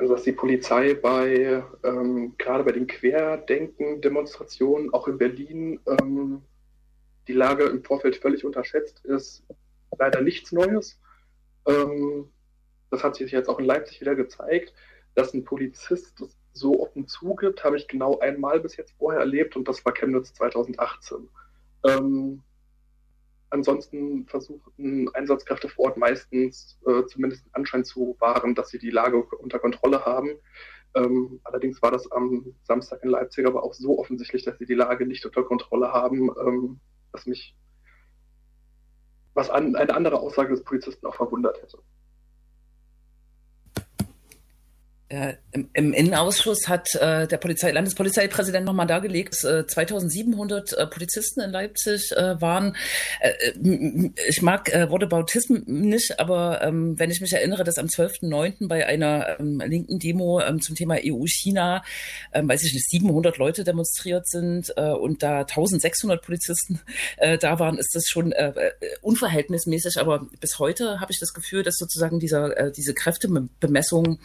Also 0.00 0.14
dass 0.14 0.22
die 0.22 0.32
Polizei 0.32 0.94
bei 0.94 1.62
ähm, 1.84 2.34
gerade 2.38 2.64
bei 2.64 2.72
den 2.72 2.86
Querdenken-Demonstrationen 2.86 4.94
auch 4.94 5.06
in 5.08 5.18
Berlin 5.18 5.78
ähm, 5.86 6.40
die 7.28 7.34
Lage 7.34 7.64
im 7.64 7.84
Vorfeld 7.84 8.16
völlig 8.16 8.46
unterschätzt, 8.46 9.04
ist 9.04 9.44
leider 9.98 10.22
nichts 10.22 10.52
Neues. 10.52 10.98
Ähm, 11.66 12.30
das 12.90 13.04
hat 13.04 13.16
sich 13.16 13.30
jetzt 13.30 13.50
auch 13.50 13.58
in 13.58 13.66
Leipzig 13.66 14.00
wieder 14.00 14.14
gezeigt, 14.14 14.72
dass 15.16 15.34
ein 15.34 15.44
Polizist 15.44 16.18
das 16.18 16.34
so 16.54 16.80
offen 16.80 17.06
zugibt, 17.06 17.62
habe 17.62 17.76
ich 17.76 17.86
genau 17.86 18.18
einmal 18.20 18.58
bis 18.58 18.78
jetzt 18.78 18.94
vorher 18.96 19.20
erlebt 19.20 19.54
und 19.54 19.68
das 19.68 19.84
war 19.84 19.92
Chemnitz 19.92 20.32
2018. 20.32 21.28
Ähm, 21.84 22.42
Ansonsten 23.50 24.26
versuchten 24.26 25.08
Einsatzkräfte 25.14 25.68
vor 25.68 25.86
Ort 25.86 25.96
meistens 25.96 26.78
äh, 26.86 27.04
zumindest 27.06 27.46
den 27.46 27.54
Anschein 27.54 27.84
zu 27.84 28.16
wahren, 28.20 28.54
dass 28.54 28.68
sie 28.68 28.78
die 28.78 28.90
Lage 28.90 29.22
unter 29.22 29.58
Kontrolle 29.58 30.04
haben. 30.04 30.30
Ähm, 30.94 31.40
allerdings 31.44 31.82
war 31.82 31.90
das 31.90 32.10
am 32.12 32.54
Samstag 32.62 33.02
in 33.02 33.10
Leipzig 33.10 33.46
aber 33.46 33.62
auch 33.62 33.74
so 33.74 33.98
offensichtlich, 33.98 34.44
dass 34.44 34.58
sie 34.58 34.66
die 34.66 34.74
Lage 34.74 35.06
nicht 35.06 35.24
unter 35.26 35.42
Kontrolle 35.42 35.92
haben, 35.92 36.30
ähm, 36.40 36.80
dass 37.12 37.26
mich 37.26 37.56
was 39.34 39.50
an, 39.50 39.74
eine 39.76 39.94
andere 39.94 40.20
Aussage 40.20 40.50
des 40.50 40.64
Polizisten 40.64 41.06
auch 41.06 41.14
verwundert 41.14 41.60
hätte. 41.62 41.78
Äh, 45.10 45.34
im, 45.50 45.68
im, 45.72 45.92
Innenausschuss 45.92 46.68
hat 46.68 46.94
äh, 46.94 47.26
der 47.26 47.38
Polizei, 47.38 47.72
Landespolizeipräsident 47.72 48.64
nochmal 48.64 48.86
dargelegt, 48.86 49.32
dass 49.32 49.42
äh, 49.42 49.66
2700 49.66 50.72
äh, 50.72 50.86
Polizisten 50.86 51.40
in 51.40 51.50
Leipzig 51.50 52.12
äh, 52.12 52.40
waren. 52.40 52.76
Äh, 53.18 53.30
äh, 53.48 54.10
ich 54.28 54.40
mag 54.40 54.72
äh, 54.72 54.88
Wortebautismus 54.88 55.62
nicht, 55.66 56.20
aber 56.20 56.62
ähm, 56.62 56.96
wenn 56.96 57.10
ich 57.10 57.20
mich 57.20 57.32
erinnere, 57.32 57.64
dass 57.64 57.78
am 57.78 57.86
12.09. 57.86 58.68
bei 58.68 58.86
einer 58.86 59.40
ähm, 59.40 59.60
linken 59.66 59.98
Demo 59.98 60.40
ähm, 60.42 60.60
zum 60.60 60.76
Thema 60.76 60.94
EU-China, 61.04 61.82
ähm, 62.32 62.48
weiß 62.48 62.62
ich 62.62 62.72
nicht, 62.72 62.88
700 62.88 63.36
Leute 63.36 63.64
demonstriert 63.64 64.28
sind 64.28 64.72
äh, 64.76 64.92
und 64.92 65.24
da 65.24 65.40
1600 65.40 66.22
Polizisten 66.22 66.80
äh, 67.16 67.36
da 67.36 67.58
waren, 67.58 67.78
ist 67.78 67.96
das 67.96 68.04
schon 68.06 68.30
äh, 68.30 68.50
äh, 68.50 68.72
unverhältnismäßig. 69.02 69.98
Aber 69.98 70.28
bis 70.38 70.60
heute 70.60 71.00
habe 71.00 71.10
ich 71.10 71.18
das 71.18 71.34
Gefühl, 71.34 71.64
dass 71.64 71.78
sozusagen 71.78 72.20
dieser, 72.20 72.56
äh, 72.56 72.70
diese 72.70 72.94
Kräftebemessung 72.94 74.20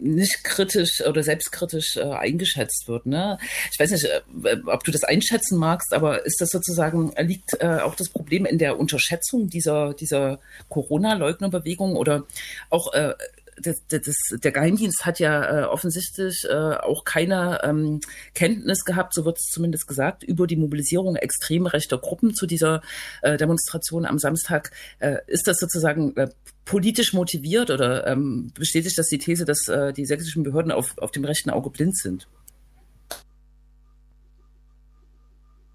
nicht 0.00 0.44
kritisch 0.44 1.02
oder 1.06 1.22
selbstkritisch 1.22 1.96
äh, 1.96 2.02
eingeschätzt 2.02 2.88
wird. 2.88 3.06
Ne? 3.06 3.38
Ich 3.72 3.78
weiß 3.78 3.90
nicht, 3.90 4.04
äh, 4.04 4.20
ob 4.66 4.84
du 4.84 4.90
das 4.90 5.04
einschätzen 5.04 5.58
magst, 5.58 5.92
aber 5.92 6.24
ist 6.24 6.40
das 6.40 6.50
sozusagen, 6.50 7.12
liegt 7.18 7.60
äh, 7.60 7.78
auch 7.80 7.94
das 7.94 8.08
Problem 8.08 8.46
in 8.46 8.58
der 8.58 8.78
Unterschätzung 8.78 9.48
dieser, 9.48 9.94
dieser 9.94 10.38
Corona-Leugnerbewegung 10.68 11.96
oder 11.96 12.24
auch 12.70 12.92
äh, 12.92 13.14
das, 13.60 13.82
das, 13.88 14.16
der 14.32 14.52
Geheimdienst 14.52 15.06
hat 15.06 15.18
ja 15.18 15.62
äh, 15.62 15.64
offensichtlich 15.64 16.46
äh, 16.48 16.54
auch 16.54 17.04
keine 17.04 17.60
ähm, 17.62 18.00
Kenntnis 18.34 18.84
gehabt, 18.84 19.14
so 19.14 19.24
wird 19.24 19.38
es 19.38 19.46
zumindest 19.46 19.86
gesagt, 19.86 20.22
über 20.22 20.46
die 20.46 20.56
Mobilisierung 20.56 21.16
extrem 21.16 21.66
rechter 21.66 21.98
Gruppen 21.98 22.34
zu 22.34 22.46
dieser 22.46 22.82
äh, 23.22 23.36
Demonstration 23.36 24.04
am 24.04 24.18
Samstag. 24.18 24.70
Äh, 24.98 25.18
ist 25.26 25.46
das 25.46 25.58
sozusagen 25.58 26.16
äh, 26.16 26.28
politisch 26.64 27.12
motiviert 27.12 27.70
oder 27.70 28.06
ähm, 28.06 28.50
bestätigt 28.54 28.98
das 28.98 29.06
die 29.06 29.18
These, 29.18 29.44
dass 29.44 29.68
äh, 29.68 29.92
die 29.92 30.04
sächsischen 30.04 30.42
Behörden 30.42 30.72
auf, 30.72 30.98
auf 30.98 31.10
dem 31.10 31.24
rechten 31.24 31.50
Auge 31.50 31.70
blind 31.70 31.96
sind? 31.96 32.28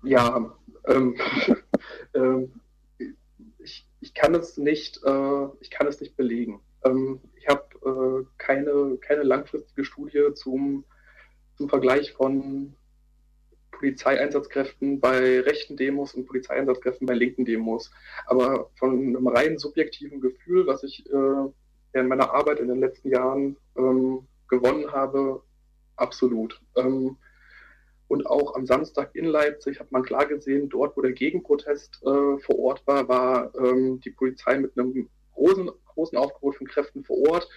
Ja, 0.04 0.52
ähm, 0.88 1.16
ähm, 2.14 2.52
ich, 3.60 3.88
ich 4.00 4.14
kann 4.14 4.36
es 4.36 4.58
nicht, 4.58 5.00
äh, 5.04 5.46
ich 5.62 5.70
kann 5.70 5.88
es 5.88 6.00
nicht 6.00 6.16
belegen. 6.16 6.60
Ähm, 6.84 7.20
äh, 7.86 8.26
keine, 8.38 8.98
keine 9.02 9.24
langfristige 9.24 9.84
Studie 9.84 10.34
zum, 10.36 10.86
zum 11.56 11.70
Vergleich 11.70 12.14
von 12.14 12.76
Polizeieinsatzkräften 13.72 15.00
bei 15.00 15.40
rechten 15.40 15.76
Demos 15.76 16.14
und 16.14 16.28
Polizeieinsatzkräften 16.28 17.08
bei 17.08 17.16
linken 17.16 17.46
Demos. 17.46 17.92
Aber 18.28 18.70
von 18.76 18.92
einem 18.92 19.28
rein 19.28 19.58
subjektiven 19.58 20.22
Gefühl, 20.22 20.68
was 20.68 20.84
ich 20.84 21.06
äh, 21.12 22.00
in 22.00 22.08
meiner 22.08 22.34
Arbeit 22.34 22.60
in 22.60 22.68
den 22.68 22.80
letzten 22.80 23.10
Jahren 23.10 23.58
ähm, 23.76 24.28
gewonnen 24.48 24.92
habe, 24.92 25.42
absolut. 25.96 26.62
Ähm, 26.76 27.18
und 28.08 28.28
auch 28.28 28.56
am 28.56 28.66
Samstag 28.66 29.16
in 29.16 29.26
Leipzig 29.26 29.80
hat 29.80 29.92
man 29.92 30.04
klar 30.04 30.26
gesehen, 30.26 30.70
dort, 30.70 30.98
wo 30.98 31.02
der 31.02 31.14
Gegenprotest 31.14 32.02
äh, 32.04 32.38
vor 32.40 32.60
Ort 32.60 32.86
war, 32.86 33.08
war 33.08 33.56
ähm, 33.56 34.02
die 34.02 34.12
Polizei 34.12 34.60
mit 34.60 34.78
einem 34.78 35.10
großen, 35.34 35.72
großen 35.86 36.18
Aufgebot 36.18 36.58
von 36.58 36.68
Kräften 36.68 37.04
vor 37.04 37.18
Ort. 37.30 37.50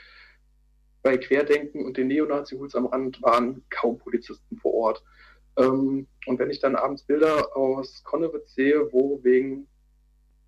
Bei 1.04 1.18
Querdenken 1.18 1.84
und 1.84 1.98
den 1.98 2.08
Neonazi-Huls 2.08 2.74
am 2.74 2.86
Rand 2.86 3.20
waren 3.22 3.62
kaum 3.68 3.98
Polizisten 3.98 4.56
vor 4.56 4.72
Ort. 4.72 5.04
Ähm, 5.58 6.08
und 6.26 6.38
wenn 6.38 6.50
ich 6.50 6.60
dann 6.60 6.76
abends 6.76 7.04
Bilder 7.04 7.54
aus 7.54 8.02
Konnewitz 8.04 8.54
sehe, 8.54 8.90
wo 8.90 9.22
wegen 9.22 9.68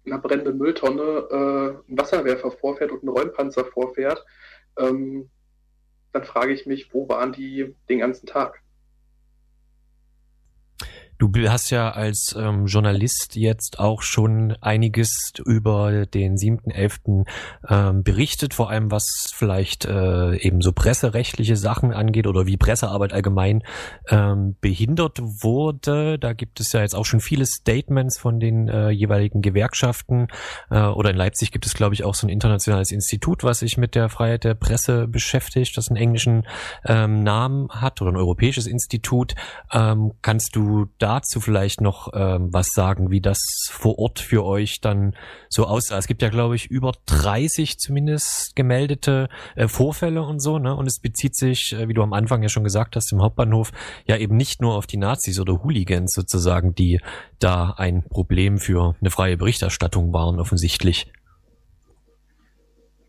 einer 0.06 0.18
brennenden 0.18 0.56
Mülltonne 0.56 1.28
äh, 1.30 1.92
ein 1.92 1.98
Wasserwerfer 1.98 2.50
vorfährt 2.50 2.90
und 2.90 3.02
ein 3.02 3.08
Räumpanzer 3.08 3.66
vorfährt, 3.66 4.24
ähm, 4.78 5.28
dann 6.12 6.24
frage 6.24 6.54
ich 6.54 6.64
mich, 6.64 6.94
wo 6.94 7.06
waren 7.06 7.32
die 7.34 7.76
den 7.90 7.98
ganzen 7.98 8.26
Tag? 8.26 8.62
Du 11.18 11.30
hast 11.48 11.70
ja 11.70 11.90
als 11.90 12.36
ähm, 12.38 12.66
Journalist 12.66 13.36
jetzt 13.36 13.78
auch 13.78 14.02
schon 14.02 14.54
einiges 14.60 15.32
über 15.46 16.04
den 16.04 16.36
7.11. 16.36 17.24
Ähm, 17.68 18.02
berichtet, 18.02 18.52
vor 18.52 18.68
allem 18.68 18.90
was 18.90 19.32
vielleicht 19.34 19.86
äh, 19.86 20.36
eben 20.36 20.60
so 20.60 20.72
presserechtliche 20.72 21.56
Sachen 21.56 21.94
angeht 21.94 22.26
oder 22.26 22.44
wie 22.46 22.58
Pressearbeit 22.58 23.14
allgemein 23.14 23.62
ähm, 24.08 24.56
behindert 24.60 25.18
wurde. 25.20 26.18
Da 26.18 26.34
gibt 26.34 26.60
es 26.60 26.72
ja 26.72 26.82
jetzt 26.82 26.94
auch 26.94 27.06
schon 27.06 27.20
viele 27.20 27.46
Statements 27.46 28.18
von 28.18 28.38
den 28.38 28.68
äh, 28.68 28.90
jeweiligen 28.90 29.40
Gewerkschaften. 29.40 30.28
Äh, 30.70 30.82
oder 30.82 31.10
in 31.10 31.16
Leipzig 31.16 31.50
gibt 31.50 31.64
es, 31.64 31.72
glaube 31.72 31.94
ich, 31.94 32.04
auch 32.04 32.14
so 32.14 32.26
ein 32.26 32.30
internationales 32.30 32.92
Institut, 32.92 33.42
was 33.42 33.60
sich 33.60 33.78
mit 33.78 33.94
der 33.94 34.10
Freiheit 34.10 34.44
der 34.44 34.54
Presse 34.54 35.08
beschäftigt, 35.08 35.78
das 35.78 35.88
einen 35.88 35.96
englischen 35.96 36.46
ähm, 36.84 37.22
Namen 37.22 37.70
hat 37.70 38.02
oder 38.02 38.12
ein 38.12 38.16
europäisches 38.16 38.66
Institut. 38.66 39.34
Ähm, 39.72 40.12
kannst 40.20 40.54
du 40.56 40.88
da 40.98 41.05
dazu 41.06 41.40
vielleicht 41.40 41.80
noch 41.80 42.08
ähm, 42.14 42.48
was 42.52 42.70
sagen, 42.74 43.12
wie 43.12 43.20
das 43.20 43.38
vor 43.70 43.96
Ort 44.00 44.18
für 44.18 44.44
euch 44.44 44.80
dann 44.80 45.14
so 45.48 45.64
aussah? 45.64 45.98
Es 45.98 46.08
gibt 46.08 46.20
ja, 46.20 46.30
glaube 46.30 46.56
ich, 46.56 46.66
über 46.66 46.94
30 47.06 47.78
zumindest 47.78 48.56
gemeldete 48.56 49.28
äh, 49.54 49.68
Vorfälle 49.68 50.24
und 50.24 50.40
so, 50.42 50.58
ne? 50.58 50.74
Und 50.74 50.88
es 50.88 50.98
bezieht 50.98 51.36
sich, 51.36 51.74
äh, 51.74 51.86
wie 51.86 51.94
du 51.94 52.02
am 52.02 52.12
Anfang 52.12 52.42
ja 52.42 52.48
schon 52.48 52.64
gesagt 52.64 52.96
hast, 52.96 53.12
im 53.12 53.22
Hauptbahnhof 53.22 53.70
ja 54.06 54.16
eben 54.16 54.36
nicht 54.36 54.60
nur 54.60 54.74
auf 54.74 54.88
die 54.88 54.96
Nazis 54.96 55.38
oder 55.38 55.62
Hooligans 55.62 56.12
sozusagen, 56.12 56.74
die 56.74 57.00
da 57.38 57.74
ein 57.76 58.02
Problem 58.08 58.58
für 58.58 58.96
eine 59.00 59.10
freie 59.10 59.36
Berichterstattung 59.36 60.12
waren, 60.12 60.40
offensichtlich. 60.40 61.12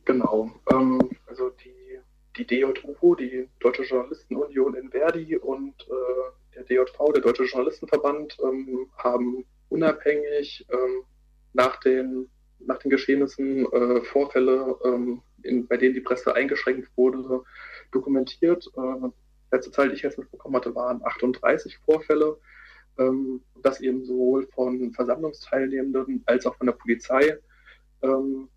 Genau. 0.05 0.51
Ähm, 0.71 0.99
also 1.25 1.49
die, 1.65 1.99
die 2.37 2.45
DJUFO, 2.45 3.15
die 3.15 3.49
Deutsche 3.59 3.81
Journalistenunion 3.81 4.75
in 4.75 4.91
Verdi 4.91 5.35
und 5.35 5.73
äh, 5.89 6.27
der 6.57 6.63
DJV, 6.63 7.13
der 7.13 7.21
Deutsche 7.21 7.43
Journalistenverband, 7.43 8.37
ähm, 8.43 8.89
haben 8.97 9.45
unabhängig 9.69 10.65
ähm, 10.71 11.03
nach, 11.53 11.79
den, 11.79 12.29
nach 12.59 12.79
den 12.79 12.89
Geschehnissen 12.89 13.71
äh, 13.71 14.01
Vorfälle, 14.01 14.77
ähm, 14.83 15.21
in, 15.43 15.67
bei 15.67 15.77
denen 15.77 15.93
die 15.93 16.01
Presse 16.01 16.33
eingeschränkt 16.33 16.89
wurde, 16.95 17.43
dokumentiert. 17.91 18.69
Äh, 18.75 19.09
letzte 19.51 19.71
Zahl, 19.71 19.89
die 19.89 19.95
ich 19.95 20.01
jetzt 20.01 20.17
mitbekommen 20.17 20.55
hatte, 20.55 20.75
waren 20.75 21.03
38 21.03 21.77
Vorfälle. 21.85 22.37
Ähm, 22.97 23.41
das 23.61 23.79
eben 23.79 24.03
sowohl 24.05 24.47
von 24.47 24.91
Versammlungsteilnehmenden 24.93 26.23
als 26.25 26.45
auch 26.45 26.55
von 26.55 26.67
der 26.67 26.73
Polizei. 26.73 27.37
Ähm, 28.01 28.49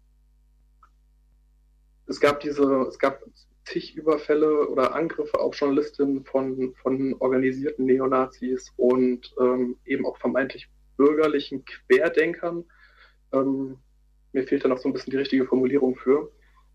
es 2.06 2.18
gab 2.18 2.40
diese, 2.40 2.86
es 2.88 2.98
gab 2.98 3.22
zig 3.64 3.96
Überfälle 3.96 4.68
oder 4.68 4.94
Angriffe 4.94 5.38
auf 5.38 5.54
Journalistinnen 5.54 6.24
von, 6.24 6.74
von 6.82 7.14
organisierten 7.18 7.86
Neonazis 7.86 8.72
und 8.76 9.34
ähm, 9.40 9.76
eben 9.84 10.06
auch 10.06 10.18
vermeintlich 10.18 10.68
bürgerlichen 10.96 11.64
Querdenkern. 11.64 12.64
Ähm, 13.32 13.78
mir 14.32 14.44
fehlt 14.44 14.64
da 14.64 14.68
noch 14.68 14.78
so 14.78 14.88
ein 14.88 14.92
bisschen 14.92 15.10
die 15.10 15.18
richtige 15.18 15.46
Formulierung 15.46 15.96
für. 15.96 16.30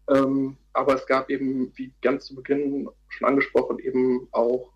Ähm, 0.10 0.58
aber 0.74 0.96
es 0.96 1.06
gab 1.08 1.30
eben, 1.30 1.72
wie 1.76 1.94
ganz 2.02 2.26
zu 2.26 2.36
Beginn 2.36 2.90
schon 3.10 3.28
angesprochen, 3.28 3.80
eben 3.80 4.28
auch 4.32 4.74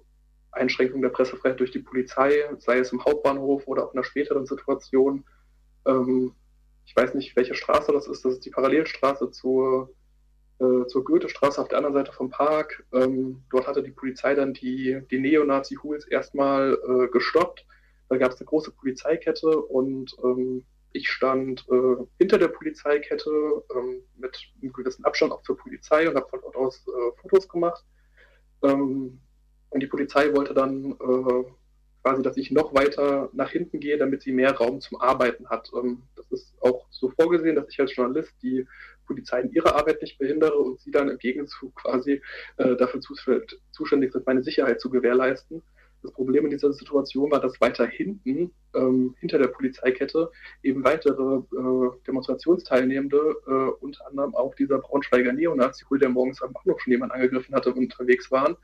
Einschränkungen 0.51 1.03
der 1.03 1.09
Pressefreiheit 1.09 1.59
durch 1.59 1.71
die 1.71 1.79
Polizei, 1.79 2.43
sei 2.57 2.79
es 2.79 2.91
im 2.91 3.03
Hauptbahnhof 3.03 3.67
oder 3.67 3.85
auch 3.85 3.93
in 3.93 3.99
einer 3.99 4.05
späteren 4.05 4.45
Situation. 4.45 5.25
Ähm, 5.85 6.33
ich 6.85 6.95
weiß 6.95 7.13
nicht, 7.13 7.35
welche 7.35 7.53
Straße 7.53 7.91
das 7.91 8.07
ist. 8.07 8.25
Das 8.25 8.33
ist 8.33 8.45
die 8.45 8.49
Parallelstraße 8.49 9.29
zur 9.29 9.93
äh, 10.59 10.85
zur 10.87 11.03
Goethestraße 11.03 11.61
auf 11.61 11.67
der 11.67 11.77
anderen 11.77 11.95
Seite 11.95 12.11
vom 12.11 12.29
Park. 12.29 12.83
Ähm, 12.91 13.43
dort 13.49 13.67
hatte 13.67 13.83
die 13.83 13.91
Polizei 13.91 14.35
dann 14.35 14.53
die, 14.53 15.01
die 15.09 15.19
Neonazi-Hools 15.19 16.05
erstmal 16.07 16.77
äh, 16.87 17.07
gestoppt. 17.07 17.65
Da 18.09 18.17
gab 18.17 18.31
es 18.31 18.39
eine 18.39 18.47
große 18.47 18.71
Polizeikette 18.71 19.57
und 19.57 20.15
ähm, 20.23 20.65
ich 20.91 21.09
stand 21.09 21.65
äh, 21.69 22.03
hinter 22.17 22.37
der 22.37 22.47
Polizeikette 22.47 23.29
ähm, 23.75 24.01
mit 24.17 24.37
einem 24.61 24.73
gewissen 24.73 25.05
Abstand 25.05 25.31
auch 25.31 25.43
zur 25.43 25.57
Polizei 25.57 26.09
und 26.09 26.15
habe 26.15 26.27
von 26.27 26.41
dort 26.41 26.55
aus 26.55 26.85
äh, 26.87 27.21
Fotos 27.21 27.47
gemacht. 27.47 27.85
Ähm, 28.63 29.19
und 29.69 29.83
die 29.83 29.87
Polizei 29.87 30.33
wollte 30.33 30.53
dann 30.53 30.91
äh, 30.93 31.43
quasi, 32.03 32.23
dass 32.23 32.37
ich 32.37 32.51
noch 32.51 32.73
weiter 32.73 33.29
nach 33.33 33.51
hinten 33.51 33.79
gehe, 33.79 33.97
damit 33.97 34.23
sie 34.23 34.31
mehr 34.31 34.55
Raum 34.55 34.81
zum 34.81 34.99
Arbeiten 34.99 35.47
hat. 35.49 35.69
Ähm, 35.75 36.03
das 36.15 36.31
ist 36.31 36.53
auch 36.61 36.87
so 36.89 37.11
vorgesehen, 37.11 37.55
dass 37.55 37.69
ich 37.69 37.79
als 37.79 37.95
Journalist 37.95 38.33
die 38.41 38.65
Polizei 39.09 39.41
in 39.41 39.51
ihrer 39.51 39.75
Arbeit 39.75 40.01
nicht 40.01 40.19
behindere 40.19 40.55
und 40.55 40.79
sie 40.79 40.91
dann 40.91 41.09
im 41.09 41.17
Gegenzug 41.17 41.75
quasi 41.75 42.21
äh, 42.57 42.75
dafür 42.75 43.01
zuständig 43.71 44.13
sind, 44.13 44.27
meine 44.27 44.43
Sicherheit 44.43 44.79
zu 44.79 44.89
gewährleisten. 44.89 45.63
Das 46.01 46.13
Problem 46.13 46.45
in 46.45 46.51
dieser 46.51 46.71
Situation 46.71 47.29
war, 47.29 47.41
dass 47.41 47.59
weiter 47.59 47.85
hinten, 47.85 48.51
ähm, 48.73 49.15
hinter 49.19 49.37
der 49.37 49.47
Polizeikette, 49.47 50.31
eben 50.63 50.83
weitere 50.85 51.39
äh, 51.39 51.89
Demonstrationsteilnehmende, 52.07 53.17
äh, 53.17 53.83
unter 53.83 54.07
anderem 54.07 54.33
auch 54.33 54.55
dieser 54.55 54.79
Braunschweiger 54.79 55.33
Neonazi, 55.33 55.83
der 55.99 56.09
morgens 56.09 56.41
am 56.41 56.53
Bahnhof 56.53 56.79
schon 56.79 56.91
jemand 56.91 57.11
angegriffen 57.11 57.53
hatte, 57.53 57.73
unterwegs 57.73 58.31
waren 58.31 58.55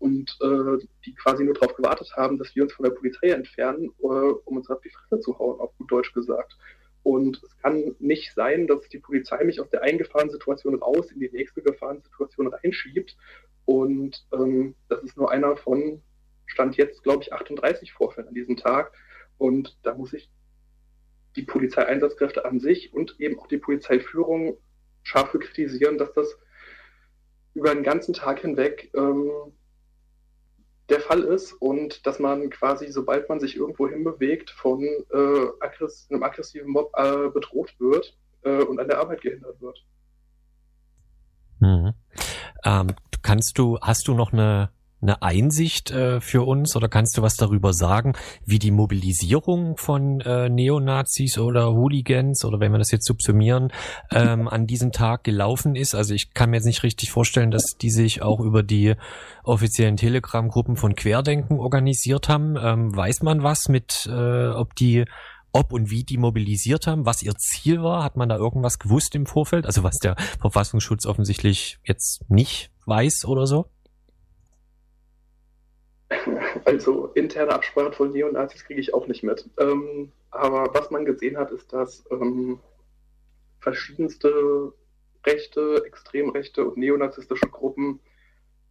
und 0.00 0.36
äh, 0.42 0.84
die 1.04 1.14
quasi 1.14 1.44
nur 1.44 1.54
darauf 1.54 1.76
gewartet 1.76 2.12
haben, 2.16 2.38
dass 2.38 2.56
wir 2.56 2.64
uns 2.64 2.72
von 2.72 2.84
der 2.84 2.92
Polizei 2.92 3.28
entfernen, 3.28 3.90
äh, 4.00 4.06
um 4.06 4.56
uns 4.56 4.68
auf 4.68 4.80
die 4.80 4.90
Fresse 4.90 5.20
zu 5.20 5.38
hauen, 5.38 5.60
auf 5.60 5.76
gut 5.78 5.92
Deutsch 5.92 6.12
gesagt. 6.12 6.56
Und 7.02 7.42
es 7.42 7.56
kann 7.58 7.96
nicht 7.98 8.34
sein, 8.34 8.66
dass 8.66 8.88
die 8.88 8.98
Polizei 8.98 9.42
mich 9.44 9.60
aus 9.60 9.70
der 9.70 9.82
eingefahrenen 9.82 10.30
Situation 10.30 10.74
raus 10.74 11.10
in 11.10 11.20
die 11.20 11.30
nächste 11.30 11.62
Gefahrensituation 11.62 12.48
reinschiebt. 12.48 13.16
Und 13.64 14.26
ähm, 14.32 14.74
das 14.88 15.02
ist 15.02 15.16
nur 15.16 15.30
einer 15.30 15.56
von, 15.56 16.02
stand 16.46 16.76
jetzt, 16.76 17.02
glaube 17.02 17.22
ich, 17.22 17.32
38 17.32 17.92
Vorfällen 17.92 18.28
an 18.28 18.34
diesem 18.34 18.56
Tag. 18.56 18.92
Und 19.38 19.78
da 19.82 19.94
muss 19.94 20.12
ich 20.12 20.30
die 21.36 21.42
Polizeieinsatzkräfte 21.42 22.44
an 22.44 22.60
sich 22.60 22.92
und 22.92 23.18
eben 23.20 23.38
auch 23.38 23.46
die 23.46 23.58
Polizeiführung 23.58 24.58
scharf 25.02 25.32
kritisieren, 25.32 25.96
dass 25.96 26.12
das 26.12 26.38
über 27.54 27.74
den 27.74 27.82
ganzen 27.82 28.14
Tag 28.14 28.40
hinweg 28.40 28.90
ähm, 28.94 29.30
der 30.90 31.00
Fall 31.00 31.20
ist 31.20 31.52
und 31.54 32.06
dass 32.06 32.18
man 32.18 32.50
quasi, 32.50 32.90
sobald 32.90 33.28
man 33.28 33.40
sich 33.40 33.56
irgendwo 33.56 33.88
hinbewegt, 33.88 34.50
von 34.50 34.82
äh, 34.82 35.46
aggress 35.60 36.08
einem 36.10 36.22
aggressiven 36.22 36.70
Mob 36.70 36.92
äh, 36.96 37.28
bedroht 37.28 37.74
wird 37.78 38.16
äh, 38.42 38.62
und 38.62 38.80
an 38.80 38.88
der 38.88 38.98
Arbeit 38.98 39.22
gehindert 39.22 39.60
wird. 39.60 39.84
Mhm. 41.60 41.92
Ähm, 42.64 42.88
kannst 43.22 43.58
du, 43.58 43.78
hast 43.80 44.08
du 44.08 44.14
noch 44.14 44.32
eine 44.32 44.70
eine 45.02 45.22
Einsicht 45.22 45.90
äh, 45.90 46.20
für 46.20 46.46
uns 46.46 46.76
oder 46.76 46.88
kannst 46.88 47.16
du 47.16 47.22
was 47.22 47.36
darüber 47.36 47.72
sagen, 47.72 48.14
wie 48.44 48.58
die 48.58 48.70
Mobilisierung 48.70 49.76
von 49.76 50.20
äh, 50.20 50.48
Neonazis 50.48 51.38
oder 51.38 51.72
Hooligans 51.72 52.44
oder 52.44 52.60
wenn 52.60 52.72
wir 52.72 52.78
das 52.78 52.90
jetzt 52.90 53.06
subsumieren, 53.06 53.72
ähm, 54.12 54.48
an 54.48 54.66
diesem 54.66 54.92
Tag 54.92 55.24
gelaufen 55.24 55.74
ist? 55.74 55.94
Also 55.94 56.14
ich 56.14 56.34
kann 56.34 56.50
mir 56.50 56.56
jetzt 56.56 56.66
nicht 56.66 56.82
richtig 56.82 57.10
vorstellen, 57.10 57.50
dass 57.50 57.76
die 57.80 57.90
sich 57.90 58.22
auch 58.22 58.40
über 58.40 58.62
die 58.62 58.94
offiziellen 59.42 59.96
Telegram-Gruppen 59.96 60.76
von 60.76 60.94
Querdenken 60.94 61.58
organisiert 61.58 62.28
haben. 62.28 62.56
Ähm, 62.60 62.94
weiß 62.94 63.22
man 63.22 63.42
was 63.42 63.68
mit, 63.68 64.06
äh, 64.10 64.48
ob 64.48 64.74
die 64.74 65.04
ob 65.52 65.72
und 65.72 65.90
wie 65.90 66.04
die 66.04 66.16
mobilisiert 66.16 66.86
haben, 66.86 67.06
was 67.06 67.24
ihr 67.24 67.34
Ziel 67.36 67.82
war? 67.82 68.04
Hat 68.04 68.16
man 68.16 68.28
da 68.28 68.36
irgendwas 68.36 68.78
gewusst 68.78 69.16
im 69.16 69.26
Vorfeld? 69.26 69.66
Also 69.66 69.82
was 69.82 69.98
der 69.98 70.14
Verfassungsschutz 70.40 71.06
offensichtlich 71.06 71.80
jetzt 71.84 72.24
nicht 72.28 72.70
weiß 72.86 73.24
oder 73.24 73.46
so? 73.46 73.66
Also 76.64 77.06
interne 77.14 77.52
Absprachen 77.52 77.92
von 77.92 78.12
Neonazis 78.12 78.64
kriege 78.64 78.80
ich 78.80 78.94
auch 78.94 79.06
nicht 79.06 79.22
mit. 79.22 79.48
Ähm, 79.58 80.12
aber 80.30 80.72
was 80.74 80.90
man 80.90 81.04
gesehen 81.04 81.36
hat, 81.36 81.50
ist, 81.50 81.72
dass 81.72 82.04
ähm, 82.10 82.60
verschiedenste 83.60 84.72
rechte, 85.26 85.82
extremrechte 85.84 86.64
und 86.64 86.76
neonazistische 86.76 87.48
Gruppen 87.48 88.00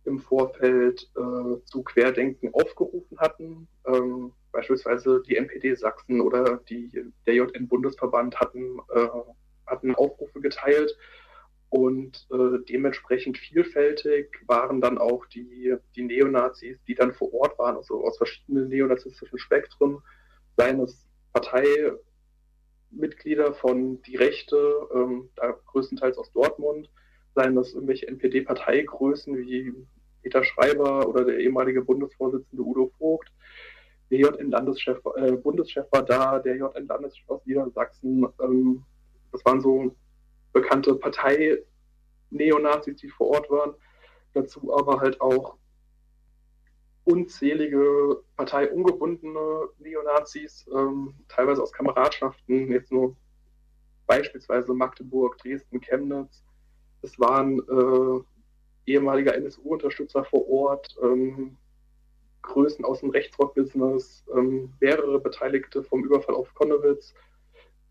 im 0.05 0.19
Vorfeld 0.19 1.09
äh, 1.15 1.63
zu 1.65 1.83
Querdenken 1.83 2.53
aufgerufen 2.53 3.19
hatten. 3.19 3.67
Ähm, 3.85 4.31
beispielsweise 4.51 5.21
die 5.27 5.35
NPD 5.35 5.75
Sachsen 5.75 6.21
oder 6.21 6.57
die, 6.69 6.89
der 7.27 7.35
JN-Bundesverband 7.35 8.39
hatten, 8.39 8.79
äh, 8.93 9.07
hatten 9.67 9.93
Aufrufe 9.95 10.41
geteilt 10.41 10.97
und 11.69 12.27
äh, 12.31 12.57
dementsprechend 12.67 13.37
vielfältig 13.37 14.41
waren 14.47 14.81
dann 14.81 14.97
auch 14.97 15.27
die, 15.27 15.75
die 15.95 16.01
Neonazis, 16.01 16.79
die 16.87 16.95
dann 16.95 17.13
vor 17.13 17.31
Ort 17.33 17.59
waren, 17.59 17.77
also 17.77 18.03
aus 18.03 18.17
verschiedenen 18.17 18.69
neonazistischen 18.69 19.37
Spektren, 19.37 19.99
seien 20.57 20.79
es 20.79 21.05
Parteimitglieder 21.33 23.53
von 23.53 24.01
die 24.01 24.15
Rechte, 24.15 24.89
ähm, 24.95 25.29
da 25.35 25.51
größtenteils 25.67 26.17
aus 26.17 26.31
Dortmund, 26.31 26.89
seien 27.35 27.55
es 27.57 27.73
irgendwelche 27.73 28.07
NPD-Parteigrößen 28.07 29.37
wie 29.37 29.71
Peter 30.23 30.43
Schreiber 30.43 31.07
oder 31.07 31.23
der 31.23 31.37
ehemalige 31.37 31.83
Bundesvorsitzende 31.83 32.63
Udo 32.63 32.91
Vogt. 32.97 33.31
Der 34.09 34.21
JN-Landeschef, 34.21 34.97
äh, 35.17 35.33
Bundeschef 35.33 35.85
war 35.91 36.03
da, 36.03 36.39
der 36.39 36.57
JN-Landeschef 36.57 37.29
aus 37.29 37.45
Niedersachsen. 37.45 38.25
Ähm, 38.41 38.83
das 39.31 39.45
waren 39.45 39.61
so 39.61 39.95
bekannte 40.53 40.95
Partei-Neonazis, 40.95 42.97
die 42.97 43.09
vor 43.09 43.27
Ort 43.27 43.49
waren. 43.49 43.73
Dazu 44.33 44.75
aber 44.77 44.99
halt 44.99 45.19
auch 45.21 45.55
unzählige 47.03 48.21
parteiungebundene 48.35 49.69
Neonazis, 49.79 50.67
ähm, 50.73 51.15
teilweise 51.27 51.63
aus 51.63 51.71
Kameradschaften, 51.71 52.71
jetzt 52.71 52.91
nur 52.91 53.15
beispielsweise 54.05 54.73
Magdeburg, 54.73 55.37
Dresden, 55.39 55.81
Chemnitz. 55.81 56.43
Es 57.01 57.19
waren 57.19 57.59
äh, 57.59 58.91
ehemaliger 58.91 59.35
NSU-Unterstützer 59.35 60.23
vor 60.25 60.47
Ort, 60.49 60.95
ähm, 61.01 61.57
Größen 62.41 62.85
aus 62.85 63.01
dem 63.01 63.09
Rechtsrock-Business, 63.09 64.23
ähm, 64.35 64.73
mehrere 64.79 65.19
Beteiligte 65.19 65.83
vom 65.83 66.03
Überfall 66.03 66.35
auf 66.35 66.53
Konnewitz, 66.53 67.13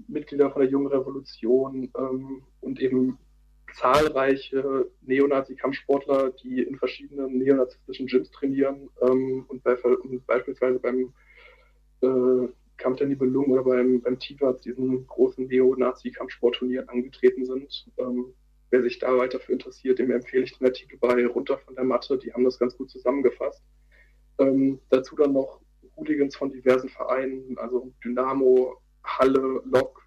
Mitglieder 0.06 0.50
von 0.50 0.62
der 0.62 0.70
Jungen 0.70 0.88
Revolution 0.88 1.90
ähm, 1.96 2.42
und 2.60 2.80
eben 2.80 3.18
zahlreiche 3.74 4.90
Neonazi-Kampfsportler, 5.02 6.30
die 6.42 6.62
in 6.62 6.76
verschiedenen 6.76 7.38
neonazistischen 7.38 8.06
Gyms 8.06 8.30
trainieren 8.30 8.88
ähm, 9.02 9.44
und, 9.48 9.62
bei, 9.62 9.76
und, 9.76 10.26
beispielsweise 10.26 10.78
beim 10.78 11.12
äh, 12.00 12.48
Kampf 12.76 12.98
der 12.98 13.08
Nibelungen 13.08 13.50
oder 13.50 13.64
beim, 13.64 14.00
beim 14.00 14.18
TIVAZ, 14.18 14.62
diesen 14.62 15.06
großen 15.06 15.46
Neonazi-Kampfsportturnieren 15.46 16.88
angetreten 16.88 17.44
sind. 17.44 17.86
Ähm, 17.98 18.32
wer 18.70 18.82
sich 18.82 18.98
da 18.98 19.16
weiter 19.16 19.40
für 19.40 19.52
interessiert, 19.52 19.98
dem 19.98 20.10
empfehle 20.10 20.44
ich 20.44 20.56
den 20.56 20.66
Artikel 20.66 20.98
bei 20.98 21.26
Runter 21.26 21.58
von 21.58 21.74
der 21.74 21.84
Matte, 21.84 22.18
die 22.18 22.32
haben 22.32 22.44
das 22.44 22.58
ganz 22.58 22.76
gut 22.76 22.90
zusammengefasst. 22.90 23.62
Ähm, 24.38 24.78
dazu 24.90 25.16
dann 25.16 25.32
noch 25.32 25.60
Hooligans 25.96 26.36
von 26.36 26.52
diversen 26.52 26.88
Vereinen, 26.88 27.58
also 27.58 27.92
Dynamo, 28.04 28.80
Halle, 29.08 29.62
Lok, 29.64 30.02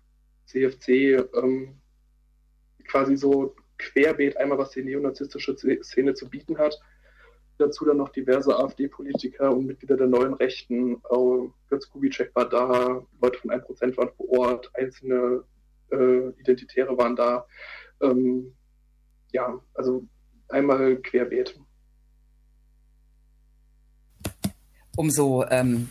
CFC, 0.46 1.26
ähm, 1.36 1.82
quasi 2.88 3.16
so 3.16 3.56
querbeet 3.78 4.38
einmal, 4.38 4.58
was 4.58 4.72
die 4.72 4.84
neonazistische 4.84 5.56
Szene 5.56 6.14
zu 6.14 6.30
bieten 6.30 6.58
hat. 6.58 6.80
Dazu 7.58 7.86
dann 7.86 7.98
noch 7.98 8.10
diverse 8.10 8.56
AfD-Politiker 8.58 9.52
und 9.52 9.66
Mitglieder 9.66 9.98
der 9.98 10.08
neuen 10.08 10.34
Rechten. 10.34 11.02
Götz 11.70 11.90
Kubitschek 11.90 12.36
war 12.36 12.50
da, 12.50 13.06
Leute 13.22 13.40
von 13.40 13.52
1% 13.52 13.98
waren 13.98 14.12
vor 14.16 14.30
Ort, 14.30 14.72
einzelne 14.74 15.44
äh, 15.92 16.30
Identitäre 16.40 16.98
waren 16.98 17.16
da. 17.16 17.46
Ähm, 18.02 18.56
ja, 19.32 19.60
also 19.74 20.04
einmal 20.50 20.98
querbeet. 20.98 21.60
Umso 24.98 25.46
ähm, 25.50 25.88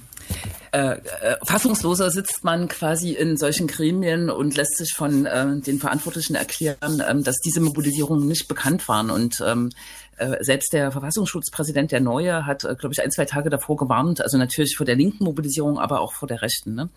äh, 0.72 0.92
äh, 0.92 1.36
fassungsloser 1.42 2.10
sitzt 2.10 2.44
man 2.44 2.68
quasi 2.68 3.12
in 3.12 3.36
solchen 3.36 3.66
Gremien 3.66 4.30
und 4.30 4.56
lässt 4.56 4.76
sich 4.76 4.92
von 4.94 5.26
äh, 5.26 5.60
den 5.60 5.80
Verantwortlichen 5.80 6.36
erklären, 6.36 7.02
ähm, 7.08 7.24
dass 7.24 7.36
diese 7.44 7.60
Mobilisierungen 7.60 8.28
nicht 8.28 8.46
bekannt 8.46 8.86
waren. 8.86 9.10
Und 9.10 9.42
ähm, 9.44 9.70
äh, 10.16 10.36
selbst 10.44 10.72
der 10.72 10.92
Verfassungsschutzpräsident, 10.92 11.90
der 11.90 12.00
Neue, 12.00 12.46
hat, 12.46 12.64
äh, 12.64 12.76
glaube 12.76 12.92
ich, 12.92 13.02
ein, 13.02 13.10
zwei 13.10 13.24
Tage 13.24 13.50
davor 13.50 13.76
gewarnt, 13.76 14.20
also 14.20 14.38
natürlich 14.38 14.76
vor 14.76 14.86
der 14.86 14.94
linken 14.94 15.24
Mobilisierung, 15.24 15.78
aber 15.78 16.00
auch 16.00 16.12
vor 16.12 16.28
der 16.28 16.42
rechten. 16.42 16.74
Ne? 16.74 16.88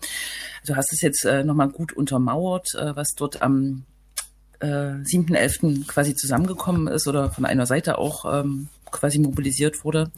Du 0.66 0.76
hast 0.76 0.92
es 0.92 1.00
jetzt 1.00 1.24
äh, 1.24 1.42
nochmal 1.42 1.70
gut 1.70 1.92
untermauert, 1.92 2.74
äh, 2.74 2.94
was 2.94 3.08
dort 3.16 3.42
am 3.42 3.86
äh, 4.60 4.66
7.11. 4.66 5.86
quasi 5.86 6.14
zusammengekommen 6.14 6.86
ist 6.86 7.08
oder 7.08 7.30
von 7.30 7.44
einer 7.44 7.66
Seite 7.66 7.98
auch 7.98 8.24
ähm, 8.32 8.68
quasi 8.90 9.18
mobilisiert 9.18 9.84
wurde. 9.84 10.12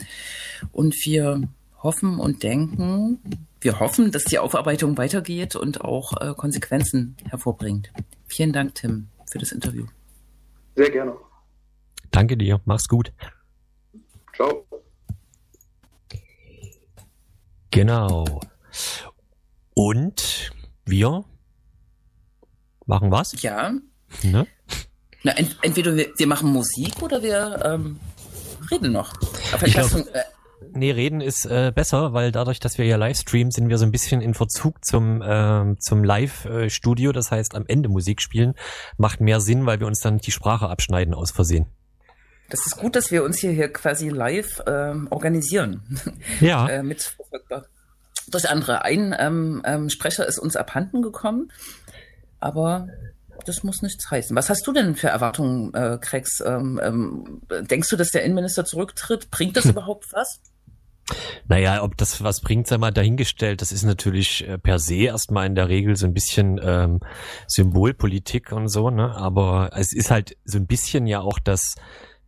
Und 0.73 0.95
wir 1.05 1.43
hoffen 1.83 2.19
und 2.19 2.43
denken, 2.43 3.21
wir 3.61 3.81
hoffen, 3.81 4.13
dass 4.13 4.25
die 4.25 4.39
Aufarbeitung 4.39 4.97
weitergeht 4.97 5.57
und 5.57 5.81
auch 5.81 6.21
äh, 6.21 6.35
Konsequenzen 6.35 7.17
hervorbringt. 7.29 7.93
Vielen 8.27 8.53
Dank, 8.53 8.75
Tim, 8.75 9.09
für 9.31 9.39
das 9.39 9.53
Interview. 9.53 9.87
Sehr 10.75 10.91
gerne. 10.91 11.17
Danke 12.11 12.37
dir. 12.37 12.61
Mach's 12.65 12.89
gut. 12.89 13.13
Ciao. 14.35 14.67
Genau. 17.71 18.25
Und 19.75 20.53
wir 20.85 21.25
machen 22.87 23.11
was? 23.11 23.41
Ja. 23.43 23.73
Ne? 24.23 24.47
Na, 25.23 25.33
ent 25.33 25.57
entweder 25.63 25.97
wir, 25.97 26.13
wir, 26.17 26.27
machen 26.27 26.53
Musik 26.53 27.03
oder 27.03 27.23
wir 27.23 27.63
ähm, 27.65 27.99
reden 28.71 28.93
noch. 28.93 29.13
Aber 29.53 29.67
ich 29.67 29.75
glaub, 29.75 29.93
äh, 29.93 30.23
Nee, 30.73 30.91
reden 30.91 31.21
ist 31.21 31.47
äh, 31.47 31.73
besser, 31.75 32.13
weil 32.13 32.33
dadurch, 32.33 32.61
dass 32.61 32.79
wir 32.79 32.87
ja 32.87 32.97
live 32.97 33.19
streamen, 33.19 33.51
sind 33.51 33.69
wir 33.69 33.79
so 33.79 33.85
ein 33.85 33.93
bisschen 33.93 34.21
in 34.21 34.35
Verzug 34.35 34.85
zum, 34.85 35.23
äh, 35.23 35.77
zum 35.79 36.03
Live-Studio. 36.03 37.13
Das 37.13 37.31
heißt, 37.31 37.55
am 37.55 37.65
Ende 37.67 37.89
Musik 37.89 38.23
spielen 38.23 38.55
macht 38.97 39.21
mehr 39.21 39.41
Sinn, 39.41 39.67
weil 39.67 39.81
wir 39.81 39.87
uns 39.87 40.01
dann 40.01 40.19
die 40.19 40.31
Sprache 40.31 40.69
abschneiden 40.69 41.15
aus 41.15 41.31
Versehen. 41.31 41.67
Das 42.49 42.65
ist 42.65 42.77
gut, 42.77 42.97
dass 42.97 43.11
wir 43.11 43.25
uns 43.25 43.39
hier, 43.39 43.51
hier 43.51 43.73
quasi 43.73 44.09
live 44.09 44.63
ähm, 44.67 45.09
organisieren. 45.11 45.83
Ja. 46.41 46.69
äh, 46.69 46.83
mit 46.83 47.17
durch 48.29 48.49
andere. 48.49 48.85
Ein 48.85 49.15
ähm, 49.19 49.63
ähm, 49.65 49.91
Sprecher 49.91 50.27
ist 50.27 50.39
uns 50.39 50.57
abhanden 50.57 51.03
gekommen, 51.03 51.53
aber 52.41 52.89
das 53.45 53.63
muss 53.63 53.83
nichts 53.83 54.11
heißen. 54.11 54.37
Was 54.37 54.51
hast 54.51 54.67
du 54.67 54.73
denn 54.73 54.95
für 54.95 55.09
Erwartungen, 55.09 55.75
äh, 55.75 55.99
Krex? 56.01 56.41
Ähm, 56.41 56.81
ähm, 56.83 57.43
denkst 57.71 57.89
du, 57.91 57.97
dass 57.97 58.11
der 58.11 58.25
Innenminister 58.25 58.65
zurücktritt? 58.65 59.31
Bringt 59.31 59.57
das 59.57 59.65
überhaupt 59.67 60.13
was? 60.13 60.41
Naja, 61.47 61.83
ob 61.85 61.97
das 61.97 62.23
was 62.25 62.41
bringt, 62.41 62.67
sei 62.67 62.79
mal 62.79 62.91
dahingestellt. 62.91 63.63
Das 63.63 63.71
ist 63.71 63.85
natürlich 63.85 64.47
äh, 64.47 64.59
per 64.59 64.79
se 64.79 64.97
erstmal 64.97 65.47
in 65.47 65.55
der 65.55 65.69
Regel 65.69 65.97
so 65.97 66.07
ein 66.07 66.15
bisschen 66.15 66.61
ähm, 66.63 67.01
Symbolpolitik 67.47 68.51
und 68.51 68.69
so, 68.69 68.91
ne? 68.91 69.15
Aber 69.15 69.71
es 69.75 69.93
ist 69.93 70.11
halt 70.11 70.37
so 70.45 70.59
ein 70.59 70.67
bisschen 70.67 71.07
ja 71.07 71.21
auch 71.21 71.39
das 71.39 71.77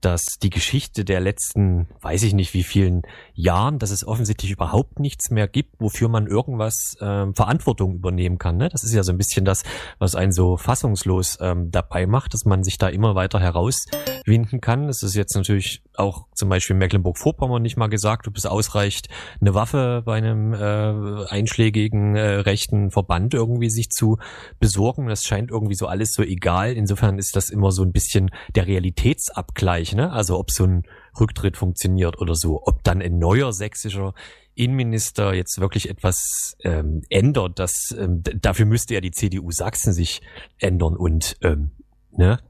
dass 0.00 0.38
die 0.42 0.50
Geschichte 0.50 1.04
der 1.04 1.20
letzten, 1.20 1.88
weiß 2.00 2.22
ich 2.22 2.34
nicht 2.34 2.54
wie 2.54 2.62
vielen 2.62 3.02
Jahren, 3.34 3.78
dass 3.78 3.90
es 3.90 4.06
offensichtlich 4.06 4.50
überhaupt 4.50 5.00
nichts 5.00 5.30
mehr 5.30 5.48
gibt, 5.48 5.80
wofür 5.80 6.08
man 6.08 6.26
irgendwas 6.26 6.96
ähm, 7.00 7.34
Verantwortung 7.34 7.94
übernehmen 7.94 8.38
kann. 8.38 8.56
Ne? 8.56 8.68
Das 8.68 8.84
ist 8.84 8.94
ja 8.94 9.02
so 9.02 9.12
ein 9.12 9.18
bisschen 9.18 9.44
das, 9.44 9.62
was 9.98 10.14
einen 10.14 10.32
so 10.32 10.56
fassungslos 10.56 11.38
ähm, 11.40 11.70
dabei 11.70 12.06
macht, 12.06 12.34
dass 12.34 12.44
man 12.44 12.62
sich 12.62 12.78
da 12.78 12.88
immer 12.88 13.14
weiter 13.14 13.40
herauswinden 13.40 14.60
kann. 14.60 14.86
Das 14.86 15.02
ist 15.02 15.14
jetzt 15.14 15.34
natürlich 15.34 15.82
auch 15.98 16.26
zum 16.34 16.48
Beispiel 16.48 16.76
Mecklenburg-Vorpommern 16.76 17.62
nicht 17.62 17.76
mal 17.76 17.88
gesagt, 17.88 18.28
ob 18.28 18.36
es 18.36 18.46
ausreicht, 18.46 19.08
eine 19.40 19.54
Waffe 19.54 20.02
bei 20.04 20.16
einem 20.16 20.54
äh, 20.54 21.26
einschlägigen 21.28 22.16
äh, 22.16 22.34
rechten 22.40 22.90
Verband 22.90 23.34
irgendwie 23.34 23.70
sich 23.70 23.90
zu 23.90 24.18
besorgen. 24.60 25.08
Das 25.08 25.24
scheint 25.24 25.50
irgendwie 25.50 25.74
so 25.74 25.86
alles 25.86 26.12
so 26.12 26.22
egal. 26.22 26.72
Insofern 26.72 27.18
ist 27.18 27.36
das 27.36 27.50
immer 27.50 27.70
so 27.72 27.82
ein 27.82 27.92
bisschen 27.92 28.30
der 28.54 28.66
Realitätsabgleich, 28.66 29.94
ne? 29.94 30.12
Also 30.12 30.38
ob 30.38 30.50
so 30.50 30.64
ein 30.64 30.82
Rücktritt 31.18 31.56
funktioniert 31.56 32.20
oder 32.20 32.34
so, 32.34 32.62
ob 32.64 32.84
dann 32.84 33.02
ein 33.02 33.18
neuer 33.18 33.52
sächsischer 33.52 34.14
Innenminister 34.54 35.34
jetzt 35.34 35.60
wirklich 35.60 35.88
etwas 35.88 36.56
ähm, 36.64 37.02
ändert, 37.10 37.58
das 37.58 37.94
ähm, 37.96 38.22
dafür 38.40 38.66
müsste 38.66 38.94
ja 38.94 39.00
die 39.00 39.12
CDU 39.12 39.52
Sachsen 39.52 39.92
sich 39.92 40.20
ändern 40.58 40.96
und 40.96 41.36
ähm, 41.42 41.70
ne, 42.10 42.40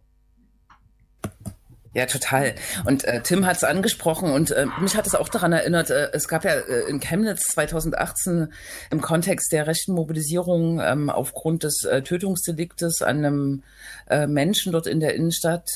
ja, 1.98 2.06
total. 2.06 2.54
Und 2.84 3.02
äh, 3.04 3.20
Tim 3.22 3.44
hat 3.44 3.56
es 3.56 3.64
angesprochen 3.64 4.30
und 4.30 4.52
äh, 4.52 4.66
mich 4.80 4.96
hat 4.96 5.08
es 5.08 5.16
auch 5.16 5.28
daran 5.28 5.52
erinnert, 5.52 5.90
äh, 5.90 6.10
es 6.12 6.28
gab 6.28 6.44
ja 6.44 6.52
äh, 6.52 6.88
in 6.88 7.00
Chemnitz 7.00 7.42
2018 7.54 8.52
im 8.92 9.00
Kontext 9.00 9.50
der 9.50 9.66
rechten 9.66 9.94
Mobilisierung 9.94 10.80
ähm, 10.80 11.10
aufgrund 11.10 11.64
des 11.64 11.82
äh, 11.82 12.02
Tötungsdeliktes 12.02 13.02
an 13.02 13.18
einem 13.18 13.62
äh, 14.08 14.28
Menschen 14.28 14.70
dort 14.70 14.86
in 14.86 15.00
der 15.00 15.14
Innenstadt, 15.14 15.68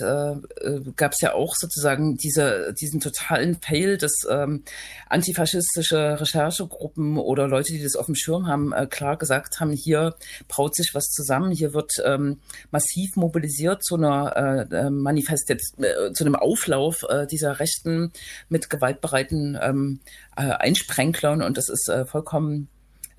gab 0.97 1.13
es 1.13 1.21
ja 1.21 1.35
auch 1.35 1.55
sozusagen 1.57 2.17
diese, 2.17 2.73
diesen 2.81 3.01
totalen 3.01 3.57
Fail, 3.61 3.99
dass 3.99 4.13
ähm, 4.31 4.63
antifaschistische 5.09 6.21
Recherchegruppen 6.21 7.19
oder 7.19 7.49
Leute, 7.49 7.73
die 7.73 7.83
das 7.83 7.97
auf 7.97 8.07
dem 8.07 8.15
Schirm 8.15 8.47
haben, 8.47 8.73
klar 8.91 9.17
gesagt 9.17 9.61
haben, 9.61 9.73
hier 9.73 10.15
braut 10.49 10.77
sich 10.77 10.95
was 10.95 11.07
zusammen, 11.07 11.51
hier 11.51 11.75
wird 11.75 11.93
ähm, 12.05 12.41
massiv 12.71 13.17
mobilisiert 13.17 13.85
zu 13.85 13.97
einer 13.97 14.67
Manifestation, 14.91 16.12
zu 16.15 16.25
einem 16.25 16.37
Auflauf 16.37 17.05
äh, 17.09 17.27
dieser 17.27 17.61
Rechten 17.61 18.13
mit 18.49 18.71
gewaltbereiten 18.71 19.59
ähm, 19.61 20.01
äh, 20.37 20.43
Einsprenklern 20.43 21.43
und 21.43 21.57
das 21.57 21.69
ist 21.69 21.89
äh, 21.89 22.05
vollkommen 22.05 22.69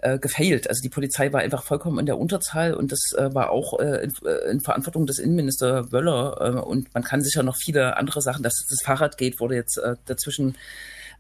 äh, 0.03 0.19
gefailt. 0.19 0.69
Also 0.69 0.81
die 0.81 0.89
Polizei 0.89 1.31
war 1.31 1.41
einfach 1.41 1.63
vollkommen 1.63 1.99
in 1.99 2.05
der 2.05 2.17
Unterzahl 2.17 2.73
und 2.73 2.91
das 2.91 2.99
äh, 3.17 3.33
war 3.33 3.51
auch 3.51 3.79
äh, 3.79 4.03
in, 4.03 4.13
äh, 4.25 4.51
in, 4.51 4.59
Verantwortung 4.59 5.05
des 5.05 5.19
Innenminister 5.19 5.91
Wöller 5.91 6.37
äh, 6.41 6.59
und 6.59 6.93
man 6.93 7.03
kann 7.03 7.21
sicher 7.21 7.43
noch 7.43 7.55
viele 7.55 7.97
andere 7.97 8.21
Sachen, 8.21 8.43
dass 8.43 8.65
das 8.69 8.83
Fahrrad 8.83 9.17
geht, 9.17 9.39
wurde 9.39 9.55
jetzt 9.55 9.77
äh, 9.77 9.95
dazwischen 10.05 10.55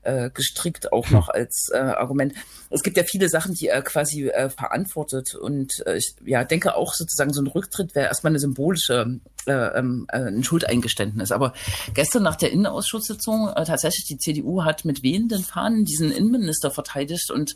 äh, 0.03 0.29
gestrickt 0.33 0.91
auch 0.91 1.09
noch 1.09 1.29
als 1.29 1.69
äh, 1.73 1.77
Argument. 1.77 2.33
Es 2.69 2.83
gibt 2.83 2.97
ja 2.97 3.03
viele 3.03 3.29
Sachen, 3.29 3.53
die 3.53 3.67
er 3.67 3.81
quasi 3.81 4.29
äh, 4.29 4.49
verantwortet 4.49 5.35
und 5.35 5.83
äh, 5.85 5.97
ich 5.97 6.15
ja, 6.25 6.43
denke 6.43 6.75
auch 6.75 6.93
sozusagen 6.93 7.33
so 7.33 7.41
ein 7.41 7.47
Rücktritt 7.47 7.95
wäre 7.95 8.07
erstmal 8.07 8.31
eine 8.31 8.39
symbolische 8.39 9.19
äh, 9.45 9.51
ähm, 9.51 10.05
äh, 10.09 10.19
ein 10.19 10.43
Schuldeingeständnis. 10.43 11.31
Aber 11.31 11.53
gestern 11.93 12.23
nach 12.23 12.35
der 12.35 12.51
Innenausschusssitzung 12.51 13.49
äh, 13.49 13.65
tatsächlich 13.65 14.05
die 14.05 14.17
CDU 14.17 14.63
hat 14.63 14.85
mit 14.85 15.03
wehenden 15.03 15.43
Fahnen 15.43 15.85
diesen 15.85 16.11
Innenminister 16.11 16.71
verteidigt 16.71 17.31
und 17.31 17.55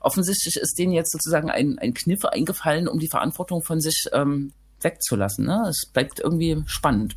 offensichtlich 0.00 0.56
ist 0.56 0.78
denen 0.78 0.92
jetzt 0.92 1.12
sozusagen 1.12 1.50
ein, 1.50 1.78
ein 1.78 1.94
Kniff 1.94 2.24
eingefallen, 2.24 2.88
um 2.88 2.98
die 2.98 3.08
Verantwortung 3.08 3.62
von 3.62 3.80
sich 3.80 4.06
ähm, 4.12 4.52
wegzulassen. 4.82 5.46
Ne? 5.46 5.66
Es 5.68 5.86
bleibt 5.92 6.20
irgendwie 6.20 6.62
spannend. 6.66 7.16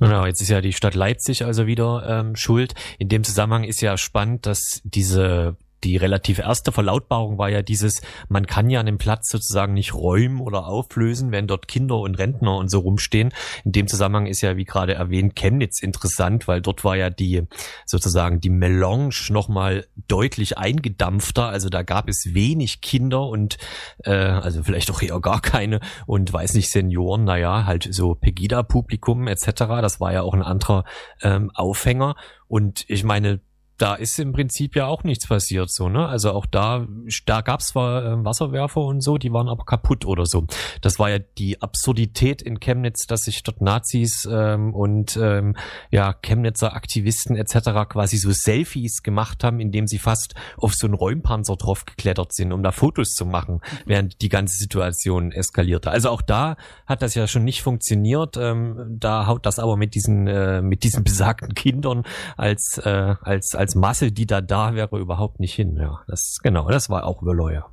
Genau, 0.00 0.26
jetzt 0.26 0.40
ist 0.40 0.48
ja 0.48 0.60
die 0.60 0.72
Stadt 0.72 0.94
Leipzig 0.94 1.44
also 1.44 1.66
wieder 1.66 2.04
ähm, 2.06 2.36
schuld. 2.36 2.74
In 2.98 3.08
dem 3.08 3.24
Zusammenhang 3.24 3.64
ist 3.64 3.80
ja 3.80 3.96
spannend, 3.96 4.46
dass 4.46 4.80
diese 4.84 5.56
die 5.84 5.96
relativ 5.96 6.38
erste 6.38 6.72
Verlautbarung 6.72 7.38
war 7.38 7.48
ja 7.48 7.62
dieses, 7.62 8.00
man 8.28 8.46
kann 8.46 8.70
ja 8.70 8.80
einen 8.80 8.98
Platz 8.98 9.30
sozusagen 9.30 9.74
nicht 9.74 9.94
räumen 9.94 10.40
oder 10.40 10.66
auflösen, 10.66 11.30
wenn 11.30 11.46
dort 11.46 11.68
Kinder 11.68 11.98
und 11.98 12.16
Rentner 12.16 12.56
und 12.56 12.70
so 12.70 12.80
rumstehen. 12.80 13.32
In 13.64 13.72
dem 13.72 13.88
Zusammenhang 13.88 14.26
ist 14.26 14.40
ja, 14.40 14.56
wie 14.56 14.64
gerade 14.64 14.94
erwähnt, 14.94 15.36
Chemnitz 15.36 15.80
interessant, 15.80 16.48
weil 16.48 16.60
dort 16.60 16.84
war 16.84 16.96
ja 16.96 17.10
die 17.10 17.42
sozusagen 17.86 18.40
die 18.40 18.50
Melange 18.50 19.14
nochmal 19.30 19.86
deutlich 20.08 20.58
eingedampfter. 20.58 21.46
Also 21.46 21.68
da 21.68 21.82
gab 21.82 22.08
es 22.08 22.34
wenig 22.34 22.80
Kinder 22.80 23.26
und 23.26 23.58
äh, 24.04 24.10
also 24.10 24.62
vielleicht 24.62 24.90
auch 24.90 25.02
eher 25.02 25.20
gar 25.20 25.40
keine 25.40 25.80
und 26.06 26.32
weiß 26.32 26.54
nicht, 26.54 26.70
Senioren, 26.70 27.24
naja, 27.24 27.66
halt 27.66 27.88
so 27.90 28.14
Pegida-Publikum 28.14 29.28
etc. 29.28 29.46
Das 29.80 30.00
war 30.00 30.12
ja 30.12 30.22
auch 30.22 30.34
ein 30.34 30.42
anderer 30.42 30.84
ähm, 31.22 31.50
Aufhänger. 31.54 32.16
Und 32.48 32.84
ich 32.88 33.04
meine, 33.04 33.40
da 33.78 33.94
ist 33.94 34.18
im 34.18 34.32
Prinzip 34.32 34.74
ja 34.76 34.86
auch 34.86 35.04
nichts 35.04 35.28
passiert, 35.28 35.70
so, 35.72 35.88
ne? 35.88 36.06
Also 36.06 36.32
auch 36.32 36.46
da, 36.46 36.86
da 37.26 37.40
gab's 37.40 37.68
zwar 37.68 38.04
äh, 38.04 38.24
Wasserwerfer 38.24 38.80
und 38.80 39.02
so, 39.02 39.18
die 39.18 39.32
waren 39.32 39.48
aber 39.48 39.64
kaputt 39.64 40.04
oder 40.04 40.26
so. 40.26 40.46
Das 40.82 40.98
war 40.98 41.10
ja 41.10 41.18
die 41.18 41.62
Absurdität 41.62 42.42
in 42.42 42.58
Chemnitz, 42.58 43.06
dass 43.06 43.22
sich 43.22 43.42
dort 43.44 43.60
Nazis 43.60 44.28
ähm, 44.30 44.74
und 44.74 45.16
ähm, 45.16 45.56
ja, 45.90 46.12
Chemnitzer 46.12 46.74
Aktivisten 46.74 47.36
etc. 47.36 47.88
quasi 47.88 48.16
so 48.16 48.30
Selfies 48.32 49.02
gemacht 49.02 49.44
haben, 49.44 49.60
indem 49.60 49.86
sie 49.86 49.98
fast 49.98 50.34
auf 50.56 50.74
so 50.74 50.86
einen 50.86 50.94
Räumpanzer 50.94 51.56
drauf 51.56 51.84
geklettert 51.84 52.32
sind, 52.32 52.52
um 52.52 52.62
da 52.62 52.72
Fotos 52.72 53.10
zu 53.10 53.26
machen, 53.26 53.60
während 53.86 54.20
die 54.22 54.28
ganze 54.28 54.58
Situation 54.58 55.30
eskalierte. 55.30 55.90
Also 55.90 56.10
auch 56.10 56.22
da 56.22 56.56
hat 56.86 57.02
das 57.02 57.14
ja 57.14 57.28
schon 57.28 57.44
nicht 57.44 57.62
funktioniert. 57.62 58.36
Ähm, 58.36 58.96
da 58.98 59.26
haut 59.26 59.46
das 59.46 59.60
aber 59.60 59.76
mit 59.76 59.94
diesen, 59.94 60.26
äh, 60.26 60.62
mit 60.62 60.82
diesen 60.82 61.04
besagten 61.04 61.54
Kindern 61.54 62.02
als, 62.36 62.78
äh, 62.84 63.14
als, 63.22 63.54
als 63.54 63.67
als 63.68 63.74
Masse, 63.74 64.10
die 64.10 64.26
da 64.26 64.40
da 64.40 64.74
wäre, 64.74 64.98
überhaupt 64.98 65.40
nicht 65.40 65.54
hin. 65.54 65.76
Ja, 65.76 66.00
das 66.06 66.38
genau, 66.42 66.70
das 66.70 66.88
war 66.88 67.04
auch 67.04 67.20
Überleuer. 67.20 67.70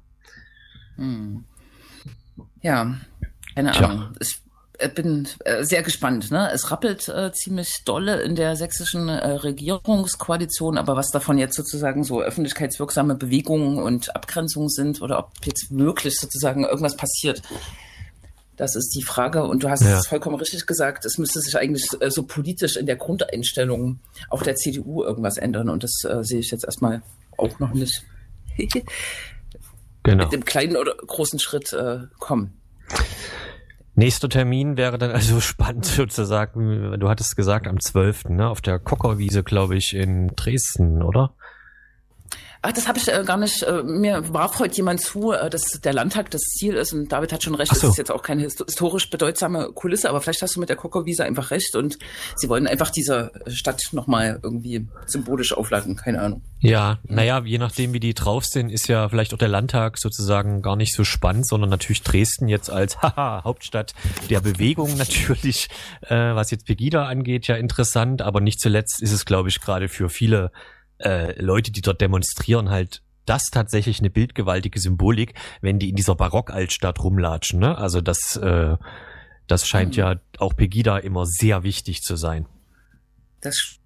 Hm. 0.97 1.45
Ja, 2.61 2.95
keine 3.55 3.71
Tja. 3.71 3.87
Ahnung. 3.87 4.09
Ich 4.19 4.41
bin 4.93 5.25
äh, 5.45 5.63
sehr 5.63 5.83
gespannt. 5.83 6.31
Ne? 6.31 6.51
Es 6.51 6.69
rappelt 6.69 7.07
äh, 7.07 7.31
ziemlich 7.31 7.83
dolle 7.85 8.21
in 8.23 8.35
der 8.35 8.57
sächsischen 8.57 9.07
äh, 9.07 9.25
Regierungskoalition, 9.29 10.77
aber 10.77 10.97
was 10.97 11.11
davon 11.11 11.37
jetzt 11.37 11.55
sozusagen 11.55 12.03
so 12.03 12.21
öffentlichkeitswirksame 12.21 13.15
Bewegungen 13.15 13.77
und 13.77 14.13
Abgrenzungen 14.13 14.67
sind 14.67 15.01
oder 15.01 15.19
ob 15.19 15.31
jetzt 15.45 15.67
wirklich 15.69 16.17
sozusagen 16.17 16.65
irgendwas 16.65 16.97
passiert, 16.97 17.41
das 18.57 18.75
ist 18.75 18.95
die 18.95 19.03
Frage. 19.03 19.43
Und 19.43 19.63
du 19.63 19.69
hast 19.69 19.83
ja. 19.83 19.97
es 19.97 20.07
vollkommen 20.07 20.35
richtig 20.37 20.65
gesagt. 20.65 21.05
Es 21.05 21.17
müsste 21.17 21.39
sich 21.39 21.57
eigentlich 21.57 21.87
äh, 21.99 22.09
so 22.09 22.23
politisch 22.23 22.77
in 22.77 22.85
der 22.85 22.95
Grundeinstellung 22.95 23.99
auch 24.29 24.43
der 24.43 24.55
CDU 24.55 25.03
irgendwas 25.03 25.37
ändern. 25.37 25.69
Und 25.69 25.83
das 25.83 26.03
äh, 26.03 26.23
sehe 26.23 26.39
ich 26.39 26.51
jetzt 26.51 26.65
erstmal 26.65 27.01
auch 27.37 27.59
noch 27.59 27.73
nicht. 27.73 28.03
genau. 30.03 30.23
Mit 30.23 30.33
dem 30.33 30.45
kleinen 30.45 30.77
oder 30.77 30.95
großen 30.95 31.39
Schritt 31.39 31.73
äh, 31.73 31.99
kommen. 32.19 32.59
Nächster 33.95 34.27
Termin 34.27 34.75
wäre 34.77 34.97
dann 34.97 35.11
also 35.11 35.39
spannend 35.41 35.85
sozusagen, 35.85 36.99
du 36.99 37.09
hattest 37.09 37.35
gesagt 37.35 37.67
am 37.67 37.79
12. 37.79 38.25
Ne, 38.25 38.47
auf 38.49 38.61
der 38.61 38.79
Kockerwiese, 38.79 39.43
glaube 39.43 39.77
ich, 39.77 39.93
in 39.93 40.27
Dresden, 40.35 41.01
oder? 41.01 41.33
Ach, 42.67 42.73
das 42.73 42.87
habe 42.87 42.97
ich 42.97 43.07
äh, 43.07 43.23
gar 43.23 43.37
nicht. 43.37 43.61
Äh, 43.61 43.83
mir 43.83 44.33
warf 44.33 44.57
heute 44.57 44.75
jemand 44.77 44.99
zu, 44.99 45.31
äh, 45.31 45.51
dass 45.51 45.79
der 45.83 45.93
Landtag 45.93 46.31
das 46.31 46.41
Ziel 46.41 46.73
ist 46.73 46.93
und 46.93 47.11
David 47.11 47.31
hat 47.31 47.43
schon 47.43 47.53
recht, 47.53 47.71
so. 47.71 47.79
das 47.79 47.91
ist 47.91 47.97
jetzt 47.99 48.11
auch 48.11 48.23
keine 48.23 48.41
historisch 48.41 49.11
bedeutsame 49.11 49.71
Kulisse, 49.71 50.09
aber 50.09 50.19
vielleicht 50.19 50.41
hast 50.41 50.55
du 50.55 50.59
mit 50.59 50.69
der 50.69 50.75
Kokowiese 50.75 51.23
einfach 51.25 51.51
recht 51.51 51.75
und 51.75 51.99
sie 52.35 52.49
wollen 52.49 52.65
einfach 52.65 52.89
diese 52.89 53.31
Stadt 53.45 53.83
nochmal 53.91 54.39
irgendwie 54.41 54.87
symbolisch 55.05 55.53
aufladen, 55.53 55.95
keine 55.95 56.21
Ahnung. 56.21 56.41
Ja, 56.59 56.97
naja, 57.03 57.43
je 57.45 57.59
nachdem, 57.59 57.93
wie 57.93 57.99
die 57.99 58.15
drauf 58.15 58.45
sind, 58.45 58.71
ist 58.71 58.87
ja 58.87 59.09
vielleicht 59.09 59.35
auch 59.35 59.37
der 59.37 59.47
Landtag 59.47 59.99
sozusagen 59.99 60.63
gar 60.63 60.75
nicht 60.75 60.95
so 60.95 61.03
spannend, 61.03 61.47
sondern 61.47 61.69
natürlich 61.69 62.01
Dresden 62.01 62.47
jetzt 62.47 62.71
als 62.71 62.97
haha, 63.03 63.43
Hauptstadt 63.43 63.93
der 64.31 64.39
Bewegung 64.39 64.97
natürlich, 64.97 65.67
äh, 66.01 66.15
was 66.15 66.49
jetzt 66.49 66.65
Pegida 66.65 67.05
angeht, 67.05 67.45
ja 67.45 67.57
interessant, 67.57 68.23
aber 68.23 68.41
nicht 68.41 68.59
zuletzt 68.59 69.03
ist 69.03 69.11
es, 69.11 69.25
glaube 69.25 69.49
ich, 69.49 69.61
gerade 69.61 69.87
für 69.87 70.09
viele 70.09 70.51
äh, 70.99 71.39
Leute, 71.41 71.71
die 71.71 71.81
dort 71.81 72.01
demonstrieren, 72.01 72.69
halt 72.69 73.01
das 73.25 73.49
tatsächlich 73.51 73.99
eine 73.99 74.09
bildgewaltige 74.09 74.79
Symbolik, 74.79 75.33
wenn 75.61 75.79
die 75.79 75.89
in 75.89 75.95
dieser 75.95 76.15
Barock-Altstadt 76.15 77.03
rumlatschen. 77.03 77.59
Ne? 77.59 77.77
Also 77.77 78.01
das, 78.01 78.35
äh, 78.37 78.77
das 79.47 79.67
scheint 79.67 79.95
mhm. 79.95 79.99
ja 79.99 80.15
auch 80.37 80.55
Pegida 80.55 80.97
immer 80.97 81.25
sehr 81.25 81.63
wichtig 81.63 82.01
zu 82.01 82.15
sein. 82.15 82.45
Das, 83.41 83.77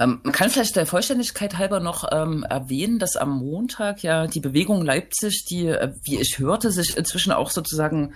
ähm, 0.00 0.20
man 0.22 0.32
kann 0.32 0.50
vielleicht 0.50 0.76
der 0.76 0.86
Vollständigkeit 0.86 1.58
halber 1.58 1.80
noch 1.80 2.08
ähm, 2.12 2.44
erwähnen, 2.48 2.98
dass 2.98 3.16
am 3.16 3.38
Montag 3.38 4.02
ja 4.02 4.26
die 4.26 4.40
Bewegung 4.40 4.84
Leipzig, 4.84 5.44
die, 5.48 5.68
äh, 5.68 5.92
wie 6.02 6.20
ich 6.20 6.38
hörte, 6.38 6.70
sich 6.70 6.96
inzwischen 6.96 7.32
auch 7.32 7.50
sozusagen 7.50 8.14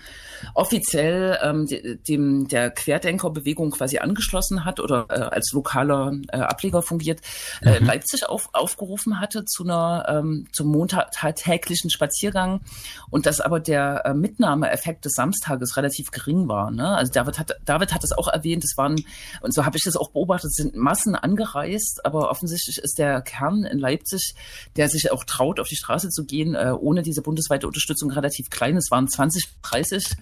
offiziell 0.55 1.39
ähm, 1.43 1.67
dem 2.09 2.49
der 2.49 2.71
Querdenkerbewegung 2.71 3.71
quasi 3.71 3.99
angeschlossen 3.99 4.65
hat 4.65 4.81
oder 4.81 5.07
äh, 5.09 5.21
als 5.21 5.53
lokaler 5.53 6.13
äh, 6.29 6.39
Ableger 6.39 6.83
fungiert, 6.83 7.21
äh, 7.63 7.81
mhm. 7.81 7.87
Leipzig 7.87 8.29
auf, 8.29 8.49
aufgerufen 8.53 9.21
hatte 9.21 9.45
zu 9.45 9.65
einer 9.65 10.07
ähm, 10.09 10.47
zum 10.53 10.69
montagtäglichen 10.69 11.91
Spaziergang 11.91 12.61
und 13.11 13.27
dass 13.27 13.41
aber 13.41 13.61
der 13.61 14.05
äh, 14.07 14.15
Mitnahmeeffekt 14.15 15.05
des 15.05 15.13
Samstages 15.13 15.77
relativ 15.77 16.11
gering 16.11 16.49
war. 16.49 16.71
Ne? 16.71 16.97
Also 16.97 17.13
David 17.13 17.39
hat 17.39 17.57
David 17.65 17.95
hat 17.95 18.05
es 18.05 18.13
auch 18.13 18.29
erwähnt, 18.29 18.65
es 18.65 18.77
waren 18.77 18.97
und 19.41 19.55
so 19.55 19.65
habe 19.65 19.77
ich 19.77 19.85
das 19.85 19.97
auch 19.97 20.11
beobachtet, 20.11 20.55
sind 20.55 20.77
Massen 20.77 21.10
angereist, 21.15 22.05
aber 22.05 22.31
offensichtlich 22.31 22.79
ist 22.79 22.99
der 22.99 23.21
Kern 23.23 23.65
in 23.65 23.79
Leipzig, 23.79 24.35
der 24.77 24.89
sich 24.89 25.13
auch 25.13 25.25
traut, 25.25 25.61
auf 25.61 25.69
die 25.69 25.77
Straße 25.77 26.09
zu 26.09 26.25
gehen, 26.25 26.55
äh, 26.55 26.73
ohne 26.79 27.03
diese 27.03 27.23
bundesweite 27.23 27.67
Unterstützung 27.67 28.11
relativ 28.11 28.51
klein. 28.51 28.77
Es 28.77 28.91
waren 28.91 29.09
20, 29.09 29.45
30 29.63 30.17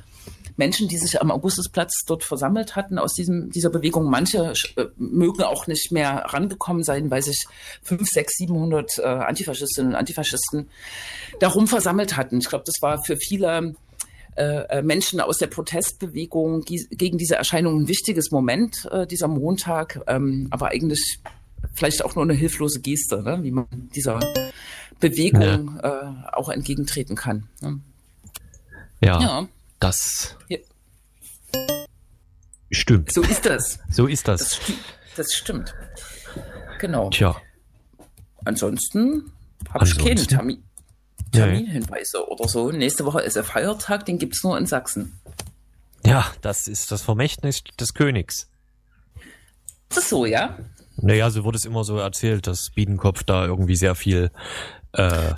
Menschen, 0.56 0.88
die 0.88 0.98
sich 0.98 1.20
am 1.20 1.30
Augustusplatz 1.30 2.02
dort 2.06 2.24
versammelt 2.24 2.74
hatten 2.74 2.98
aus 2.98 3.14
diesem, 3.14 3.50
dieser 3.50 3.70
Bewegung. 3.70 4.10
Manche 4.10 4.52
äh, 4.76 4.86
mögen 4.96 5.42
auch 5.44 5.66
nicht 5.68 5.92
mehr 5.92 6.24
rangekommen 6.26 6.82
sein, 6.82 7.10
weil 7.10 7.22
sich 7.22 7.46
fünf, 7.82 8.10
sechs, 8.10 8.36
700 8.36 8.98
äh, 8.98 9.02
Antifaschistinnen 9.02 9.92
und 9.92 9.96
Antifaschisten 9.96 10.68
darum 11.38 11.68
versammelt 11.68 12.16
hatten. 12.16 12.38
Ich 12.38 12.48
glaube, 12.48 12.64
das 12.66 12.82
war 12.82 13.02
für 13.04 13.16
viele 13.16 13.74
äh, 14.38 14.78
äh 14.78 14.82
Menschen 14.82 15.20
aus 15.20 15.38
der 15.38 15.48
Protestbewegung 15.48 16.62
gegen 16.62 17.18
diese 17.18 17.36
Erscheinung 17.36 17.80
ein 17.80 17.88
wichtiges 17.88 18.30
Moment, 18.30 18.88
äh, 18.90 19.06
dieser 19.06 19.28
Montag, 19.28 20.00
ähm, 20.06 20.48
aber 20.50 20.68
eigentlich 20.68 21.20
vielleicht 21.74 22.04
auch 22.04 22.14
nur 22.14 22.24
eine 22.24 22.34
hilflose 22.34 22.80
Geste, 22.80 23.22
ne? 23.22 23.42
wie 23.42 23.50
man 23.50 23.66
dieser 23.94 24.20
Bewegung 25.00 25.78
ja. 25.82 26.24
äh, 26.28 26.34
auch 26.34 26.48
entgegentreten 26.48 27.16
kann. 27.16 27.48
Ne? 27.60 27.80
Ja. 29.02 29.20
ja. 29.20 29.48
Das 29.80 30.36
ja. 30.48 30.58
stimmt. 32.70 33.12
So 33.12 33.22
ist 33.22 33.46
das. 33.46 33.78
So 33.90 34.06
ist 34.06 34.26
das. 34.26 34.40
Das, 34.40 34.56
sti 34.56 34.74
das 35.16 35.32
stimmt. 35.34 35.74
Genau. 36.80 37.10
Tja. 37.10 37.36
Ansonsten 38.44 39.32
habe 39.72 39.84
ich 39.84 39.98
keine 39.98 40.26
Termin 40.26 40.62
Terminhinweise 41.32 42.28
oder 42.28 42.48
so. 42.48 42.70
Nächste 42.70 43.04
Woche 43.04 43.20
ist 43.22 43.36
der 43.36 43.44
Feiertag, 43.44 44.06
den 44.06 44.18
gibt 44.18 44.34
es 44.34 44.42
nur 44.42 44.56
in 44.56 44.66
Sachsen. 44.66 45.20
Ja, 46.04 46.26
das 46.40 46.68
ist 46.68 46.90
das 46.92 47.02
Vermächtnis 47.02 47.62
des 47.78 47.94
Königs. 47.94 48.48
Ist 49.90 49.96
das 49.96 50.08
so, 50.08 50.26
ja? 50.26 50.58
Naja, 50.96 51.30
so 51.30 51.44
wurde 51.44 51.58
es 51.58 51.64
immer 51.64 51.84
so 51.84 51.98
erzählt, 51.98 52.46
dass 52.46 52.70
Biedenkopf 52.70 53.22
da 53.22 53.46
irgendwie 53.46 53.76
sehr 53.76 53.94
viel, 53.94 54.30
äh, 54.92 55.34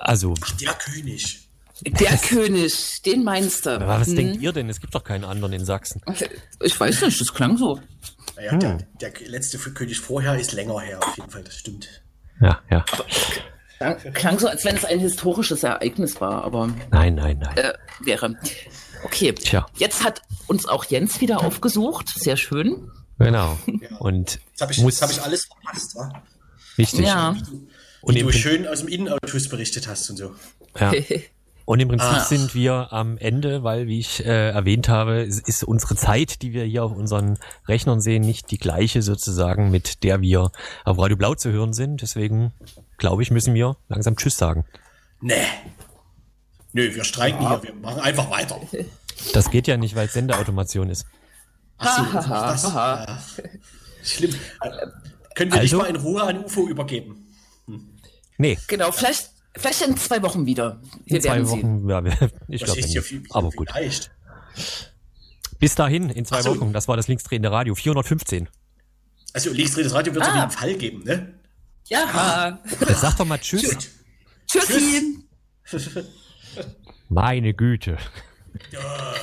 also. 0.00 0.34
Ach, 0.40 0.56
der 0.56 0.74
König. 0.74 1.48
Der 1.84 2.16
König, 2.16 3.02
den 3.04 3.24
meinst 3.24 3.66
du. 3.66 3.70
Aber 3.70 4.00
was 4.00 4.08
hm. 4.08 4.16
denkt 4.16 4.40
ihr 4.40 4.52
denn? 4.52 4.68
Es 4.68 4.80
gibt 4.80 4.94
doch 4.94 5.02
keinen 5.02 5.24
anderen 5.24 5.52
in 5.52 5.64
Sachsen. 5.64 6.00
Ich 6.60 6.78
weiß 6.78 7.02
nicht, 7.02 7.20
das 7.20 7.34
klang 7.34 7.56
so. 7.56 7.80
Naja, 8.36 8.52
hm. 8.52 8.60
der, 8.60 9.10
der, 9.10 9.28
letzte 9.28 9.58
König 9.58 9.98
vorher 9.98 10.38
ist 10.38 10.52
länger 10.52 10.80
her, 10.80 10.98
auf 10.98 11.16
jeden 11.16 11.30
Fall, 11.30 11.42
das 11.42 11.56
stimmt. 11.56 11.88
Ja, 12.40 12.60
ja. 12.70 12.84
Aber, 12.92 13.04
klang 14.14 14.38
so, 14.38 14.48
als 14.48 14.64
wenn 14.64 14.76
es 14.76 14.84
ein 14.84 15.00
historisches 15.00 15.62
Ereignis 15.62 16.20
war, 16.20 16.44
aber. 16.44 16.68
Nein, 16.90 17.14
nein, 17.14 17.38
nein. 17.38 17.56
Äh, 17.56 17.72
wäre. 18.00 18.36
Okay. 19.04 19.32
Tja. 19.32 19.66
Jetzt 19.76 20.04
hat 20.04 20.22
uns 20.46 20.66
auch 20.66 20.84
Jens 20.84 21.20
wieder 21.20 21.44
aufgesucht. 21.44 22.08
Sehr 22.14 22.36
schön. 22.36 22.90
Genau. 23.18 23.58
Ja. 23.66 23.96
Und 23.98 24.40
jetzt 24.50 24.60
habe 24.60 24.72
ich, 24.72 25.02
hab 25.02 25.10
ich 25.10 25.22
alles 25.22 25.46
verpasst, 25.46 25.96
wa? 25.96 26.22
Richtig. 26.78 27.00
Ja. 27.00 27.34
Wie 27.34 27.40
du, 27.40 27.50
wie 27.50 28.22
und 28.22 28.32
du 28.32 28.32
schön 28.32 28.66
aus 28.66 28.80
dem 28.80 28.88
Innenautos 28.88 29.48
berichtet 29.48 29.88
hast 29.88 30.08
und 30.10 30.16
so. 30.16 30.34
Ja. 30.78 30.92
Und 31.64 31.80
im 31.80 31.88
Prinzip 31.88 32.08
Ach. 32.10 32.26
sind 32.26 32.54
wir 32.54 32.92
am 32.92 33.16
Ende, 33.18 33.62
weil, 33.62 33.86
wie 33.86 33.98
ich 34.00 34.24
äh, 34.24 34.50
erwähnt 34.50 34.88
habe, 34.88 35.20
ist 35.22 35.62
unsere 35.64 35.94
Zeit, 35.96 36.42
die 36.42 36.52
wir 36.52 36.64
hier 36.64 36.84
auf 36.84 36.92
unseren 36.92 37.38
Rechnern 37.68 38.00
sehen, 38.00 38.22
nicht 38.22 38.50
die 38.50 38.58
gleiche 38.58 39.02
sozusagen, 39.02 39.70
mit 39.70 40.02
der 40.02 40.20
wir 40.20 40.50
auf 40.84 40.98
Radio 40.98 41.16
Blau 41.16 41.34
zu 41.34 41.50
hören 41.52 41.72
sind. 41.72 42.02
Deswegen, 42.02 42.52
glaube 42.98 43.22
ich, 43.22 43.30
müssen 43.30 43.54
wir 43.54 43.76
langsam 43.88 44.16
Tschüss 44.16 44.36
sagen. 44.36 44.64
Nee. 45.20 45.44
Nö, 46.72 46.94
wir 46.94 47.04
streiken 47.04 47.42
ja. 47.42 47.50
hier, 47.60 47.62
wir 47.62 47.74
machen 47.74 48.00
einfach 48.00 48.30
weiter. 48.30 48.60
Das 49.34 49.50
geht 49.50 49.66
ja 49.66 49.76
nicht, 49.76 49.94
weil 49.94 50.06
es 50.06 50.14
Sendeautomation 50.14 50.88
ist. 50.90 51.06
Ach 51.78 51.98
so, 51.98 52.28
das, 52.28 52.62
ja. 52.64 53.18
Schlimm. 54.02 54.34
Äh, 54.62 54.70
Können 55.34 55.52
wir 55.52 55.60
Also- 55.60 55.76
dich 55.78 55.82
mal 55.86 55.90
in 55.90 55.96
Ruhe 55.96 56.22
an 56.22 56.44
UFO 56.44 56.68
übergeben? 56.68 57.26
Nee, 58.38 58.58
Genau, 58.66 58.90
vielleicht, 58.90 59.30
vielleicht 59.56 59.82
in 59.82 59.96
zwei 59.96 60.22
Wochen 60.22 60.46
wieder. 60.46 60.80
Wir 61.04 61.16
in 61.16 61.22
zwei. 61.22 61.46
Wochen, 61.48 61.88
ja, 61.88 62.02
ich 62.48 62.62
Was 62.62 62.74
glaube 62.74 62.80
nicht. 62.82 63.00
viel, 63.02 63.22
Aber 63.30 63.50
gut. 63.50 63.70
Vielleicht. 63.72 64.10
Bis 65.58 65.74
dahin, 65.74 66.10
in 66.10 66.24
zwei 66.24 66.42
so. 66.42 66.58
Wochen, 66.58 66.72
das 66.72 66.88
war 66.88 66.96
das 66.96 67.08
linksdrehende 67.08 67.50
Radio, 67.50 67.74
415. 67.74 68.48
Also 69.32 69.50
linksdrehtes 69.50 69.94
Radio 69.94 70.14
wird 70.14 70.24
es 70.24 70.30
Ah. 70.30 70.32
auf 70.32 70.40
jeden 70.40 70.50
Fall 70.52 70.74
geben, 70.74 71.04
ne? 71.04 71.34
Ja. 71.86 72.58
Jetzt 72.80 73.00
sag 73.00 73.16
doch 73.16 73.24
mal 73.24 73.38
Tschüss. 73.38 73.62
Gut. 73.70 73.88
Tschüssi. 74.46 75.18
Meine 77.08 77.54
Güte. 77.54 77.96
Ja. 78.70 79.14